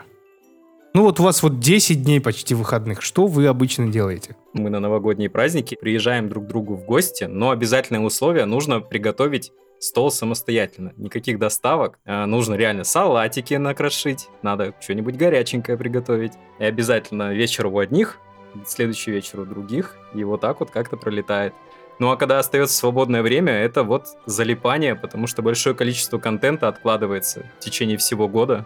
Ну 0.94 1.04
вот 1.04 1.22
у 1.22 1.24
вас 1.24 1.42
вот 1.42 1.60
10 1.60 2.04
дней 2.04 2.20
почти 2.20 2.54
выходных. 2.54 3.02
Что 3.02 3.26
вы 3.26 3.48
обычно 3.48 3.88
делаете? 3.88 4.36
Мы 4.54 4.70
на 4.70 4.82
новогодние 4.82 5.30
праздники 5.30 5.78
приезжаем 5.80 6.28
друг 6.28 6.46
к 6.46 6.48
другу 6.48 6.76
в 6.76 6.84
гости, 6.84 7.24
но 7.24 7.52
обязательное 7.52 8.02
условие 8.02 8.44
нужно 8.44 8.82
приготовить 8.82 9.54
стол 9.82 10.12
самостоятельно. 10.12 10.94
Никаких 10.96 11.40
доставок. 11.40 12.00
А, 12.06 12.26
Нужно 12.26 12.54
реально 12.54 12.84
салатики 12.84 13.56
накрошить, 13.56 14.30
надо 14.44 14.74
что-нибудь 14.80 15.18
горяченькое 15.18 15.78
приготовить. 15.78 16.34
И 16.60 16.64
обязательно 16.64 17.34
вечер 17.34 17.66
у 17.66 17.80
одних, 17.80 18.20
следующий 18.66 19.12
вечер 19.12 19.42
у 19.42 19.46
других. 19.46 19.98
И 20.14 20.24
вот 20.24 20.42
так 20.42 20.60
вот 20.60 20.70
как-то 20.70 20.98
пролетает. 20.98 21.54
Ну 22.00 22.12
а 22.12 22.18
когда 22.18 22.40
остается 22.40 22.76
свободное 22.78 23.22
время, 23.22 23.54
это 23.54 23.84
вот 23.84 24.06
залипание, 24.26 24.96
потому 24.96 25.28
что 25.28 25.42
большое 25.42 25.76
количество 25.76 26.20
контента 26.20 26.68
откладывается 26.68 27.46
в 27.58 27.64
течение 27.64 27.98
всего 27.98 28.28
года. 28.28 28.66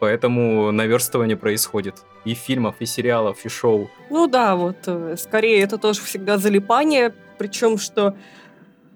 Поэтому 0.00 0.72
наверстывание 0.72 1.36
происходит. 1.36 2.02
И 2.24 2.34
фильмов, 2.34 2.76
и 2.80 2.86
сериалов, 2.86 3.44
и 3.44 3.48
шоу. 3.48 3.88
Ну 4.10 4.26
да, 4.26 4.56
вот 4.56 4.78
э, 4.86 5.14
скорее 5.16 5.62
это 5.62 5.78
тоже 5.78 6.00
всегда 6.00 6.38
залипание, 6.38 7.14
причем 7.38 7.78
что 7.78 8.08
э, 8.08 8.14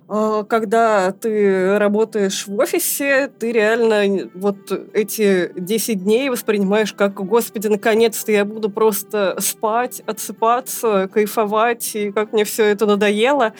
когда 0.08 1.10
ты 1.10 1.78
работаешь 1.78 2.46
в 2.46 2.56
офисе, 2.58 3.28
ты 3.38 3.50
реально 3.50 4.30
вот 4.34 4.70
эти 4.92 5.50
10 5.56 6.04
дней 6.04 6.30
воспринимаешь 6.30 6.92
как, 6.92 7.14
господи, 7.14 7.66
наконец-то 7.66 8.30
я 8.30 8.44
буду 8.44 8.70
просто 8.70 9.36
спать, 9.40 10.02
отсыпаться, 10.06 11.08
кайфовать, 11.12 11.96
и 11.96 12.12
как 12.12 12.32
мне 12.32 12.44
все 12.44 12.66
это 12.66 12.86
надоело. 12.86 13.52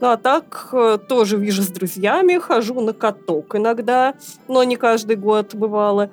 Ну 0.00 0.08
а 0.08 0.16
так 0.16 0.70
э, 0.72 0.98
тоже 1.08 1.36
вижу 1.36 1.62
с 1.62 1.68
друзьями, 1.68 2.38
хожу 2.38 2.80
на 2.80 2.92
каток 2.92 3.54
иногда, 3.54 4.14
но 4.48 4.64
не 4.64 4.76
каждый 4.76 5.14
год 5.14 5.54
бывало. 5.54 6.10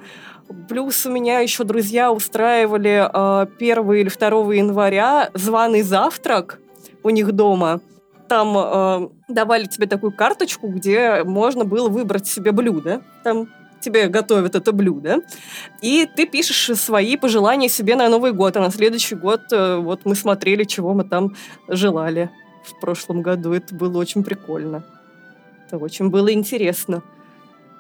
Плюс 0.68 1.06
у 1.08 1.12
меня 1.12 1.40
еще 1.40 1.64
друзья 1.64 2.12
устраивали 2.12 3.10
э, 3.12 3.48
1 3.58 3.92
или 3.94 4.10
2 4.10 4.54
января 4.54 5.32
званый 5.34 5.82
завтрак 5.82 6.60
у 7.02 7.10
них 7.10 7.32
дома. 7.32 7.82
Там 8.30 8.56
э, 8.56 9.10
давали 9.28 9.66
тебе 9.66 9.88
такую 9.88 10.12
карточку, 10.12 10.68
где 10.68 11.24
можно 11.24 11.66
было 11.66 11.90
выбрать 11.90 12.28
себе 12.28 12.52
блюдо. 12.52 13.02
Там 13.24 13.50
тебе 13.80 14.08
готовят 14.08 14.56
это 14.56 14.72
блюдо. 14.72 15.22
И 15.82 16.08
ты 16.16 16.26
пишешь 16.26 16.78
свои 16.78 17.18
пожелания 17.18 17.70
себе 17.70 17.96
на 17.96 18.08
Новый 18.08 18.32
год. 18.32 18.56
А 18.58 18.60
на 18.60 18.72
следующий 18.72 19.16
год 19.16 19.42
э, 19.52 19.78
вот 19.78 20.06
мы 20.06 20.16
смотрели, 20.16 20.64
чего 20.64 20.94
мы 20.94 21.04
там 21.04 21.36
желали 21.68 22.30
в 22.64 22.80
прошлом 22.80 23.22
году. 23.22 23.54
Это 23.54 23.74
было 23.74 23.98
очень 23.98 24.24
прикольно. 24.24 24.84
Это 25.66 25.78
очень 25.78 26.10
было 26.10 26.32
интересно. 26.32 27.02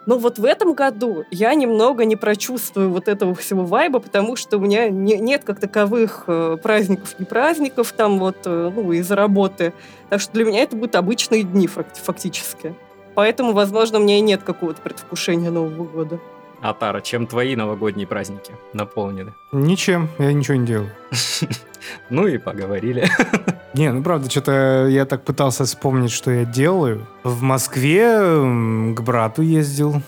Но 0.09 0.17
вот 0.17 0.39
в 0.39 0.43
этом 0.45 0.73
году 0.73 1.23
я 1.29 1.53
немного 1.53 2.03
не 2.03 2.15
прочувствую 2.15 2.89
вот 2.89 3.07
этого 3.07 3.35
всего 3.35 3.63
вайба, 3.63 3.99
потому 3.99 4.35
что 4.35 4.57
у 4.57 4.59
меня 4.59 4.89
не- 4.89 5.19
нет 5.19 5.43
как 5.43 5.59
таковых 5.59 6.23
э, 6.25 6.57
праздников, 6.63 7.13
не 7.19 7.25
праздников 7.25 7.91
там 7.91 8.17
вот, 8.17 8.37
э, 8.45 8.71
ну, 8.75 8.91
из-за 8.93 9.15
работы. 9.15 9.71
Так 10.09 10.19
что 10.19 10.33
для 10.33 10.45
меня 10.45 10.63
это 10.63 10.75
будут 10.75 10.95
обычные 10.95 11.43
дни 11.43 11.67
фак- 11.67 11.93
фактически. 11.93 12.73
Поэтому, 13.13 13.53
возможно, 13.53 13.99
у 13.99 14.01
меня 14.01 14.17
и 14.17 14.21
нет 14.21 14.41
какого-то 14.41 14.81
предвкушения 14.81 15.51
Нового 15.51 15.83
года. 15.83 16.19
А 16.59 16.73
Тара, 16.73 17.01
чем 17.01 17.27
твои 17.27 17.55
новогодние 17.55 18.07
праздники 18.07 18.53
наполнены? 18.73 19.35
Ничем, 19.51 20.09
я 20.17 20.33
ничего 20.33 20.57
не 20.57 20.65
делаю. 20.65 20.89
Ну 22.09 22.25
и 22.27 22.39
поговорили. 22.39 23.07
Не, 23.73 23.91
ну 23.91 24.01
правда, 24.03 24.29
что-то 24.29 24.87
я 24.89 25.05
так 25.05 25.23
пытался 25.23 25.65
вспомнить, 25.65 26.11
что 26.11 26.31
я 26.31 26.45
делаю. 26.45 27.05
В 27.23 27.41
Москве 27.41 28.19
к 28.95 29.01
брату 29.01 29.41
ездил. 29.41 30.01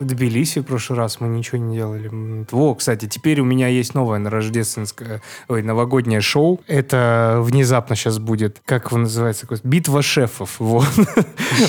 В 0.00 0.04
Тбилиси 0.06 0.58
в 0.58 0.64
прошлый 0.64 0.98
раз 0.98 1.20
мы 1.20 1.28
ничего 1.28 1.58
не 1.58 1.76
делали. 1.76 2.10
Во, 2.50 2.74
кстати, 2.74 3.06
теперь 3.06 3.40
у 3.40 3.44
меня 3.44 3.68
есть 3.68 3.94
новое 3.94 4.18
на 4.18 4.28
рождественское, 4.28 5.22
ой, 5.46 5.62
новогоднее 5.62 6.20
шоу. 6.20 6.60
Это 6.66 7.38
внезапно 7.40 7.94
сейчас 7.94 8.18
будет, 8.18 8.60
как 8.66 8.86
его 8.86 8.98
называется, 8.98 9.46
битва 9.62 10.02
шефов. 10.02 10.56
Вот. 10.58 10.88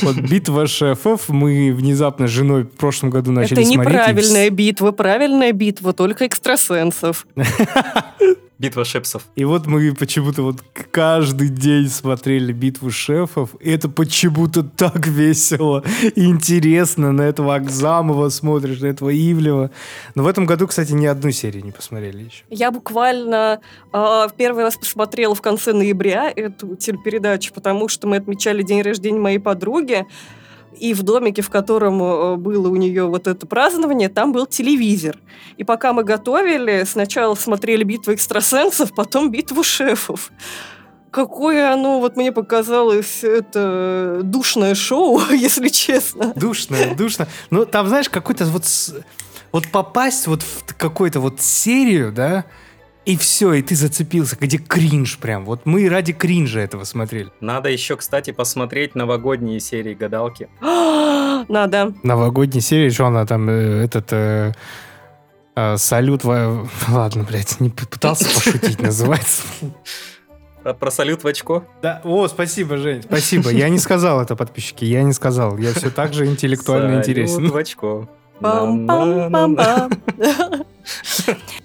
Вот 0.02 0.16
битва 0.18 0.66
шефов. 0.66 1.30
Мы 1.30 1.72
внезапно 1.72 2.28
с 2.28 2.32
женой 2.32 2.64
в 2.64 2.72
прошлом 2.72 3.12
году 3.12 3.32
начали 3.32 3.62
Это 3.62 3.72
смотреть. 3.72 3.88
и 3.88 3.96
неправильная 3.96 4.50
битва, 4.50 4.92
правильная 4.92 5.52
битва 5.52 5.94
только 5.94 6.26
экстрасенсов. 6.26 7.28
Битва 8.66 8.84
шепсов. 8.84 9.28
И 9.36 9.46
вот 9.46 9.68
мы 9.68 9.94
почему-то 9.94 10.42
вот 10.42 10.64
каждый 10.90 11.50
день 11.50 11.88
смотрели 11.88 12.52
битву 12.52 12.90
шефов. 12.90 13.52
И 13.60 13.70
это 13.70 13.90
почему-то 13.90 14.64
так 14.64 15.06
весело 15.06 15.84
и 16.16 16.26
интересно. 16.26 17.12
На 17.12 17.22
этого 17.22 17.54
Акзамова 17.54 18.30
смотришь, 18.30 18.80
на 18.80 18.88
этого 18.88 19.12
Ивлева. 19.12 19.70
Но 20.16 20.24
в 20.24 20.28
этом 20.28 20.48
году, 20.48 20.66
кстати, 20.66 20.94
ни 20.94 21.06
одну 21.06 21.30
серию 21.30 21.64
не 21.64 21.72
посмотрели 21.72 22.24
еще. 22.24 22.44
Я 22.50 22.72
буквально 22.72 23.60
э, 23.94 23.98
в 23.98 24.32
первый 24.36 24.64
раз 24.64 24.78
посмотрела 24.78 25.36
в 25.36 25.42
конце 25.42 25.72
ноября 25.72 26.34
эту 26.36 26.76
телепередачу, 26.76 27.54
потому 27.54 27.88
что 27.88 28.08
мы 28.08 28.18
отмечали 28.18 28.64
день 28.64 28.82
рождения 28.82 29.20
моей 29.20 29.40
подруги. 29.40 30.08
И 30.80 30.94
в 30.94 31.04
домике, 31.04 31.42
в 31.42 31.50
котором 31.50 32.02
э, 32.02 32.36
было 32.36 32.70
у 32.70 32.76
нее 32.76 33.06
вот 33.06 33.28
это 33.28 33.46
празднование, 33.48 34.10
там 34.10 34.32
был 34.34 34.46
телевизор. 34.46 35.18
И 35.58 35.64
пока 35.64 35.94
мы 35.94 36.04
готовили, 36.04 36.84
сначала 36.86 37.36
смотрели 37.36 37.84
битву 37.84 38.14
экстрасенсов, 38.14 38.94
потом 38.94 39.32
битву 39.32 39.64
шефов. 39.64 40.32
Какое 41.12 41.72
оно, 41.72 42.00
вот 42.00 42.18
мне 42.18 42.32
показалось, 42.32 43.24
это 43.24 44.20
душное 44.24 44.76
шоу, 44.76 45.22
если 45.32 45.70
честно. 45.70 46.34
Душно, 46.36 46.78
душно. 46.98 47.28
Ну, 47.50 47.66
там, 47.66 47.88
знаешь, 47.88 48.10
какой-то 48.10 48.46
вот... 48.46 48.66
Вот 49.52 49.72
попасть 49.72 50.28
вот 50.28 50.42
в 50.42 50.76
какую-то 50.76 51.22
вот 51.22 51.40
серию, 51.40 52.12
да, 52.12 52.44
и 53.06 53.18
все, 53.18 53.54
и 53.54 53.62
ты 53.62 53.76
зацепился, 53.76 54.36
где 54.40 54.58
кринж 54.58 55.18
прям. 55.20 55.46
Вот 55.46 55.62
мы 55.66 55.88
ради 55.90 56.12
кринжа 56.12 56.60
этого 56.62 56.84
смотрели. 56.86 57.32
Надо 57.40 57.70
еще, 57.70 57.96
кстати, 57.98 58.32
посмотреть 58.32 58.96
новогодние 58.96 59.60
серии 59.60 59.94
гадалки. 59.94 60.50
Надо. 60.62 61.94
Новогодняя 62.04 62.62
серия, 62.62 62.90
что 62.90 63.06
она 63.06 63.26
там, 63.26 63.48
э, 63.50 63.84
этот... 63.84 64.08
э, 64.12 64.54
э, 65.56 65.78
салют... 65.78 66.24
во- 66.24 66.68
Ладно, 66.90 67.24
блядь, 67.24 67.60
не 67.60 67.70
пытался 67.70 68.26
пошутить, 68.26 68.82
называется. 68.82 69.44
Про, 70.64 70.74
про 70.74 70.90
салют 70.90 71.24
в 71.24 71.28
очко. 71.28 71.64
Да, 71.84 72.02
о, 72.04 72.28
спасибо, 72.28 72.78
Жень, 72.78 73.04
спасибо. 73.04 73.52
Я 73.52 73.70
не 73.70 73.78
сказал 73.78 74.20
это, 74.20 74.36
подписчики, 74.36 74.84
я 74.84 75.04
не 75.04 75.14
сказал. 75.14 75.60
Я 75.60 75.74
все 75.74 75.92
так 75.92 76.14
же 76.14 76.26
интеллектуально 76.28 77.04
Салют 77.04 77.08
интересен. 77.08 77.48
в 77.52 77.56
очко. 77.56 78.10
Пам-пам-пам-пам. 78.40 79.92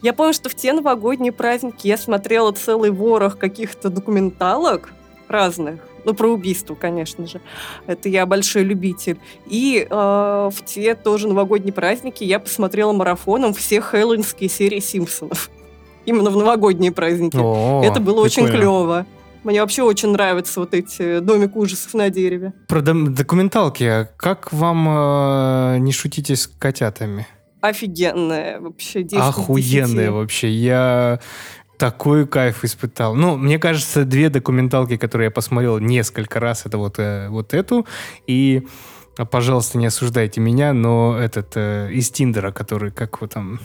Я 0.02 0.12
помню, 0.14 0.32
что 0.32 0.48
в 0.48 0.54
те 0.54 0.72
новогодние 0.72 1.32
праздники 1.32 1.86
я 1.86 1.98
смотрела 1.98 2.52
целый 2.52 2.90
ворох 2.90 3.36
каких-то 3.36 3.90
документалок 3.90 4.92
разных. 5.28 5.80
Ну, 6.04 6.14
про 6.14 6.28
убийство, 6.28 6.74
конечно 6.74 7.26
же. 7.26 7.42
Это 7.86 8.08
я 8.08 8.24
большой 8.24 8.62
любитель. 8.62 9.18
И 9.46 9.86
э, 9.88 9.94
в 9.94 10.64
те 10.64 10.94
тоже 10.94 11.28
новогодние 11.28 11.74
праздники 11.74 12.24
я 12.24 12.38
посмотрела 12.38 12.92
марафоном 12.92 13.52
все 13.52 13.82
хэллоуинские 13.82 14.48
серии 14.48 14.80
«Симпсонов». 14.80 15.50
Именно 16.06 16.30
в 16.30 16.36
новогодние 16.36 16.92
праздники. 16.92 17.36
О, 17.36 17.82
Это 17.84 18.00
было 18.00 18.22
очень 18.22 18.44
прикольно. 18.44 18.58
клево. 18.58 19.06
Мне 19.42 19.60
вообще 19.60 19.82
очень 19.82 20.10
нравятся 20.10 20.60
вот 20.60 20.74
эти 20.74 21.20
домик 21.20 21.56
ужасов 21.56 21.94
на 21.94 22.10
дереве. 22.10 22.52
Про 22.68 22.82
документалки. 22.82 23.84
а 23.84 24.04
Как 24.16 24.52
вам 24.52 24.86
э, 24.88 25.78
не 25.78 25.92
шутите 25.92 26.36
с 26.36 26.46
котятами? 26.46 27.26
Офигенная 27.60 28.60
вообще 28.60 29.02
10 29.02 29.12
из 29.12 29.18
10. 29.18 29.22
Охуенные 29.22 30.10
вообще. 30.10 30.50
Я 30.50 31.20
такой 31.78 32.26
кайф 32.26 32.64
испытал. 32.64 33.14
Ну, 33.14 33.36
мне 33.36 33.58
кажется, 33.58 34.04
две 34.04 34.28
документалки, 34.28 34.96
которые 34.98 35.26
я 35.26 35.30
посмотрел 35.30 35.78
несколько 35.78 36.38
раз, 36.38 36.66
это 36.66 36.76
вот, 36.76 36.98
э, 36.98 37.28
вот 37.30 37.54
эту 37.54 37.86
и 38.26 38.66
а, 39.16 39.24
пожалуйста, 39.24 39.76
не 39.76 39.86
осуждайте 39.86 40.40
меня, 40.40 40.72
но 40.72 41.18
этот 41.18 41.52
э, 41.54 41.90
из 41.92 42.10
Тиндера, 42.10 42.52
который, 42.52 42.90
как 42.90 43.16
его 43.16 43.26
там, 43.26 43.60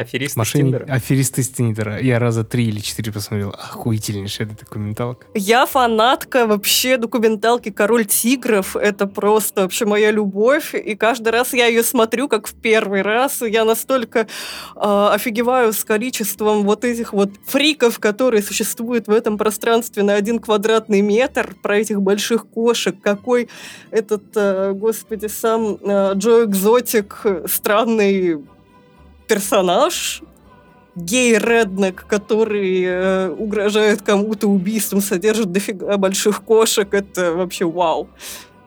Аферист 0.00 0.32
из 0.32 0.36
мошенник, 0.36 0.64
Тиндера. 0.64 0.92
аферист 0.92 1.38
из 1.38 1.48
Тиндера. 1.50 2.00
Я 2.00 2.18
раза 2.18 2.42
три 2.42 2.68
или 2.68 2.80
четыре 2.80 3.12
посмотрел. 3.12 3.50
Охуительнейшая 3.50 4.48
эта 4.48 4.64
документалка. 4.64 5.26
Я 5.34 5.66
фанатка 5.66 6.46
вообще 6.46 6.96
документалки 6.96 7.70
«Король 7.70 8.06
тигров». 8.06 8.76
Это 8.76 9.06
просто 9.06 9.62
вообще 9.62 9.84
моя 9.84 10.10
любовь. 10.10 10.74
И 10.74 10.94
каждый 10.94 11.28
раз 11.28 11.52
я 11.52 11.66
ее 11.66 11.82
смотрю, 11.82 12.28
как 12.28 12.46
в 12.46 12.54
первый 12.54 13.02
раз. 13.02 13.42
Я 13.42 13.64
настолько 13.64 14.20
э, 14.20 15.08
офигеваю 15.12 15.72
с 15.72 15.84
количеством 15.84 16.64
вот 16.64 16.84
этих 16.84 17.12
вот 17.12 17.32
фриков, 17.44 17.98
которые 17.98 18.42
существуют 18.42 19.06
в 19.06 19.12
этом 19.12 19.36
пространстве 19.36 20.02
на 20.02 20.14
один 20.14 20.38
квадратный 20.38 21.02
метр, 21.02 21.54
про 21.62 21.78
этих 21.78 22.00
больших 22.00 22.46
кошек. 22.46 22.96
Какой 23.02 23.48
этот, 23.90 24.24
э, 24.34 24.72
господи, 24.72 25.26
сам 25.26 25.76
э, 25.80 26.12
Джо 26.14 26.44
Экзотик 26.44 27.20
э, 27.24 27.44
странный 27.46 28.40
персонаж, 29.30 30.22
гей-реднек, 30.96 32.04
который 32.08 32.82
э, 32.82 33.28
угрожает 33.30 34.02
кому-то 34.02 34.48
убийством, 34.48 35.00
содержит 35.00 35.52
дофига 35.52 35.96
больших 35.96 36.42
кошек. 36.42 36.92
Это 36.92 37.32
вообще 37.32 37.64
вау. 37.64 38.08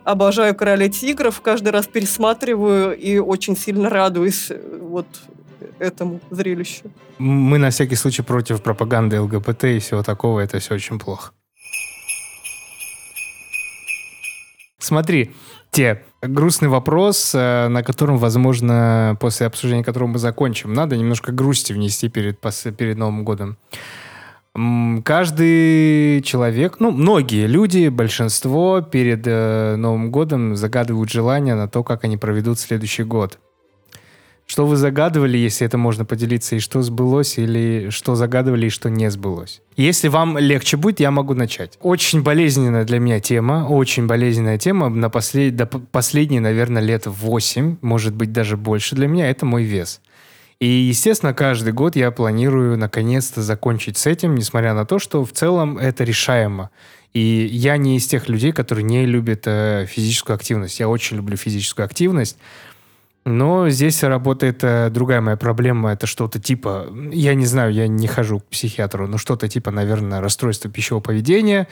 Обожаю 0.06 0.56
«Короля 0.56 0.88
тигров», 0.88 1.42
каждый 1.42 1.70
раз 1.70 1.88
пересматриваю 1.88 2.98
и 2.98 3.20
очень 3.20 3.58
сильно 3.58 3.90
радуюсь 3.90 4.52
э, 4.52 4.80
вот 4.82 5.08
этому 5.80 6.22
зрелищу. 6.32 6.84
Мы 7.18 7.58
на 7.58 7.70
всякий 7.70 7.96
случай 7.96 8.22
против 8.22 8.62
пропаганды 8.62 9.20
ЛГБТ 9.20 9.64
и 9.66 9.80
всего 9.80 10.02
такого. 10.02 10.40
Это 10.40 10.60
все 10.60 10.76
очень 10.76 10.98
плохо. 10.98 11.32
Смотри, 14.80 15.32
те 15.74 16.04
грустный 16.22 16.70
вопрос, 16.70 17.34
э, 17.36 17.68
на 17.68 17.84
котором, 17.84 18.18
возможно, 18.18 19.18
после 19.20 19.48
обсуждения 19.48 19.84
которого 19.84 20.08
мы 20.08 20.20
закончим. 20.20 20.74
Надо 20.74 20.96
немножко 20.96 21.32
грусти 21.32 21.74
внести 21.74 22.08
перед, 22.10 22.40
перед 22.78 22.98
Новым 22.98 23.26
годом. 23.26 23.58
Каждый 25.04 26.22
человек, 26.22 26.76
ну, 26.80 26.92
многие 26.92 27.48
люди, 27.48 27.88
большинство 27.88 28.82
перед 28.82 29.24
э, 29.26 29.76
Новым 29.78 30.12
годом 30.12 30.56
загадывают 30.56 31.10
желания 31.10 31.56
на 31.56 31.68
то, 31.68 31.84
как 31.84 32.04
они 32.04 32.18
проведут 32.18 32.60
следующий 32.60 33.04
год. 33.04 33.40
Что 34.46 34.68
вы 34.68 34.76
загадывали, 34.76 35.38
если 35.38 35.66
это 35.66 35.78
можно 35.78 36.06
поделиться, 36.06 36.56
и 36.56 36.60
что 36.60 36.82
сбылось, 36.82 37.38
или 37.38 37.90
что 37.90 38.16
загадывали, 38.16 38.68
и 38.68 38.70
что 38.70 38.90
не 38.90 39.10
сбылось? 39.10 39.62
Если 39.78 40.10
вам 40.10 40.38
легче 40.38 40.78
будет, 40.78 41.00
я 41.00 41.12
могу 41.12 41.34
начать. 41.34 41.78
Очень 41.82 42.24
болезненная 42.24 42.84
для 42.84 43.00
меня 43.00 43.20
тема, 43.20 43.66
очень 43.70 44.06
болезненная 44.06 44.58
тема 44.58 44.90
на 44.90 45.10
послед... 45.10 45.56
до 45.56 45.66
последние, 45.66 46.42
наверное, 46.42 46.82
лет 46.82 47.04
8, 47.06 47.78
может 47.82 48.14
быть, 48.14 48.32
даже 48.34 48.58
больше 48.58 48.96
для 48.96 49.08
меня, 49.08 49.30
это 49.30 49.46
мой 49.46 49.64
вес. 49.64 50.02
И, 50.60 50.68
естественно, 50.68 51.34
каждый 51.34 51.74
год 51.74 51.96
я 51.96 52.12
планирую 52.12 52.78
наконец-то 52.78 53.42
закончить 53.42 53.98
с 53.98 54.08
этим, 54.08 54.36
несмотря 54.36 54.74
на 54.74 54.86
то, 54.86 55.00
что 55.00 55.26
в 55.26 55.32
целом 55.32 55.78
это 55.78 56.04
решаемо. 56.04 56.70
И 57.14 57.20
я 57.52 57.78
не 57.78 57.98
из 57.98 58.08
тех 58.08 58.28
людей, 58.28 58.52
которые 58.52 58.84
не 58.84 59.06
любят 59.06 59.44
э, 59.46 59.86
физическую 59.90 60.36
активность. 60.36 60.80
Я 60.80 60.90
очень 60.90 61.18
люблю 61.18 61.38
физическую 61.38 61.86
активность. 61.86 62.38
Но 63.26 63.70
здесь 63.70 64.04
работает 64.04 64.64
э, 64.64 64.90
другая 64.90 65.22
моя 65.22 65.38
проблема. 65.38 65.94
Это 65.94 66.08
что-то 66.08 66.40
типа, 66.40 66.88
я 67.12 67.36
не 67.36 67.46
знаю, 67.46 67.72
я 67.72 67.88
не 67.88 68.08
хожу 68.08 68.40
к 68.40 68.46
психиатру, 68.46 69.08
но 69.08 69.18
что-то 69.18 69.48
типа, 69.48 69.72
наверное, 69.72 70.20
расстройство 70.20 70.70
пищевого 70.70 71.02
поведения 71.02 71.68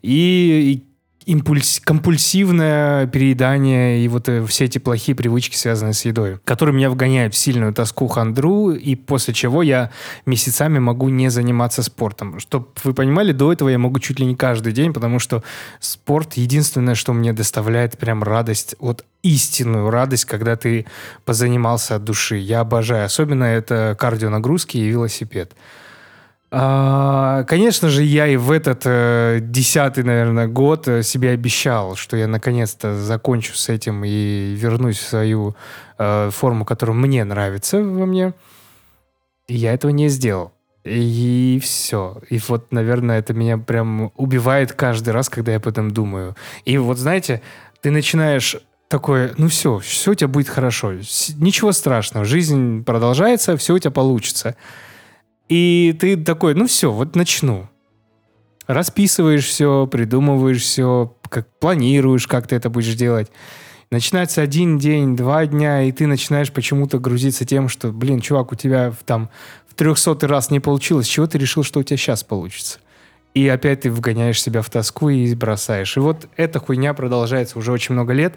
и, 0.00 0.72
и 0.72 0.91
импульс, 1.26 1.80
компульсивное 1.82 3.06
переедание 3.06 4.04
и 4.04 4.08
вот 4.08 4.28
э, 4.28 4.44
все 4.46 4.64
эти 4.64 4.78
плохие 4.78 5.14
привычки, 5.14 5.56
связанные 5.56 5.94
с 5.94 6.04
едой, 6.04 6.38
которые 6.44 6.74
меня 6.74 6.90
вгоняют 6.90 7.34
в 7.34 7.36
сильную 7.36 7.72
тоску, 7.72 8.06
хандру, 8.08 8.70
и 8.70 8.94
после 8.94 9.34
чего 9.34 9.62
я 9.62 9.90
месяцами 10.26 10.78
могу 10.78 11.08
не 11.08 11.28
заниматься 11.28 11.82
спортом. 11.82 12.40
Чтобы 12.40 12.68
вы 12.84 12.94
понимали, 12.94 13.32
до 13.32 13.52
этого 13.52 13.68
я 13.68 13.78
могу 13.78 13.98
чуть 14.00 14.20
ли 14.20 14.26
не 14.26 14.36
каждый 14.36 14.72
день, 14.72 14.92
потому 14.92 15.18
что 15.18 15.42
спорт 15.80 16.34
единственное, 16.34 16.94
что 16.94 17.12
мне 17.12 17.32
доставляет 17.32 17.98
прям 17.98 18.22
радость, 18.22 18.76
вот 18.78 19.04
истинную 19.22 19.90
радость, 19.90 20.24
когда 20.24 20.56
ты 20.56 20.86
позанимался 21.24 21.96
от 21.96 22.04
души. 22.04 22.36
Я 22.36 22.60
обожаю. 22.60 23.06
Особенно 23.06 23.44
это 23.44 23.96
кардионагрузки 23.98 24.76
и 24.76 24.88
велосипед. 24.88 25.52
А, 26.54 27.44
Конечно 27.44 27.88
же, 27.88 28.02
я 28.02 28.26
и 28.26 28.36
в 28.36 28.50
этот 28.50 28.82
э, 28.84 29.38
десятый, 29.40 30.04
наверное, 30.04 30.46
год 30.48 30.86
э, 30.86 31.02
себе 31.02 31.30
обещал, 31.30 31.96
что 31.96 32.14
я 32.14 32.28
наконец-то 32.28 32.94
закончу 32.94 33.54
с 33.54 33.70
этим 33.70 34.04
и 34.04 34.54
вернусь 34.54 34.98
в 34.98 35.08
свою 35.08 35.56
э, 35.96 36.28
форму, 36.30 36.66
которая 36.66 36.94
мне 36.94 37.24
нравится 37.24 37.78
во 37.78 38.04
мне. 38.04 38.34
И 39.48 39.54
я 39.54 39.72
этого 39.72 39.92
не 39.92 40.08
сделал. 40.08 40.52
И 40.84 41.58
все. 41.62 42.20
И 42.28 42.38
вот, 42.46 42.70
наверное, 42.70 43.18
это 43.20 43.32
меня 43.32 43.56
прям 43.56 44.12
убивает 44.16 44.72
каждый 44.72 45.14
раз, 45.14 45.30
когда 45.30 45.52
я 45.52 45.56
об 45.56 45.66
этом 45.66 45.90
думаю. 45.90 46.36
И 46.66 46.76
вот, 46.76 46.98
знаете, 46.98 47.40
ты 47.80 47.90
начинаешь 47.90 48.58
такое, 48.88 49.32
ну 49.38 49.48
все, 49.48 49.78
все 49.78 50.10
у 50.10 50.14
тебя 50.14 50.28
будет 50.28 50.50
хорошо, 50.50 50.92
ничего 51.38 51.72
страшного, 51.72 52.26
жизнь 52.26 52.84
продолжается, 52.84 53.56
все 53.56 53.72
у 53.72 53.78
тебя 53.78 53.90
получится. 53.90 54.54
И 55.52 55.94
ты 56.00 56.16
такой, 56.16 56.54
ну 56.54 56.66
все, 56.66 56.90
вот 56.90 57.14
начну. 57.14 57.68
Расписываешь 58.66 59.44
все, 59.44 59.86
придумываешь 59.86 60.62
все, 60.62 61.14
как 61.28 61.46
планируешь, 61.58 62.26
как 62.26 62.46
ты 62.46 62.56
это 62.56 62.70
будешь 62.70 62.94
делать. 62.94 63.30
Начинается 63.90 64.40
один 64.40 64.78
день, 64.78 65.14
два 65.14 65.44
дня, 65.44 65.82
и 65.82 65.92
ты 65.92 66.06
начинаешь 66.06 66.50
почему-то 66.50 66.98
грузиться 66.98 67.44
тем, 67.44 67.68
что, 67.68 67.92
блин, 67.92 68.20
чувак, 68.20 68.52
у 68.52 68.54
тебя 68.54 68.94
там 69.04 69.28
в 69.68 69.74
трехсотый 69.74 70.26
раз 70.26 70.50
не 70.50 70.58
получилось, 70.58 71.06
чего 71.06 71.26
ты 71.26 71.36
решил, 71.36 71.64
что 71.64 71.80
у 71.80 71.82
тебя 71.82 71.98
сейчас 71.98 72.24
получится? 72.24 72.78
И 73.34 73.46
опять 73.46 73.82
ты 73.82 73.90
вгоняешь 73.90 74.40
себя 74.40 74.62
в 74.62 74.70
тоску 74.70 75.10
и 75.10 75.34
бросаешь. 75.34 75.98
И 75.98 76.00
вот 76.00 76.30
эта 76.38 76.60
хуйня 76.60 76.94
продолжается 76.94 77.58
уже 77.58 77.72
очень 77.72 77.92
много 77.92 78.14
лет. 78.14 78.36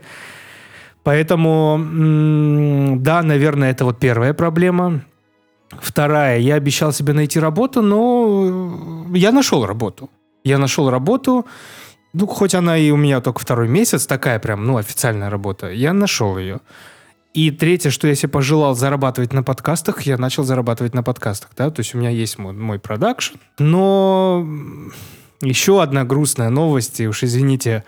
Поэтому, 1.03 2.97
да, 2.99 3.24
наверное, 3.24 3.72
это 3.72 3.86
вот 3.86 3.99
первая 3.99 4.34
проблема. 4.34 5.05
Вторая, 5.70 6.39
я 6.39 6.55
обещал 6.55 6.93
себе 6.93 7.13
найти 7.13 7.39
работу, 7.39 7.82
но 7.82 9.05
я 9.13 9.32
нашел 9.32 9.66
работу. 9.66 10.09
Я 10.43 10.57
нашел 10.57 10.89
работу, 10.89 11.45
ну, 12.13 12.28
хоть 12.28 12.55
она 12.55 12.78
и 12.78 12.91
у 12.91 12.97
меня 12.97 13.20
только 13.20 13.39
второй 13.39 13.68
месяц, 13.68 14.05
такая 14.05 14.39
прям, 14.39 14.66
ну, 14.66 14.78
официальная 14.78 15.30
работа, 15.30 15.70
я 15.72 15.91
нашел 15.91 16.38
ее. 16.38 16.61
И 17.34 17.51
третье, 17.51 17.89
что 17.89 18.07
я 18.07 18.16
себе 18.16 18.30
пожелал 18.30 18.76
зарабатывать 18.76 19.34
на 19.34 19.43
подкастах, 19.43 20.03
я 20.03 20.18
начал 20.18 20.45
зарабатывать 20.45 20.93
на 20.93 21.03
подкастах, 21.03 21.49
да, 21.57 21.70
то 21.70 21.82
есть 21.82 21.93
у 21.93 21.97
меня 21.97 22.09
есть 22.09 22.38
мой, 22.38 22.53
мой 22.53 22.80
продакшн, 22.80 23.36
но 23.59 24.47
еще 25.41 25.82
одна 25.84 26.05
грустная 26.05 26.49
новость, 26.49 27.01
и 27.01 27.07
уж 27.07 27.24
извините, 27.24 27.84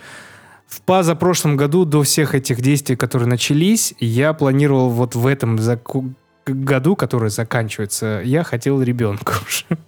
в 0.67 0.81
позапрошлом 0.81 1.55
году 1.55 1.85
до 1.85 2.03
всех 2.03 2.35
этих 2.35 2.59
действий, 2.59 2.97
которые 2.97 3.29
начались, 3.29 3.93
я 4.01 4.33
планировал 4.33 4.89
вот 4.89 5.15
в 5.15 5.25
этом 5.25 5.55
заку- 5.55 6.13
году, 6.49 6.95
который 6.95 7.29
заканчивается, 7.29 8.21
я 8.23 8.43
хотел 8.43 8.81
ребенка 8.81 9.33
уже. 9.45 9.65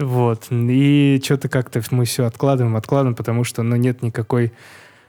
Вот. 0.00 0.48
И 0.50 1.20
что-то 1.24 1.48
как-то 1.48 1.80
мы 1.92 2.04
все 2.04 2.24
откладываем, 2.24 2.76
откладываем, 2.76 3.14
потому 3.14 3.44
что, 3.44 3.62
ну, 3.62 3.76
нет 3.76 4.02
никакой 4.02 4.52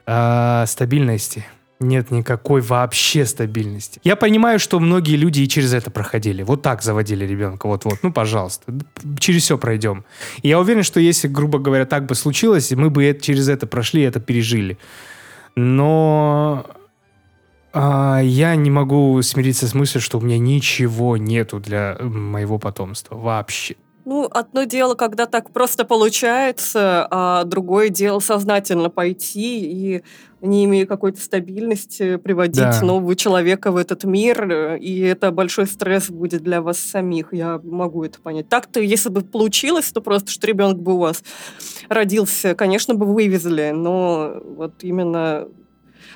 а, 0.06 0.64
стабильности. 0.66 1.44
Нет 1.80 2.10
никакой 2.10 2.62
вообще 2.62 3.26
стабильности. 3.26 4.00
Я 4.02 4.16
понимаю, 4.16 4.58
что 4.58 4.80
многие 4.80 5.16
люди 5.16 5.40
и 5.42 5.48
через 5.48 5.74
это 5.74 5.90
проходили. 5.90 6.42
Вот 6.42 6.62
так 6.62 6.82
заводили 6.82 7.26
ребенка. 7.26 7.66
Вот-вот. 7.66 7.98
Ну, 8.02 8.12
пожалуйста. 8.12 8.72
Через 9.18 9.42
все 9.42 9.58
пройдем. 9.58 10.04
И 10.42 10.48
я 10.48 10.58
уверен, 10.58 10.84
что 10.84 11.00
если, 11.00 11.28
грубо 11.28 11.58
говоря, 11.58 11.84
так 11.84 12.06
бы 12.06 12.14
случилось, 12.14 12.70
мы 12.70 12.88
бы 12.88 13.04
это- 13.04 13.20
через 13.20 13.48
это 13.48 13.66
прошли, 13.66 14.02
это 14.02 14.20
пережили. 14.20 14.78
Но 15.56 16.64
а, 17.76 18.20
я 18.20 18.56
не 18.56 18.70
могу 18.70 19.20
смириться 19.22 19.68
с 19.68 19.74
мыслью, 19.74 20.00
что 20.00 20.18
у 20.18 20.20
меня 20.20 20.38
ничего 20.38 21.16
нету 21.16 21.60
для 21.60 21.96
моего 22.00 22.58
потомства. 22.58 23.16
Вообще. 23.16 23.76
Ну, 24.06 24.28
одно 24.30 24.62
дело, 24.64 24.94
когда 24.94 25.26
так 25.26 25.50
просто 25.50 25.84
получается, 25.84 27.08
а 27.10 27.42
другое 27.42 27.88
дело 27.88 28.20
сознательно 28.20 28.88
пойти 28.88 29.64
и, 29.64 30.02
не 30.40 30.64
имея 30.66 30.86
какой-то 30.86 31.20
стабильности, 31.20 32.14
приводить 32.14 32.54
Да. 32.62 32.80
нового 32.82 33.16
человека 33.16 33.72
в 33.72 33.76
этот 33.76 34.04
мир, 34.04 34.48
э, 34.48 34.78
и 34.78 35.00
это 35.00 35.32
большой 35.32 35.66
стресс 35.66 36.08
будет 36.08 36.42
для 36.44 36.62
вас 36.62 36.78
самих. 36.78 37.34
Я 37.34 37.60
могу 37.64 38.04
это 38.04 38.20
понять. 38.20 38.48
Так-то, 38.48 38.78
если 38.80 39.08
бы 39.08 39.22
получилось, 39.22 39.90
то 39.90 40.00
просто, 40.00 40.30
что 40.30 40.46
ребенок 40.46 40.78
бы 40.80 40.94
у 40.94 40.98
вас 40.98 41.24
родился, 41.88 42.54
конечно, 42.54 42.94
бы 42.94 43.06
вывезли, 43.06 43.72
но 43.74 44.36
вот 44.56 44.84
именно 44.84 45.48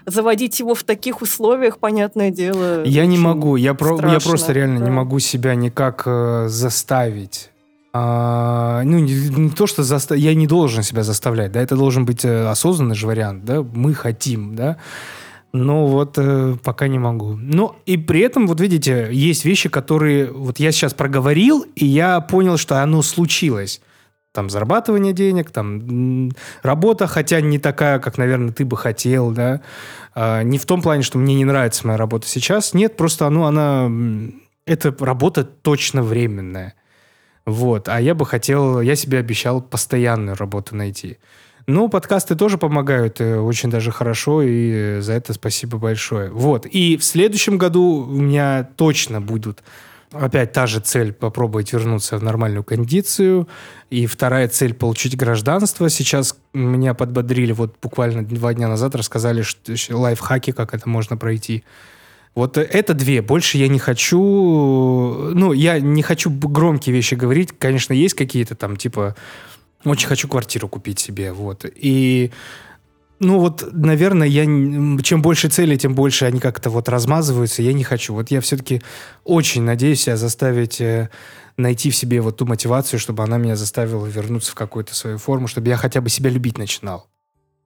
заводить 0.06 0.60
его 0.60 0.74
в 0.74 0.82
таких 0.82 1.22
условиях, 1.22 1.78
понятное 1.78 2.30
дело... 2.30 2.84
Я 2.84 3.06
не 3.06 3.18
могу, 3.18 3.56
я, 3.56 3.74
про- 3.74 3.98
я 4.10 4.20
просто 4.20 4.52
реально 4.52 4.78
не 4.78 4.86
да. 4.86 4.92
могу 4.92 5.18
себя 5.18 5.54
никак 5.54 6.02
э, 6.06 6.46
заставить. 6.48 7.50
А, 7.92 8.82
ну, 8.84 8.98
не, 9.00 9.14
не 9.28 9.50
то, 9.50 9.66
что 9.66 9.82
заста- 9.82 10.16
я 10.16 10.34
не 10.34 10.46
должен 10.46 10.82
себя 10.82 11.02
заставлять, 11.02 11.50
да, 11.52 11.60
это 11.60 11.76
должен 11.76 12.04
быть 12.04 12.24
э, 12.24 12.46
осознанный 12.46 12.94
же 12.94 13.06
вариант, 13.08 13.44
да, 13.44 13.62
мы 13.62 13.94
хотим, 13.94 14.54
да, 14.54 14.76
но 15.52 15.88
вот 15.88 16.14
э, 16.16 16.56
пока 16.62 16.86
не 16.86 17.00
могу. 17.00 17.32
Ну, 17.32 17.74
и 17.86 17.96
при 17.96 18.20
этом, 18.20 18.46
вот 18.46 18.60
видите, 18.60 19.08
есть 19.10 19.44
вещи, 19.44 19.68
которые 19.68 20.30
вот 20.30 20.60
я 20.60 20.70
сейчас 20.70 20.94
проговорил, 20.94 21.64
и 21.74 21.84
я 21.84 22.20
понял, 22.20 22.56
что 22.58 22.80
оно 22.80 23.02
случилось. 23.02 23.80
Там 24.32 24.48
зарабатывание 24.48 25.12
денег, 25.12 25.50
там 25.50 26.30
работа, 26.62 27.08
хотя 27.08 27.40
не 27.40 27.58
такая, 27.58 27.98
как, 27.98 28.16
наверное, 28.16 28.52
ты 28.52 28.64
бы 28.64 28.76
хотел, 28.76 29.32
да. 29.32 29.60
А, 30.14 30.42
не 30.42 30.58
в 30.58 30.66
том 30.66 30.82
плане, 30.82 31.02
что 31.02 31.18
мне 31.18 31.34
не 31.34 31.44
нравится 31.44 31.86
моя 31.86 31.96
работа 31.96 32.28
сейчас. 32.28 32.72
Нет, 32.72 32.96
просто 32.96 33.26
оно, 33.26 33.46
она... 33.46 33.90
Эта 34.66 34.94
работа 35.00 35.42
точно 35.42 36.02
временная. 36.02 36.74
Вот. 37.44 37.88
А 37.88 38.00
я 38.00 38.14
бы 38.14 38.24
хотел... 38.24 38.80
Я 38.80 38.94
себе 38.94 39.18
обещал 39.18 39.60
постоянную 39.60 40.36
работу 40.36 40.76
найти. 40.76 41.18
Ну, 41.66 41.88
подкасты 41.88 42.36
тоже 42.36 42.56
помогают 42.56 43.20
э, 43.20 43.36
очень 43.36 43.70
даже 43.70 43.90
хорошо, 43.90 44.42
и 44.42 45.00
за 45.00 45.12
это 45.12 45.32
спасибо 45.32 45.78
большое. 45.78 46.30
Вот. 46.30 46.66
И 46.66 46.96
в 46.96 47.04
следующем 47.04 47.58
году 47.58 48.06
у 48.08 48.20
меня 48.20 48.68
точно 48.76 49.20
будут 49.20 49.62
опять 50.12 50.52
та 50.52 50.66
же 50.66 50.80
цель 50.80 51.12
попробовать 51.12 51.72
вернуться 51.72 52.18
в 52.18 52.22
нормальную 52.22 52.64
кондицию. 52.64 53.48
И 53.90 54.06
вторая 54.06 54.48
цель 54.48 54.74
получить 54.74 55.16
гражданство. 55.16 55.88
Сейчас 55.88 56.36
меня 56.52 56.94
подбодрили, 56.94 57.52
вот 57.52 57.76
буквально 57.82 58.24
два 58.24 58.54
дня 58.54 58.68
назад 58.68 58.94
рассказали 58.94 59.42
что, 59.42 59.74
лайфхаки, 59.90 60.52
как 60.52 60.74
это 60.74 60.88
можно 60.88 61.16
пройти. 61.16 61.64
Вот 62.34 62.56
это 62.58 62.94
две. 62.94 63.22
Больше 63.22 63.58
я 63.58 63.68
не 63.68 63.78
хочу... 63.78 64.18
Ну, 64.20 65.52
я 65.52 65.80
не 65.80 66.02
хочу 66.02 66.30
громкие 66.30 66.94
вещи 66.94 67.14
говорить. 67.14 67.52
Конечно, 67.58 67.92
есть 67.92 68.14
какие-то 68.14 68.54
там, 68.54 68.76
типа... 68.76 69.16
Очень 69.84 70.08
хочу 70.08 70.28
квартиру 70.28 70.68
купить 70.68 70.98
себе, 70.98 71.32
вот. 71.32 71.64
И... 71.74 72.30
Ну 73.20 73.38
вот, 73.38 73.68
наверное, 73.72 74.26
я 74.26 74.44
чем 75.02 75.20
больше 75.20 75.50
целей, 75.50 75.76
тем 75.76 75.94
больше 75.94 76.24
они 76.24 76.40
как-то 76.40 76.70
вот 76.70 76.88
размазываются. 76.88 77.62
Я 77.62 77.74
не 77.74 77.84
хочу. 77.84 78.14
Вот 78.14 78.30
я 78.30 78.40
все-таки 78.40 78.80
очень 79.24 79.62
надеюсь 79.62 80.02
себя 80.02 80.16
заставить 80.16 80.80
э, 80.80 81.10
найти 81.58 81.90
в 81.90 81.96
себе 81.96 82.22
вот 82.22 82.38
ту 82.38 82.46
мотивацию, 82.46 82.98
чтобы 82.98 83.22
она 83.22 83.36
меня 83.36 83.56
заставила 83.56 84.06
вернуться 84.06 84.52
в 84.52 84.54
какую-то 84.54 84.94
свою 84.94 85.18
форму, 85.18 85.48
чтобы 85.48 85.68
я 85.68 85.76
хотя 85.76 86.00
бы 86.00 86.08
себя 86.08 86.30
любить 86.30 86.56
начинал. 86.56 87.10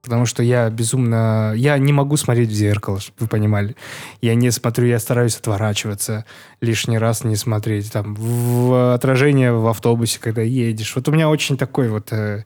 Потому 0.03 0.27
что 0.27 0.43
я 0.43 0.69
безумно... 0.71 1.55
Я 1.57 1.79
не 1.79 1.93
могу 1.93 2.17
смотреть 2.17 2.51
в 2.51 2.55
зеркало, 2.55 2.99
чтобы 2.99 3.17
вы 3.21 3.29
понимали. 3.29 3.77
Я 4.21 4.35
не 4.35 4.51
смотрю, 4.51 4.87
я 4.87 4.99
стараюсь 4.99 5.37
отворачиваться, 5.37 6.25
лишний 6.61 6.99
раз 6.99 7.23
не 7.23 7.37
смотреть. 7.37 7.93
Там, 7.93 8.17
в 8.17 8.93
отражение 8.93 9.53
в 9.53 9.69
автобусе, 9.69 10.19
когда 10.21 10.43
едешь. 10.43 10.95
Вот 10.97 11.09
у 11.09 11.13
меня 11.13 11.31
очень 11.31 11.57
такой 11.57 11.89
вот 11.89 12.13
э, 12.13 12.45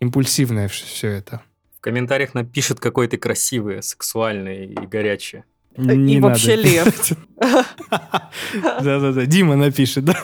импульсивное 0.00 0.66
все 0.66 1.08
это. 1.08 1.42
В 1.80 1.82
комментариях 1.82 2.34
напишет, 2.34 2.78
какой 2.78 3.08
ты 3.08 3.16
красивый, 3.16 3.82
сексуальный 3.82 4.66
и 4.66 4.86
горячий. 4.86 5.44
Не 5.78 6.16
и 6.16 6.20
вообще 6.20 6.56
надо. 6.56 6.68
лев. 6.68 7.12
Да-да-да, 8.82 9.24
Дима 9.24 9.56
напишет, 9.56 10.04
да? 10.04 10.14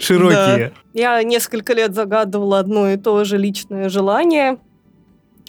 Широкие. 0.00 0.72
Я 0.92 1.22
несколько 1.22 1.74
лет 1.74 1.94
загадывала 1.94 2.58
одно 2.58 2.90
и 2.90 2.96
то 2.96 3.22
же 3.22 3.38
личное 3.38 3.88
желание, 3.88 4.58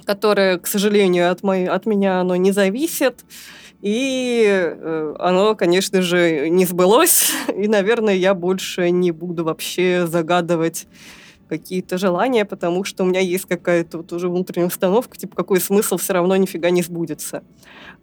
которое, 0.05 0.59
к 0.59 0.67
сожалению, 0.67 1.31
от, 1.31 1.41
моей, 1.41 1.69
от 1.69 1.87
меня 1.87 2.19
оно 2.19 2.35
не 2.35 2.51
зависит. 2.51 3.25
И 3.81 4.45
э, 4.47 5.15
оно, 5.17 5.55
конечно 5.55 6.03
же, 6.03 6.49
не 6.49 6.67
сбылось. 6.67 7.31
И, 7.57 7.67
наверное, 7.67 8.13
я 8.13 8.35
больше 8.35 8.91
не 8.91 9.09
буду 9.09 9.43
вообще 9.43 10.05
загадывать 10.05 10.85
какие-то 11.47 11.97
желания, 11.97 12.45
потому 12.45 12.83
что 12.83 13.03
у 13.03 13.07
меня 13.07 13.19
есть 13.19 13.45
какая-то 13.45 13.97
вот 13.97 14.11
уже 14.13 14.29
внутренняя 14.29 14.67
установка, 14.67 15.17
типа, 15.17 15.35
какой 15.35 15.59
смысл 15.59 15.97
все 15.97 16.13
равно 16.13 16.35
нифига 16.35 16.69
не 16.69 16.81
сбудется. 16.81 17.43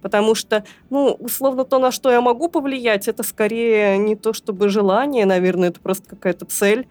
Потому 0.00 0.34
что, 0.34 0.64
ну, 0.90 1.16
условно, 1.18 1.64
то, 1.64 1.78
на 1.78 1.90
что 1.90 2.10
я 2.10 2.20
могу 2.20 2.48
повлиять, 2.48 3.08
это 3.08 3.22
скорее 3.22 3.98
не 3.98 4.16
то 4.16 4.32
чтобы 4.32 4.68
желание, 4.68 5.26
наверное, 5.26 5.68
это 5.68 5.80
просто 5.80 6.08
какая-то 6.08 6.44
цель. 6.46 6.86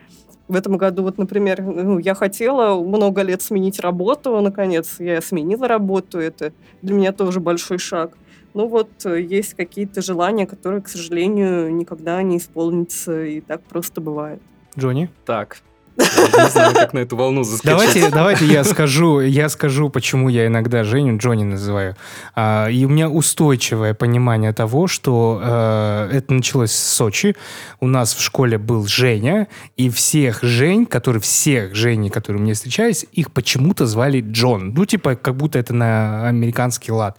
В 0.47 0.55
этом 0.55 0.75
году, 0.75 1.03
вот, 1.03 1.17
например, 1.17 1.61
ну, 1.61 1.97
я 1.97 2.13
хотела 2.13 2.81
много 2.81 3.21
лет 3.21 3.41
сменить 3.41 3.79
работу, 3.79 4.41
наконец 4.41 4.95
я 4.99 5.21
сменила 5.21 5.67
работу, 5.67 6.19
это 6.19 6.51
для 6.81 6.93
меня 6.93 7.13
тоже 7.13 7.39
большой 7.39 7.77
шаг. 7.77 8.17
Ну 8.53 8.67
вот, 8.67 8.89
есть 9.05 9.53
какие-то 9.53 10.01
желания, 10.01 10.45
которые, 10.45 10.81
к 10.81 10.89
сожалению, 10.89 11.73
никогда 11.73 12.21
не 12.21 12.37
исполнятся, 12.37 13.23
и 13.23 13.39
так 13.39 13.61
просто 13.61 14.01
бывает. 14.01 14.41
Джонни? 14.77 15.09
Так. 15.25 15.61
Не 15.97 16.49
знаю, 16.49 16.73
как 16.73 16.93
на 16.93 16.99
эту 16.99 17.15
волну 17.15 17.43
заскочить. 17.43 17.69
Давайте, 17.69 18.09
давайте 18.09 18.45
я 18.45 18.63
скажу, 18.63 19.19
я 19.19 19.49
скажу, 19.49 19.89
почему 19.89 20.29
я 20.29 20.47
иногда 20.47 20.83
Женю 20.83 21.17
Джонни 21.17 21.43
называю. 21.43 21.95
А, 22.35 22.67
и 22.67 22.85
у 22.85 22.89
меня 22.89 23.09
устойчивое 23.09 23.93
понимание 23.93 24.53
того, 24.53 24.87
что 24.87 25.39
э, 25.43 26.09
это 26.13 26.33
началось 26.33 26.71
с 26.71 26.93
Сочи. 26.93 27.35
У 27.79 27.87
нас 27.87 28.13
в 28.13 28.21
школе 28.21 28.57
был 28.57 28.87
Женя, 28.87 29.47
и 29.77 29.89
всех 29.89 30.43
Жень, 30.43 30.85
которые 30.85 31.21
всех 31.21 31.75
Женей, 31.75 32.09
которые 32.09 32.41
мне 32.41 32.53
встречались, 32.53 33.05
их 33.11 33.31
почему-то 33.31 33.85
звали 33.85 34.21
Джон. 34.21 34.73
Ну, 34.73 34.85
типа, 34.85 35.15
как 35.15 35.35
будто 35.35 35.59
это 35.59 35.73
на 35.73 36.27
американский 36.27 36.91
лад. 36.91 37.17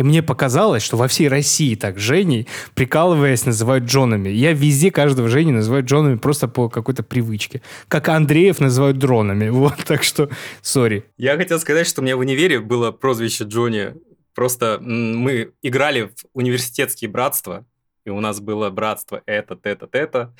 И 0.00 0.02
мне 0.02 0.22
показалось, 0.22 0.82
что 0.82 0.96
во 0.96 1.08
всей 1.08 1.28
России 1.28 1.74
так 1.74 1.98
Женей, 1.98 2.48
прикалываясь, 2.74 3.44
называют 3.44 3.84
Джонами. 3.84 4.30
Я 4.30 4.54
везде 4.54 4.90
каждого 4.90 5.28
Жени 5.28 5.52
называю 5.52 5.84
Джонами 5.84 6.16
просто 6.16 6.48
по 6.48 6.70
какой-то 6.70 7.02
привычке. 7.02 7.60
Как 7.86 8.08
Андреев 8.08 8.60
называют 8.60 8.96
дронами. 8.96 9.50
Вот, 9.60 9.76
так 9.84 10.02
что, 10.02 10.30
сори. 10.62 11.04
Я 11.18 11.36
хотел 11.36 11.60
сказать, 11.60 11.86
что 11.86 12.00
у 12.00 12.04
меня 12.04 12.16
в 12.16 12.20
универе 12.20 12.60
было 12.60 12.92
прозвище 12.92 13.44
Джонни. 13.44 13.92
Просто 14.34 14.78
мы 14.80 15.52
играли 15.60 16.04
в 16.04 16.14
университетские 16.32 17.10
братства, 17.10 17.66
и 18.06 18.10
у 18.10 18.20
нас 18.20 18.40
было 18.40 18.70
братство 18.70 19.20
этот, 19.26 19.66
этот, 19.66 19.94
это. 19.94 20.34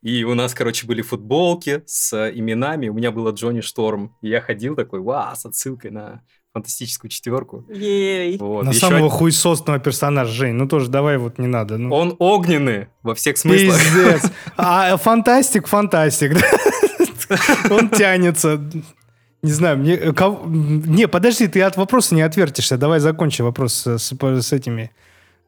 И 0.00 0.24
у 0.24 0.32
нас, 0.32 0.54
короче, 0.54 0.86
были 0.86 1.02
футболки 1.02 1.82
с 1.84 2.30
именами. 2.30 2.88
У 2.88 2.94
меня 2.94 3.10
было 3.10 3.32
Джонни 3.32 3.60
Шторм. 3.60 4.16
И 4.22 4.28
я 4.28 4.40
ходил 4.40 4.74
такой, 4.76 5.00
вау, 5.00 5.36
с 5.36 5.44
отсылкой 5.44 5.90
на 5.90 6.22
фантастическую 6.54 7.10
четверку. 7.10 7.64
Ей. 7.68 8.38
Вот. 8.38 8.64
На 8.64 8.70
Еще 8.70 8.78
самого 8.80 9.06
один- 9.06 9.10
хуесосного 9.10 9.80
персонажа, 9.80 10.32
Жень. 10.32 10.54
Ну 10.54 10.68
тоже 10.68 10.88
давай 10.88 11.18
вот 11.18 11.38
не 11.38 11.48
надо. 11.48 11.78
Ну. 11.78 11.92
Он 11.92 12.14
огненный 12.20 12.86
во 13.02 13.14
всех 13.16 13.36
смыслах. 13.36 13.76
Пиздец. 13.78 14.30
А 14.56 14.96
фантастик, 14.96 15.66
фантастик. 15.66 16.34
да. 17.28 17.36
Он 17.74 17.88
тянется. 17.90 18.60
Не 19.42 19.50
знаю, 19.52 19.78
мне... 19.78 19.94
э, 19.94 20.12
кого- 20.12 20.42
Не, 20.46 21.08
подожди, 21.08 21.48
ты 21.48 21.60
от 21.62 21.76
вопроса 21.76 22.14
не 22.14 22.22
отвертишься. 22.22 22.78
Давай 22.78 23.00
закончим 23.00 23.44
вопрос 23.46 23.74
с- 23.86 24.12
с 24.42 24.52
этими, 24.52 24.92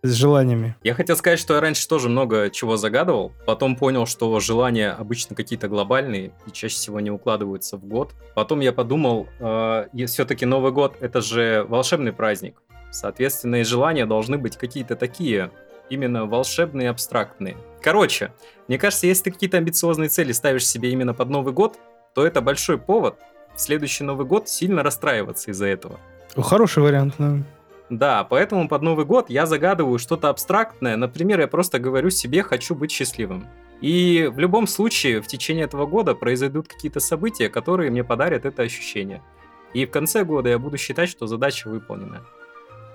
с 0.02 0.12
желаниями. 0.12 0.76
Я 0.82 0.94
хотел 0.94 1.16
сказать, 1.16 1.38
что 1.38 1.54
я 1.54 1.60
раньше 1.60 1.88
тоже 1.88 2.08
много 2.08 2.50
чего 2.50 2.76
загадывал, 2.76 3.32
потом 3.44 3.76
понял, 3.76 4.06
что 4.06 4.38
желания 4.40 4.90
обычно 4.90 5.34
какие-то 5.34 5.68
глобальные 5.68 6.32
и 6.46 6.52
чаще 6.52 6.76
всего 6.76 7.00
не 7.00 7.10
укладываются 7.10 7.76
в 7.76 7.84
год. 7.84 8.14
Потом 8.34 8.60
я 8.60 8.72
подумал, 8.72 9.28
все-таки 10.06 10.46
Новый 10.46 10.72
год 10.72 10.96
это 11.00 11.20
же 11.20 11.66
волшебный 11.68 12.12
праздник. 12.12 12.62
Соответственно, 12.90 13.56
и 13.56 13.64
желания 13.64 14.06
должны 14.06 14.38
быть 14.38 14.56
какие-то 14.56 14.96
такие, 14.96 15.50
именно 15.90 16.26
волшебные, 16.26 16.90
абстрактные. 16.90 17.56
Короче, 17.82 18.32
мне 18.68 18.78
кажется, 18.78 19.06
если 19.06 19.24
ты 19.24 19.30
какие-то 19.32 19.56
амбициозные 19.56 20.08
цели 20.08 20.32
ставишь 20.32 20.66
себе 20.66 20.90
именно 20.90 21.14
под 21.14 21.30
Новый 21.30 21.52
год, 21.52 21.78
то 22.14 22.26
это 22.26 22.40
большой 22.40 22.78
повод 22.78 23.18
в 23.54 23.60
следующий 23.60 24.04
Новый 24.04 24.26
год 24.26 24.48
сильно 24.48 24.82
расстраиваться 24.82 25.50
из-за 25.50 25.66
этого. 25.66 25.98
Хороший 26.36 26.82
вариант. 26.82 27.14
да. 27.18 27.38
Да, 27.88 28.24
поэтому 28.24 28.68
под 28.68 28.82
Новый 28.82 29.04
год 29.04 29.30
я 29.30 29.46
загадываю 29.46 29.98
что-то 29.98 30.28
абстрактное. 30.28 30.96
Например, 30.96 31.40
я 31.40 31.46
просто 31.46 31.78
говорю 31.78 32.10
себе 32.10 32.42
«хочу 32.42 32.74
быть 32.74 32.90
счастливым». 32.90 33.46
И 33.80 34.30
в 34.32 34.38
любом 34.38 34.66
случае 34.66 35.20
в 35.20 35.26
течение 35.26 35.64
этого 35.64 35.86
года 35.86 36.14
произойдут 36.14 36.66
какие-то 36.66 36.98
события, 36.98 37.48
которые 37.48 37.90
мне 37.90 38.02
подарят 38.02 38.44
это 38.44 38.62
ощущение. 38.62 39.22
И 39.74 39.84
в 39.84 39.90
конце 39.90 40.24
года 40.24 40.48
я 40.48 40.58
буду 40.58 40.78
считать, 40.78 41.10
что 41.10 41.26
задача 41.26 41.68
выполнена. 41.68 42.22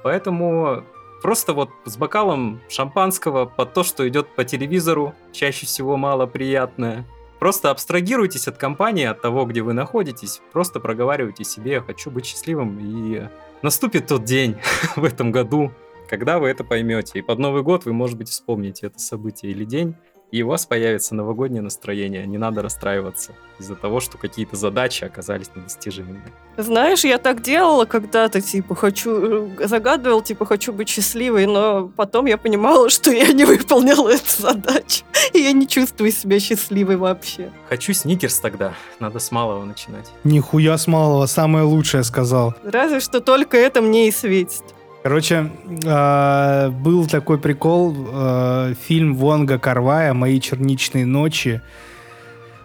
Поэтому 0.04 0.84
просто 1.22 1.54
вот 1.54 1.70
с 1.86 1.96
бокалом 1.98 2.60
шампанского 2.68 3.46
под 3.46 3.74
то, 3.74 3.84
что 3.84 4.08
идет 4.10 4.28
по 4.36 4.44
телевизору, 4.44 5.14
чаще 5.32 5.68
всего 5.68 5.96
мало 5.98 6.26
приятное. 6.26 7.06
Просто 7.40 7.70
абстрагируйтесь 7.70 8.48
от 8.48 8.58
компании, 8.58 9.06
от 9.06 9.22
того, 9.22 9.46
где 9.46 9.62
вы 9.62 9.74
находитесь. 9.74 10.42
Просто 10.52 10.80
проговаривайте 10.80 11.44
себе 11.44 11.74
«я 11.74 11.82
хочу 11.82 12.10
быть 12.10 12.26
счастливым» 12.26 12.80
и 12.82 13.28
наступит 13.62 14.08
тот 14.08 14.24
день 14.24 14.58
в 14.96 15.04
этом 15.04 15.32
году, 15.32 15.72
когда 16.10 16.40
вы 16.40 16.50
это 16.50 16.64
поймете. 16.64 17.20
И 17.20 17.22
под 17.22 17.40
Новый 17.40 17.64
год 17.64 17.86
вы, 17.86 17.94
может 17.94 18.18
быть, 18.18 18.30
вспомните 18.30 18.88
это 18.88 19.00
событие 19.00 19.52
или 19.52 19.66
день, 19.66 19.96
и 20.32 20.44
у 20.44 20.48
вас 20.48 20.66
появится 20.66 21.14
новогоднее 21.16 21.62
настроение. 21.62 22.26
Не 22.26 22.38
надо 22.38 22.62
расстраиваться 22.62 23.34
из-за 23.60 23.76
того, 23.76 24.00
что 24.00 24.18
какие-то 24.18 24.56
задачи 24.56 25.04
оказались 25.04 25.52
недостижимыми. 25.56 26.24
Знаешь, 26.58 27.04
я 27.04 27.18
так 27.18 27.42
делала 27.42 27.86
когда-то, 27.86 28.42
типа, 28.42 28.76
хочу... 28.76 29.50
э, 29.60 29.68
Загадывал, 29.68 30.22
типа, 30.22 30.46
хочу 30.46 30.74
быть 30.74 30.90
счастливой, 30.90 31.46
но 31.46 31.92
потом 31.96 32.26
я 32.26 32.38
понимала, 32.38 32.90
что 32.90 33.12
я 33.12 33.32
не 33.34 33.46
выполнила 33.46 34.10
эту 34.10 34.42
задачу. 34.42 35.04
И 35.34 35.40
я 35.40 35.52
не 35.52 35.68
чувствую 35.68 36.12
себя 36.12 36.40
счастливой 36.40 36.98
вообще. 36.98 37.52
Хочу 37.70 37.94
сникерс 37.94 38.40
тогда. 38.40 38.74
Надо 39.00 39.20
с 39.20 39.32
малого 39.32 39.64
начинать. 39.66 40.10
Нихуя 40.24 40.78
с 40.78 40.88
малого, 40.88 41.26
самое 41.26 41.66
лучшее 41.66 42.04
сказал. 42.04 42.56
Разве 42.64 43.00
что 43.00 43.20
только 43.20 43.58
это 43.58 43.82
мне 43.82 44.08
и 44.08 44.12
светит. 44.12 44.64
Короче, 45.04 45.50
э, 45.84 46.70
был 46.70 47.08
такой 47.08 47.40
прикол, 47.40 47.96
э, 47.98 48.76
фильм 48.80 49.16
Вонга 49.16 49.58
Карвая 49.58 50.14
«Мои 50.14 50.40
черничные 50.40 51.06
ночи». 51.06 51.62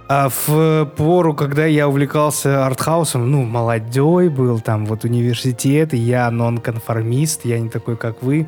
А 0.09 0.29
в 0.29 0.85
пору, 0.97 1.35
когда 1.35 1.67
я 1.67 1.89
увлекался 1.89 2.65
артхаусом, 2.65 3.29
ну, 3.29 3.43
молодой 3.43 4.29
был, 4.29 4.61
там, 4.61 4.87
вот 4.87 5.05
университет, 5.05 5.95
и 5.95 5.97
я 5.97 6.31
нонконформист, 6.31 7.45
я 7.45 7.59
не 7.59 7.71
такой, 7.71 7.97
как 7.97 8.23
вы. 8.23 8.47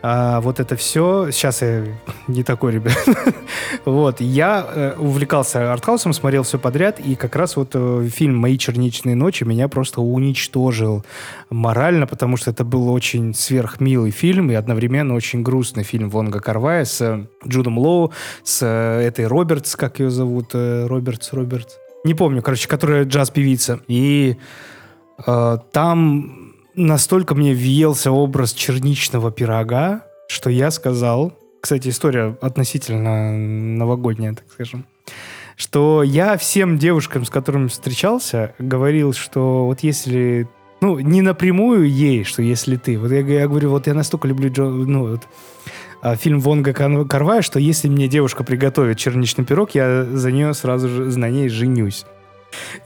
А, 0.00 0.40
вот 0.40 0.60
это 0.60 0.76
все, 0.76 1.30
сейчас 1.30 1.62
я 1.62 1.84
не 2.28 2.44
такой, 2.44 2.72
ребят. 2.72 2.96
вот, 3.84 4.20
я 4.20 4.66
э, 4.66 4.94
увлекался 4.96 5.72
артхаусом, 5.72 6.12
смотрел 6.12 6.44
все 6.44 6.58
подряд, 6.58 7.00
и 7.00 7.16
как 7.16 7.34
раз 7.34 7.56
вот 7.56 7.70
э, 7.74 8.08
фильм 8.08 8.36
«Мои 8.36 8.56
черничные 8.58 9.16
ночи» 9.16 9.42
меня 9.42 9.66
просто 9.68 10.00
уничтожил 10.00 11.04
морально, 11.50 12.06
потому 12.06 12.36
что 12.36 12.52
это 12.52 12.64
был 12.64 12.90
очень 12.90 13.34
сверхмилый 13.34 14.12
фильм 14.12 14.50
и 14.50 14.54
одновременно 14.54 15.14
очень 15.14 15.42
грустный 15.42 15.82
фильм 15.82 16.10
Вонга 16.10 16.40
Карвая 16.40 16.84
с 16.84 17.00
э, 17.00 17.26
Джудом 17.46 17.78
Лоу, 17.78 18.12
с 18.44 18.62
э, 18.62 19.00
этой 19.02 19.26
Робертс, 19.26 19.74
как 19.74 19.98
ее 19.98 20.10
зовут, 20.10 20.50
э, 20.54 20.86
Робертс, 20.86 21.32
Робертс. 21.32 21.74
Не 22.04 22.14
помню, 22.14 22.40
короче, 22.42 22.68
которая 22.68 23.04
джаз-певица. 23.04 23.80
И 23.88 24.36
э, 25.26 25.58
там 25.72 26.47
настолько 26.78 27.34
мне 27.34 27.52
въелся 27.52 28.10
образ 28.10 28.52
черничного 28.52 29.30
пирога, 29.30 30.04
что 30.28 30.50
я 30.50 30.70
сказал, 30.70 31.32
кстати, 31.60 31.88
история 31.88 32.36
относительно 32.40 33.36
новогодняя, 33.36 34.34
так 34.34 34.44
скажем, 34.52 34.86
что 35.56 36.02
я 36.02 36.36
всем 36.38 36.78
девушкам, 36.78 37.24
с 37.24 37.30
которыми 37.30 37.68
встречался, 37.68 38.54
говорил, 38.58 39.12
что 39.12 39.66
вот 39.66 39.80
если 39.80 40.48
ну, 40.80 41.00
не 41.00 41.22
напрямую 41.22 41.90
ей, 41.90 42.22
что 42.22 42.40
если 42.40 42.76
ты. 42.76 42.96
Вот 42.98 43.10
я, 43.10 43.18
я 43.18 43.48
говорю, 43.48 43.70
вот 43.70 43.88
я 43.88 43.94
настолько 43.94 44.28
люблю 44.28 44.52
Джо, 44.52 44.62
ну, 44.64 45.08
вот, 45.08 45.22
а, 46.00 46.14
фильм 46.14 46.38
Вонга 46.38 46.72
Карвая, 46.72 47.42
что 47.42 47.58
если 47.58 47.88
мне 47.88 48.06
девушка 48.06 48.44
приготовит 48.44 48.98
черничный 48.98 49.44
пирог, 49.44 49.74
я 49.74 50.04
за 50.04 50.30
нее 50.30 50.54
сразу 50.54 50.88
же 50.88 51.18
на 51.18 51.28
ней 51.28 51.48
женюсь. 51.48 52.04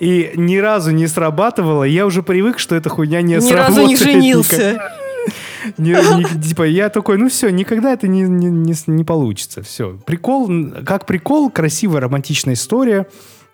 И 0.01 0.33
ни 0.35 0.57
разу 0.57 0.91
не 0.91 1.07
срабатывало. 1.07 1.85
Я 1.85 2.07
уже 2.07 2.23
привык, 2.23 2.59
что 2.59 2.75
эта 2.75 2.89
хуйня 2.89 3.23
не 3.23 3.35
Ни 3.37 3.41
сработает. 3.41 3.69
разу 3.69 3.81
не 3.87 3.95
никак. 3.95 4.07
женился. 4.07 4.83
Не- 5.79 5.91
не- 5.93 6.43
типа, 6.43 6.65
я 6.65 6.89
такой, 6.89 7.19
ну 7.19 7.29
все, 7.29 7.49
никогда 7.51 7.93
это 7.93 8.09
не, 8.09 8.23
не, 8.23 8.47
не 8.47 8.75
не 8.89 9.05
получится. 9.05 9.63
Все. 9.63 9.97
Прикол, 10.05 10.51
как 10.85 11.07
прикол, 11.07 11.51
красивая 11.51 12.01
романтичная 12.01 12.55
история, 12.55 13.07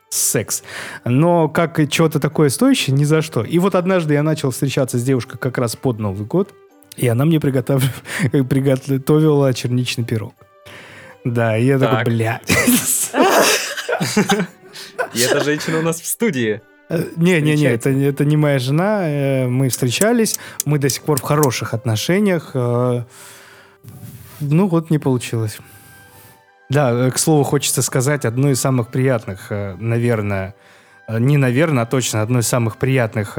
секс. 0.08 0.62
Но 1.04 1.50
как 1.50 1.78
что-то 1.92 2.18
такое 2.18 2.48
стоящее, 2.48 2.96
ни 2.96 3.04
за 3.04 3.20
что. 3.20 3.42
И 3.44 3.58
вот 3.58 3.74
однажды 3.74 4.14
я 4.14 4.22
начал 4.22 4.52
встречаться 4.52 4.96
с 4.98 5.02
девушкой 5.04 5.36
как 5.36 5.58
раз 5.58 5.76
под 5.76 5.98
Новый 5.98 6.26
год, 6.26 6.54
и 6.96 7.06
она 7.06 7.26
мне 7.26 7.36
приготов- 7.40 7.84
приготовила 8.32 9.52
черничный 9.52 10.04
пирог. 10.04 10.32
Да, 11.26 11.58
и 11.58 11.66
я 11.66 11.78
такой, 11.78 11.96
Так. 11.98 12.04
блядь. 12.06 13.12
И 15.14 15.20
эта 15.20 15.42
женщина 15.44 15.78
у 15.78 15.82
нас 15.82 16.00
в 16.00 16.06
студии. 16.06 16.60
Не-не-не, 17.16 17.66
это, 17.66 17.90
это 17.90 18.24
не 18.24 18.36
моя 18.36 18.58
жена. 18.58 19.02
э, 19.08 19.46
Мы 19.46 19.68
встречались, 19.68 20.38
мы 20.64 20.78
до 20.78 20.88
сих 20.88 21.02
пор 21.02 21.18
в 21.18 21.22
хороших 21.22 21.74
отношениях. 21.74 22.52
э, 22.54 23.02
Ну 24.40 24.68
вот, 24.68 24.90
не 24.90 24.98
получилось. 24.98 25.58
Да, 26.70 26.92
э, 26.92 27.10
к 27.10 27.18
слову, 27.18 27.42
хочется 27.44 27.82
сказать, 27.82 28.24
одно 28.24 28.50
из 28.50 28.60
самых 28.60 28.88
приятных, 28.88 29.50
наверное, 29.78 30.54
не 31.08 31.36
наверное, 31.36 31.82
а 31.84 31.86
точно 31.86 32.22
одно 32.22 32.38
из 32.40 32.46
самых 32.48 32.76
приятных 32.76 33.36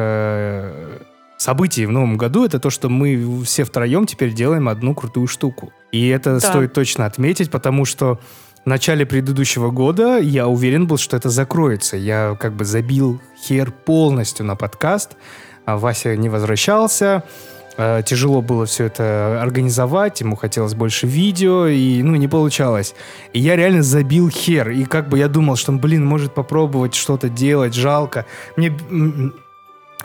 событий 1.38 1.86
в 1.86 1.92
новом 1.92 2.18
году, 2.18 2.46
это 2.46 2.60
то, 2.60 2.70
что 2.70 2.90
мы 2.90 3.44
все 3.46 3.64
втроем 3.64 4.06
теперь 4.06 4.34
делаем 4.34 4.68
одну 4.68 4.94
крутую 4.94 5.28
штуку. 5.28 5.72
И 5.92 6.10
это 6.10 6.34
Да. 6.34 6.40
стоит 6.40 6.74
точно 6.74 7.06
отметить, 7.06 7.50
потому 7.50 7.86
что 7.86 8.20
в 8.66 8.68
начале 8.68 9.06
предыдущего 9.06 9.72
года 9.72 10.18
я 10.20 10.48
уверен 10.48 10.88
был, 10.88 10.98
что 10.98 11.18
это 11.18 11.30
закроется. 11.30 11.98
Я 11.98 12.38
как 12.40 12.54
бы 12.54 12.66
забил 12.66 13.22
хер 13.42 13.72
полностью 13.72 14.46
на 14.46 14.56
подкаст. 14.56 15.18
А 15.66 15.78
Вася 15.78 16.16
не 16.16 16.30
возвращался. 16.30 17.24
Э, 17.78 18.02
Тяжело 18.06 18.42
было 18.42 18.66
все 18.66 18.86
это 18.86 19.42
организовать, 19.42 20.20
ему 20.20 20.36
хотелось 20.36 20.74
больше 20.74 21.08
видео, 21.08 21.68
и, 21.68 22.02
ну, 22.04 22.16
не 22.16 22.28
получалось. 22.28 22.94
И 23.32 23.40
я 23.40 23.56
реально 23.56 23.84
забил 23.84 24.30
хер, 24.30 24.70
и 24.70 24.84
как 24.84 25.08
бы 25.08 25.18
я 25.18 25.30
думал, 25.30 25.56
что, 25.56 25.72
блин, 25.72 26.06
может 26.06 26.34
попробовать 26.34 26.94
что-то 26.94 27.30
делать, 27.30 27.74
жалко. 27.74 28.26
Мне... 28.58 28.78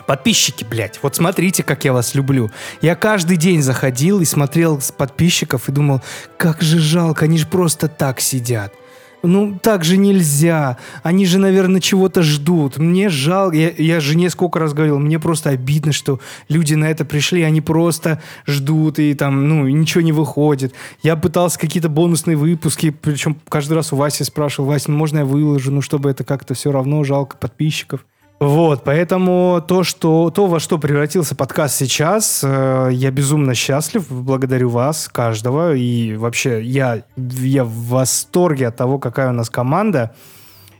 Подписчики, 0.06 0.64
блядь, 0.64 0.98
вот 1.02 1.16
смотрите, 1.16 1.62
как 1.62 1.84
я 1.84 1.92
вас 1.92 2.14
люблю. 2.14 2.50
Я 2.82 2.94
каждый 2.94 3.36
день 3.36 3.62
заходил 3.62 4.20
и 4.20 4.24
смотрел 4.26 4.80
с 4.80 4.92
подписчиков 4.92 5.68
и 5.68 5.72
думал, 5.72 6.02
как 6.36 6.60
же 6.60 6.78
жалко, 6.78 7.24
они 7.24 7.38
же 7.38 7.46
просто 7.46 7.88
так 7.88 8.20
сидят. 8.20 8.74
ну 9.22 9.58
так 9.62 9.82
же 9.82 9.96
нельзя. 9.96 10.76
Они 11.02 11.24
же, 11.24 11.38
наверное, 11.38 11.80
чего-то 11.80 12.22
ждут. 12.22 12.76
Мне 12.76 13.08
жалко, 13.08 13.56
я, 13.56 13.70
я 13.78 14.00
жене 14.00 14.28
сколько 14.28 14.58
раз 14.58 14.74
говорил, 14.74 14.98
мне 14.98 15.18
просто 15.18 15.48
обидно, 15.48 15.92
что 15.92 16.20
люди 16.50 16.74
на 16.74 16.84
это 16.90 17.06
пришли, 17.06 17.42
они 17.42 17.62
просто 17.62 18.20
ждут 18.46 18.98
и 18.98 19.14
там, 19.14 19.48
ну, 19.48 19.66
ничего 19.66 20.02
не 20.02 20.12
выходит. 20.12 20.74
Я 21.02 21.16
пытался 21.16 21.58
какие-то 21.58 21.88
бонусные 21.88 22.36
выпуски, 22.36 22.90
причем 22.90 23.38
каждый 23.48 23.72
раз 23.72 23.94
у 23.94 23.96
Васи 23.96 24.22
спрашивал, 24.24 24.68
Вася, 24.68 24.90
ну 24.90 24.98
можно 24.98 25.20
я 25.20 25.24
выложу, 25.24 25.72
ну 25.72 25.80
чтобы 25.80 26.10
это 26.10 26.24
как-то 26.24 26.52
все 26.52 26.70
равно 26.70 27.02
жалко 27.04 27.38
подписчиков. 27.38 28.04
Вот, 28.40 28.84
поэтому 28.84 29.64
то, 29.66 29.84
что, 29.84 30.30
то, 30.30 30.46
во 30.46 30.60
что 30.60 30.78
превратился 30.78 31.34
подкаст 31.34 31.76
сейчас, 31.76 32.42
э, 32.44 32.90
я 32.92 33.10
безумно 33.10 33.54
счастлив, 33.54 34.06
благодарю 34.10 34.68
вас, 34.68 35.08
каждого, 35.08 35.74
и 35.74 36.16
вообще 36.16 36.62
я, 36.62 37.04
я 37.16 37.64
в 37.64 37.88
восторге 37.88 38.68
от 38.68 38.76
того, 38.76 38.98
какая 38.98 39.30
у 39.30 39.32
нас 39.32 39.48
команда, 39.48 40.14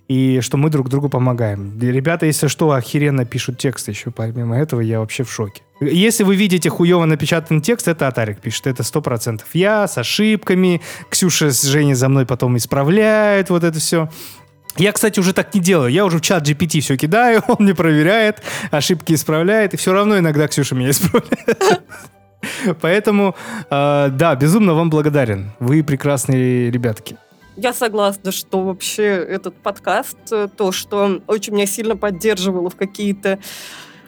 и 0.08 0.40
что 0.42 0.56
мы 0.56 0.68
друг 0.68 0.88
другу 0.90 1.08
помогаем. 1.08 1.78
И 1.78 1.86
Ребята, 1.86 2.26
если 2.26 2.48
что, 2.48 2.72
охеренно 2.72 3.24
пишут 3.24 3.58
тексты 3.58 3.92
еще, 3.92 4.10
помимо 4.10 4.58
этого, 4.58 4.80
я 4.80 5.00
вообще 5.00 5.24
в 5.24 5.32
шоке. 5.32 5.62
Если 5.80 6.24
вы 6.24 6.36
видите 6.36 6.68
хуево 6.70 7.04
напечатанный 7.04 7.60
текст, 7.60 7.88
это 7.88 8.08
Атарик 8.08 8.40
пишет, 8.40 8.66
это 8.66 8.82
сто 8.82 9.00
процентов. 9.00 9.48
Я 9.54 9.88
с 9.88 9.96
ошибками, 9.96 10.82
Ксюша 11.08 11.50
с 11.50 11.62
Женей 11.62 11.94
за 11.94 12.08
мной 12.08 12.26
потом 12.26 12.56
исправляет 12.56 13.50
вот 13.50 13.64
это 13.64 13.78
все. 13.78 14.08
Я, 14.76 14.92
кстати, 14.92 15.20
уже 15.20 15.32
так 15.32 15.54
не 15.54 15.60
делаю. 15.60 15.90
Я 15.90 16.04
уже 16.04 16.18
в 16.18 16.20
чат 16.20 16.48
GPT 16.48 16.80
все 16.80 16.96
кидаю, 16.96 17.42
он 17.48 17.56
мне 17.60 17.74
проверяет, 17.74 18.42
ошибки 18.70 19.14
исправляет, 19.14 19.74
и 19.74 19.76
все 19.76 19.92
равно 19.92 20.18
иногда 20.18 20.48
Ксюша 20.48 20.74
меня 20.74 20.90
исправляет. 20.90 21.82
Поэтому, 22.80 23.34
э, 23.70 24.08
да, 24.10 24.34
безумно 24.34 24.74
вам 24.74 24.90
благодарен. 24.90 25.52
Вы 25.60 25.82
прекрасные 25.82 26.70
ребятки. 26.70 27.16
Я 27.56 27.72
согласна, 27.72 28.32
что 28.32 28.62
вообще 28.62 29.04
этот 29.04 29.54
подкаст, 29.54 30.16
э, 30.32 30.48
то, 30.54 30.72
что 30.72 31.22
очень 31.26 31.54
меня 31.54 31.66
сильно 31.66 31.96
поддерживало 31.96 32.68
в 32.68 32.76
какие-то 32.76 33.38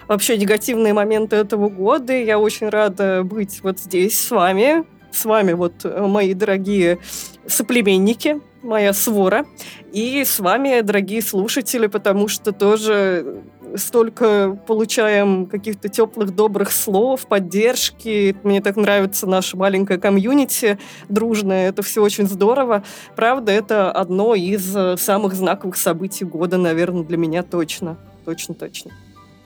вообще 0.09 0.37
негативные 0.37 0.93
моменты 0.93 1.37
этого 1.37 1.69
года. 1.69 2.13
Я 2.13 2.39
очень 2.39 2.69
рада 2.69 3.23
быть 3.23 3.61
вот 3.63 3.79
здесь 3.79 4.19
с 4.19 4.31
вами. 4.31 4.85
С 5.13 5.25
вами 5.25 5.53
вот 5.53 5.85
э, 5.85 6.07
мои 6.07 6.35
дорогие 6.35 6.99
соплеменники, 7.47 8.41
моя 8.67 8.93
свора. 8.93 9.47
И 9.93 10.25
с 10.25 10.39
вами, 10.41 10.81
дорогие 10.83 11.23
слушатели, 11.23 11.87
потому 11.87 12.29
что 12.29 12.53
тоже 12.53 13.43
столько 13.77 14.59
получаем 14.67 15.47
каких-то 15.47 15.89
теплых, 15.89 16.35
добрых 16.35 16.73
слов, 16.73 17.27
поддержки. 17.27 18.37
Мне 18.43 18.61
так 18.61 18.77
нравится 18.77 19.27
наша 19.27 19.57
маленькая 19.57 19.99
комьюнити 19.99 20.79
дружная. 21.09 21.69
Это 21.69 21.83
все 21.83 22.03
очень 22.03 22.27
здорово. 22.27 22.83
Правда, 23.15 23.53
это 23.53 23.91
одно 23.91 24.35
из 24.35 24.75
э, 24.77 24.97
самых 24.97 25.35
знаковых 25.35 25.77
событий 25.77 26.25
года, 26.25 26.57
наверное, 26.57 27.05
для 27.05 27.17
меня 27.17 27.43
точно. 27.43 27.97
Точно-точно. 28.25 28.93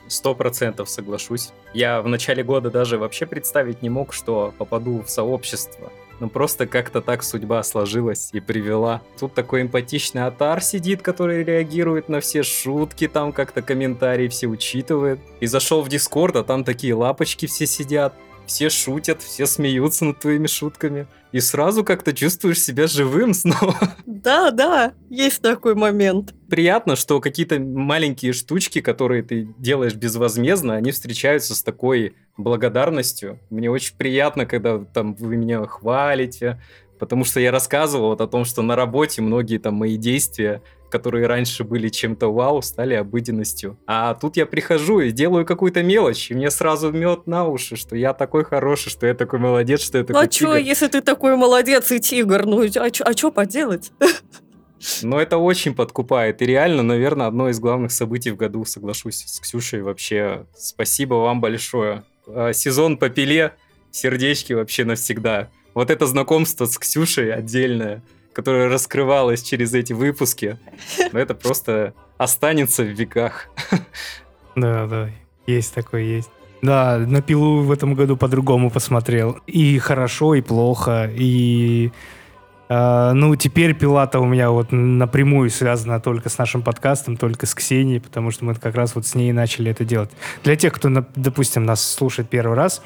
Сто 0.07 0.35
процентов 0.35 0.89
соглашусь. 0.89 1.51
Я 1.73 2.01
в 2.01 2.07
начале 2.07 2.43
года 2.43 2.69
даже 2.69 2.97
вообще 2.97 3.25
представить 3.25 3.81
не 3.81 3.89
мог, 3.89 4.13
что 4.13 4.53
попаду 4.57 5.01
в 5.01 5.09
сообщество. 5.09 5.91
Ну 6.21 6.29
просто 6.29 6.67
как-то 6.67 7.01
так 7.01 7.23
судьба 7.23 7.63
сложилась 7.63 8.29
и 8.31 8.39
привела. 8.39 9.01
Тут 9.19 9.33
такой 9.33 9.63
эмпатичный 9.63 10.27
Атар 10.27 10.61
сидит, 10.61 11.01
который 11.01 11.43
реагирует 11.43 12.09
на 12.09 12.19
все 12.19 12.43
шутки, 12.43 13.07
там 13.07 13.31
как-то 13.31 13.63
комментарии 13.63 14.27
все 14.27 14.45
учитывает. 14.45 15.19
И 15.39 15.47
зашел 15.47 15.81
в 15.81 15.89
Дискорд, 15.89 16.35
а 16.35 16.43
там 16.43 16.63
такие 16.63 16.93
лапочки 16.93 17.47
все 17.47 17.65
сидят. 17.65 18.13
Все 18.51 18.69
шутят, 18.69 19.21
все 19.21 19.45
смеются 19.45 20.03
над 20.03 20.19
твоими 20.19 20.45
шутками. 20.45 21.07
И 21.31 21.39
сразу 21.39 21.85
как-то 21.85 22.11
чувствуешь 22.11 22.59
себя 22.59 22.85
живым 22.85 23.33
снова. 23.41 23.77
Да, 24.05 24.51
да, 24.51 24.91
есть 25.09 25.41
такой 25.41 25.73
момент. 25.73 26.33
приятно, 26.49 26.97
что 26.97 27.21
какие-то 27.21 27.61
маленькие 27.61 28.33
штучки, 28.33 28.81
которые 28.81 29.23
ты 29.23 29.47
делаешь 29.57 29.95
безвозмездно, 29.95 30.75
они 30.75 30.91
встречаются 30.91 31.55
с 31.55 31.63
такой 31.63 32.13
благодарностью. 32.35 33.39
Мне 33.49 33.71
очень 33.71 33.95
приятно, 33.95 34.45
когда 34.45 34.79
там 34.79 35.15
вы 35.15 35.37
меня 35.37 35.65
хвалите, 35.65 36.61
потому 36.99 37.23
что 37.23 37.39
я 37.39 37.51
рассказывал 37.51 38.09
вот 38.09 38.19
о 38.19 38.27
том, 38.27 38.43
что 38.43 38.61
на 38.63 38.75
работе 38.75 39.21
многие 39.21 39.59
там 39.59 39.75
мои 39.75 39.95
действия, 39.95 40.61
которые 40.91 41.25
раньше 41.25 41.63
были 41.63 41.89
чем-то 41.89 42.31
вау, 42.31 42.61
стали 42.61 42.93
обыденностью. 42.93 43.79
А 43.87 44.13
тут 44.13 44.37
я 44.37 44.45
прихожу 44.45 44.99
и 44.99 45.11
делаю 45.11 45.45
какую-то 45.45 45.81
мелочь, 45.81 46.29
и 46.29 46.35
мне 46.35 46.51
сразу 46.51 46.91
мед 46.91 47.25
на 47.25 47.47
уши, 47.47 47.75
что 47.75 47.95
я 47.95 48.13
такой 48.13 48.43
хороший, 48.43 48.89
что 48.89 49.07
я 49.07 49.15
такой 49.15 49.39
молодец, 49.39 49.81
что 49.81 49.97
я 49.97 50.03
такой 50.03 50.23
а 50.23 50.27
тигр. 50.27 50.57
если 50.57 50.87
ты 50.87 51.01
такой 51.01 51.35
молодец 51.35 51.91
и 51.91 51.99
тигр? 51.99 52.45
Ну 52.45 52.61
а 52.63 52.67
что 52.67 53.03
а 53.03 53.13
чё 53.13 53.31
поделать? 53.31 53.91
Но 55.03 55.21
это 55.21 55.37
очень 55.37 55.75
подкупает. 55.75 56.41
И 56.41 56.45
реально, 56.45 56.83
наверное, 56.83 57.27
одно 57.27 57.49
из 57.49 57.59
главных 57.59 57.91
событий 57.91 58.31
в 58.31 58.35
году, 58.35 58.65
соглашусь 58.65 59.23
с 59.25 59.39
Ксюшей. 59.39 59.81
Вообще, 59.81 60.45
спасибо 60.55 61.15
вам 61.15 61.39
большое. 61.39 62.03
А, 62.27 62.51
Сезон 62.53 62.97
по 62.97 63.09
пиле, 63.09 63.53
сердечки 63.91 64.53
вообще 64.53 64.85
навсегда. 64.85 65.49
Вот 65.73 65.89
это 65.89 66.05
знакомство 66.05 66.65
с 66.65 66.77
Ксюшей 66.77 67.33
отдельное, 67.33 68.03
которое 68.33 68.69
раскрывалось 68.69 69.43
через 69.43 69.73
эти 69.73 69.93
выпуски, 69.93 70.57
ну, 71.11 71.19
это 71.19 71.35
просто 71.35 71.93
останется 72.17 72.83
в 72.83 72.87
веках. 72.87 73.49
Да, 74.55 74.87
да, 74.87 75.09
есть 75.47 75.73
такое, 75.73 76.03
есть. 76.03 76.29
Да, 76.61 76.97
на 76.99 77.21
пилу 77.21 77.61
в 77.61 77.71
этом 77.71 77.95
году 77.95 78.17
по-другому 78.17 78.69
посмотрел. 78.69 79.39
И 79.47 79.79
хорошо, 79.79 80.35
и 80.35 80.41
плохо, 80.41 81.09
и... 81.11 81.91
э, 82.69 83.11
ну, 83.13 83.35
теперь 83.35 83.73
пила-то 83.73 84.19
у 84.19 84.25
меня 84.25 84.51
вот 84.51 84.71
напрямую 84.71 85.49
связана 85.49 85.99
только 85.99 86.29
с 86.29 86.37
нашим 86.37 86.61
подкастом, 86.61 87.17
только 87.17 87.47
с 87.47 87.55
Ксенией, 87.55 87.99
потому 87.99 88.29
что 88.29 88.45
мы 88.45 88.53
как 88.53 88.75
раз 88.75 88.93
вот 88.93 89.07
с 89.07 89.15
ней 89.15 89.31
начали 89.31 89.71
это 89.71 89.85
делать. 89.85 90.11
Для 90.43 90.55
тех, 90.55 90.73
кто, 90.73 90.89
допустим, 91.15 91.65
нас 91.65 91.81
слушает 91.83 92.29
первый 92.29 92.55
раз, 92.55 92.83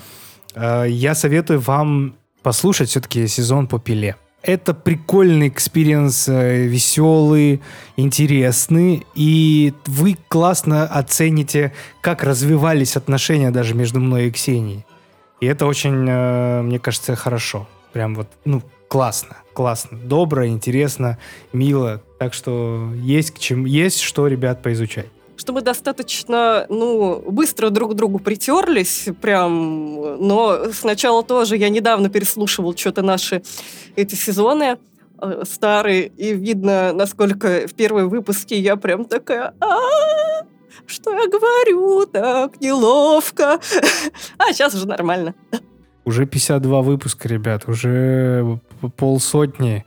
э, 0.55 0.85
я 0.87 1.13
советую 1.13 1.59
вам 1.59 2.15
послушать 2.43 2.89
все-таки 2.89 3.27
сезон 3.27 3.67
по 3.67 3.77
пиле. 3.79 4.15
Это 4.45 4.75
прикольный 4.75 5.47
experience, 5.47 6.29
э, 6.29 6.67
веселый, 6.67 7.61
интересный, 7.97 9.03
и 9.15 9.73
вы 9.87 10.17
классно 10.27 10.85
оцените, 10.85 11.73
как 11.99 12.23
развивались 12.23 12.95
отношения 12.95 13.49
даже 13.49 13.73
между 13.73 13.99
мной 13.99 14.27
и 14.27 14.31
Ксенией. 14.31 14.85
И 15.41 15.47
это 15.47 15.65
очень, 15.65 16.05
э, 16.07 16.61
мне 16.61 16.77
кажется, 16.77 17.15
хорошо. 17.15 17.67
Прям 17.91 18.13
вот, 18.13 18.27
ну, 18.45 18.61
классно, 18.87 19.37
классно. 19.53 19.97
Добро, 19.97 20.45
интересно, 20.45 21.17
мило. 21.51 22.03
Так 22.19 22.35
что 22.35 22.91
есть 23.01 23.31
к 23.31 23.39
чему, 23.39 23.65
есть 23.65 23.99
что, 23.99 24.27
ребят, 24.27 24.61
поизучать. 24.61 25.07
Что 25.37 25.53
мы 25.53 25.61
достаточно, 25.61 26.65
ну, 26.69 27.23
быстро 27.29 27.69
друг 27.69 27.91
к 27.91 27.93
другу 27.95 28.19
притерлись, 28.19 29.07
прям, 29.21 30.25
но 30.25 30.71
сначала 30.71 31.23
тоже, 31.23 31.57
я 31.57 31.69
недавно 31.69 32.09
переслушивал 32.09 32.75
что-то 32.75 33.01
наши 33.01 33.43
эти 33.95 34.15
сезоны 34.15 34.77
э, 35.21 35.43
старые, 35.43 36.07
и 36.07 36.33
видно, 36.33 36.93
насколько 36.93 37.67
в 37.67 37.73
первые 37.73 38.07
выпуски 38.07 38.53
я 38.53 38.75
прям 38.77 39.05
такая, 39.05 39.53
«А, 39.59 40.45
что 40.87 41.11
я 41.11 41.27
говорю, 41.27 42.05
так 42.05 42.61
неловко. 42.61 43.59
А 44.37 44.53
сейчас 44.53 44.73
уже 44.75 44.87
нормально. 44.87 45.33
Уже 46.05 46.25
52 46.25 46.81
выпуска, 46.81 47.27
ребят, 47.27 47.67
уже 47.67 48.59
полсотни. 48.95 49.85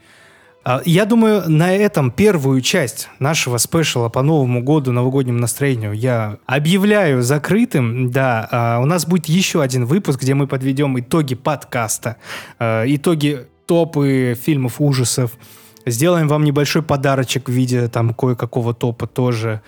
А, 0.68 0.82
Я 0.84 1.06
думаю, 1.06 1.48
на 1.48 1.74
этом 1.74 2.10
первую 2.10 2.60
часть 2.60 3.08
нашего 3.20 3.56
спешала 3.56 4.10
по 4.10 4.20
Новому 4.20 4.62
году, 4.62 4.92
новогоднему 4.92 5.38
настроению 5.38 5.94
я 5.94 6.36
объявляю 6.44 7.22
закрытым. 7.22 8.10
Да, 8.10 8.46
а, 8.50 8.78
у 8.80 8.84
нас 8.84 9.06
будет 9.06 9.30
еще 9.30 9.62
один 9.62 9.86
выпуск, 9.86 10.20
где 10.20 10.34
мы 10.34 10.46
подведем 10.46 11.00
итоги 11.00 11.34
подкаста, 11.34 12.16
а, 12.58 12.84
итоги 12.86 13.46
топы 13.64 14.36
фильмов 14.38 14.74
ужасов. 14.78 15.38
Сделаем 15.86 16.28
вам 16.28 16.44
небольшой 16.44 16.82
подарочек 16.82 17.48
в 17.48 17.52
виде 17.52 17.88
там 17.88 18.12
кое-какого 18.12 18.74
топа 18.74 19.06
тоже. 19.06 19.62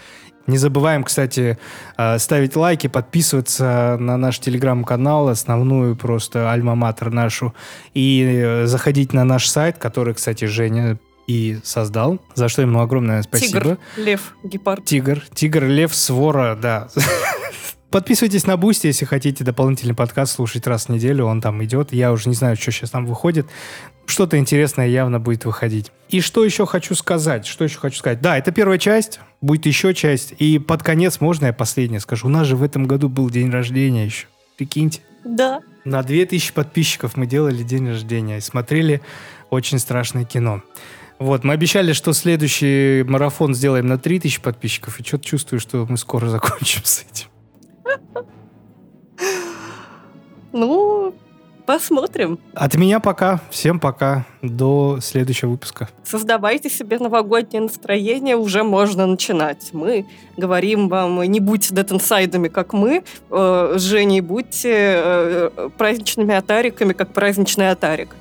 Не 0.47 0.59
забываем, 0.59 1.05
кстати, 1.05 1.59
э, 1.97 2.19
ставить 2.19 2.57
лайки, 2.57 2.87
подписываться 2.87 3.97
на 4.01 4.17
наш 4.17 4.39
телеграм-канал, 4.39 5.29
основную 5.29 5.97
просто 5.97 6.51
альма-матер 6.51 7.11
нашу, 7.11 7.55
и 7.95 8.41
э, 8.43 8.67
заходить 8.67 9.13
на 9.13 9.25
наш 9.25 9.49
сайт, 9.49 9.79
который, 9.79 10.15
кстати, 10.15 10.47
Женя 10.47 10.99
и 11.27 11.59
создал, 11.63 12.19
за 12.35 12.49
что 12.49 12.63
ему 12.63 12.81
огромное 12.81 13.23
спасибо. 13.23 13.61
Тигр, 13.61 13.79
лев, 13.97 14.35
гепард. 14.43 14.85
Тигр. 14.85 15.23
Тигр, 15.33 15.65
лев, 15.65 15.95
свора, 15.95 16.57
да. 16.61 16.89
Подписывайтесь 17.91 18.47
на 18.47 18.57
Boosty, 18.57 18.87
если 18.87 19.05
хотите 19.05 19.43
дополнительный 19.43 19.95
подкаст 19.95 20.35
слушать 20.35 20.67
раз 20.67 20.87
в 20.87 20.89
неделю. 20.91 21.27
Он 21.27 21.41
там 21.41 21.63
идет. 21.65 21.93
Я 21.93 22.13
уже 22.13 22.29
не 22.29 22.37
знаю, 22.37 22.57
что 22.57 22.71
сейчас 22.71 22.91
там 22.91 23.05
выходит. 23.05 23.47
Что-то 24.11 24.37
интересное 24.39 24.89
явно 24.89 25.21
будет 25.21 25.45
выходить. 25.45 25.93
И 26.09 26.21
что 26.21 26.45
еще 26.45 26.67
хочу 26.67 26.97
сказать? 26.97 27.47
Что 27.47 27.65
еще 27.65 27.79
хочу 27.79 27.97
сказать? 27.97 28.21
Да, 28.21 28.37
это 28.37 28.51
первая 28.51 28.77
часть. 28.77 29.21
Будет 29.41 29.67
еще 29.67 29.95
часть. 29.95 30.35
И 30.39 30.59
под 30.59 30.83
конец 30.83 31.21
можно 31.21 31.47
я 31.47 31.53
последнее 31.53 32.01
скажу? 32.01 32.27
У 32.27 32.31
нас 32.31 32.49
же 32.49 32.57
в 32.57 32.63
этом 32.65 32.87
году 32.87 33.09
был 33.09 33.31
день 33.31 33.51
рождения 33.51 34.05
еще. 34.05 34.27
Прикиньте. 34.57 35.01
Да. 35.25 35.61
На 35.85 36.03
2000 36.03 36.53
подписчиков 36.53 37.17
мы 37.17 37.27
делали 37.27 37.63
день 37.63 37.89
рождения 37.89 38.39
и 38.39 38.41
смотрели 38.41 39.01
очень 39.49 39.79
страшное 39.79 40.25
кино. 40.25 40.63
Вот, 41.21 41.45
мы 41.45 41.53
обещали, 41.53 41.93
что 41.93 42.13
следующий 42.13 43.05
марафон 43.07 43.55
сделаем 43.55 43.87
на 43.87 43.99
3000 43.99 44.41
подписчиков, 44.41 44.99
и 44.99 45.05
что-то 45.05 45.25
чувствую, 45.25 45.61
что 45.61 45.87
мы 45.89 45.97
скоро 45.97 46.27
закончим 46.31 46.83
с 46.85 47.05
этим. 47.09 47.29
Ну, 50.53 51.15
посмотрим. 51.71 52.41
От 52.53 52.75
меня 52.75 52.99
пока. 52.99 53.41
Всем 53.51 53.79
пока. 53.79 54.25
До 54.43 54.99
следующего 55.01 55.51
выпуска. 55.51 55.89
Создавайте 56.03 56.69
себе 56.69 56.99
новогоднее 56.99 57.63
настроение, 57.63 58.35
уже 58.37 58.65
можно 58.65 59.07
начинать. 59.07 59.69
Мы 59.73 60.07
говорим 60.37 60.89
вам, 60.89 61.23
не 61.23 61.39
будьте 61.39 61.73
детенсайдами, 61.73 62.49
как 62.49 62.73
мы, 62.73 63.05
э, 63.31 63.75
с 63.77 63.83
Женей, 63.83 64.21
будьте 64.21 64.73
э, 64.75 65.69
праздничными 65.79 66.35
атариками, 66.35 66.93
как 66.93 67.13
праздничный 67.13 67.71
атарик. 67.71 68.17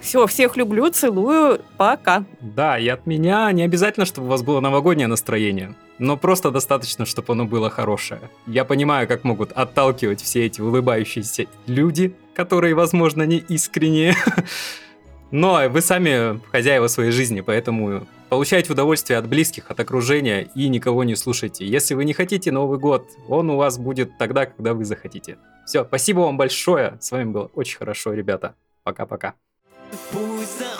Все, 0.00 0.26
всех 0.26 0.56
люблю, 0.56 0.88
целую, 0.88 1.60
пока. 1.76 2.24
Да, 2.40 2.78
и 2.78 2.88
от 2.88 3.06
меня 3.06 3.52
не 3.52 3.62
обязательно, 3.62 4.06
чтобы 4.06 4.28
у 4.28 4.30
вас 4.30 4.42
было 4.42 4.60
новогоднее 4.60 5.08
настроение, 5.08 5.74
но 5.98 6.16
просто 6.16 6.50
достаточно, 6.50 7.04
чтобы 7.06 7.32
оно 7.32 7.44
было 7.44 7.70
хорошее. 7.70 8.20
Я 8.46 8.64
понимаю, 8.64 9.08
как 9.08 9.24
могут 9.24 9.52
отталкивать 9.52 10.20
все 10.20 10.46
эти 10.46 10.60
улыбающиеся 10.60 11.46
люди, 11.66 12.14
которые, 12.34 12.74
возможно, 12.74 13.22
не 13.22 13.38
искренние. 13.38 14.14
Но 15.32 15.68
вы 15.68 15.80
сами 15.80 16.40
хозяева 16.50 16.86
своей 16.86 17.10
жизни, 17.10 17.40
поэтому 17.40 18.06
получайте 18.28 18.72
удовольствие 18.72 19.18
от 19.18 19.28
близких, 19.28 19.70
от 19.70 19.80
окружения 19.80 20.48
и 20.54 20.68
никого 20.68 21.02
не 21.02 21.16
слушайте. 21.16 21.66
Если 21.66 21.94
вы 21.94 22.04
не 22.04 22.12
хотите 22.12 22.52
Новый 22.52 22.78
год, 22.78 23.08
он 23.28 23.50
у 23.50 23.56
вас 23.56 23.76
будет 23.76 24.16
тогда, 24.18 24.46
когда 24.46 24.72
вы 24.72 24.84
захотите. 24.84 25.38
Все, 25.66 25.84
спасибо 25.84 26.20
вам 26.20 26.36
большое. 26.36 26.96
С 27.00 27.10
вами 27.10 27.30
было 27.30 27.50
очень 27.54 27.78
хорошо, 27.78 28.12
ребята. 28.12 28.54
Пока-пока. 28.84 29.34
Пусть 30.12 30.75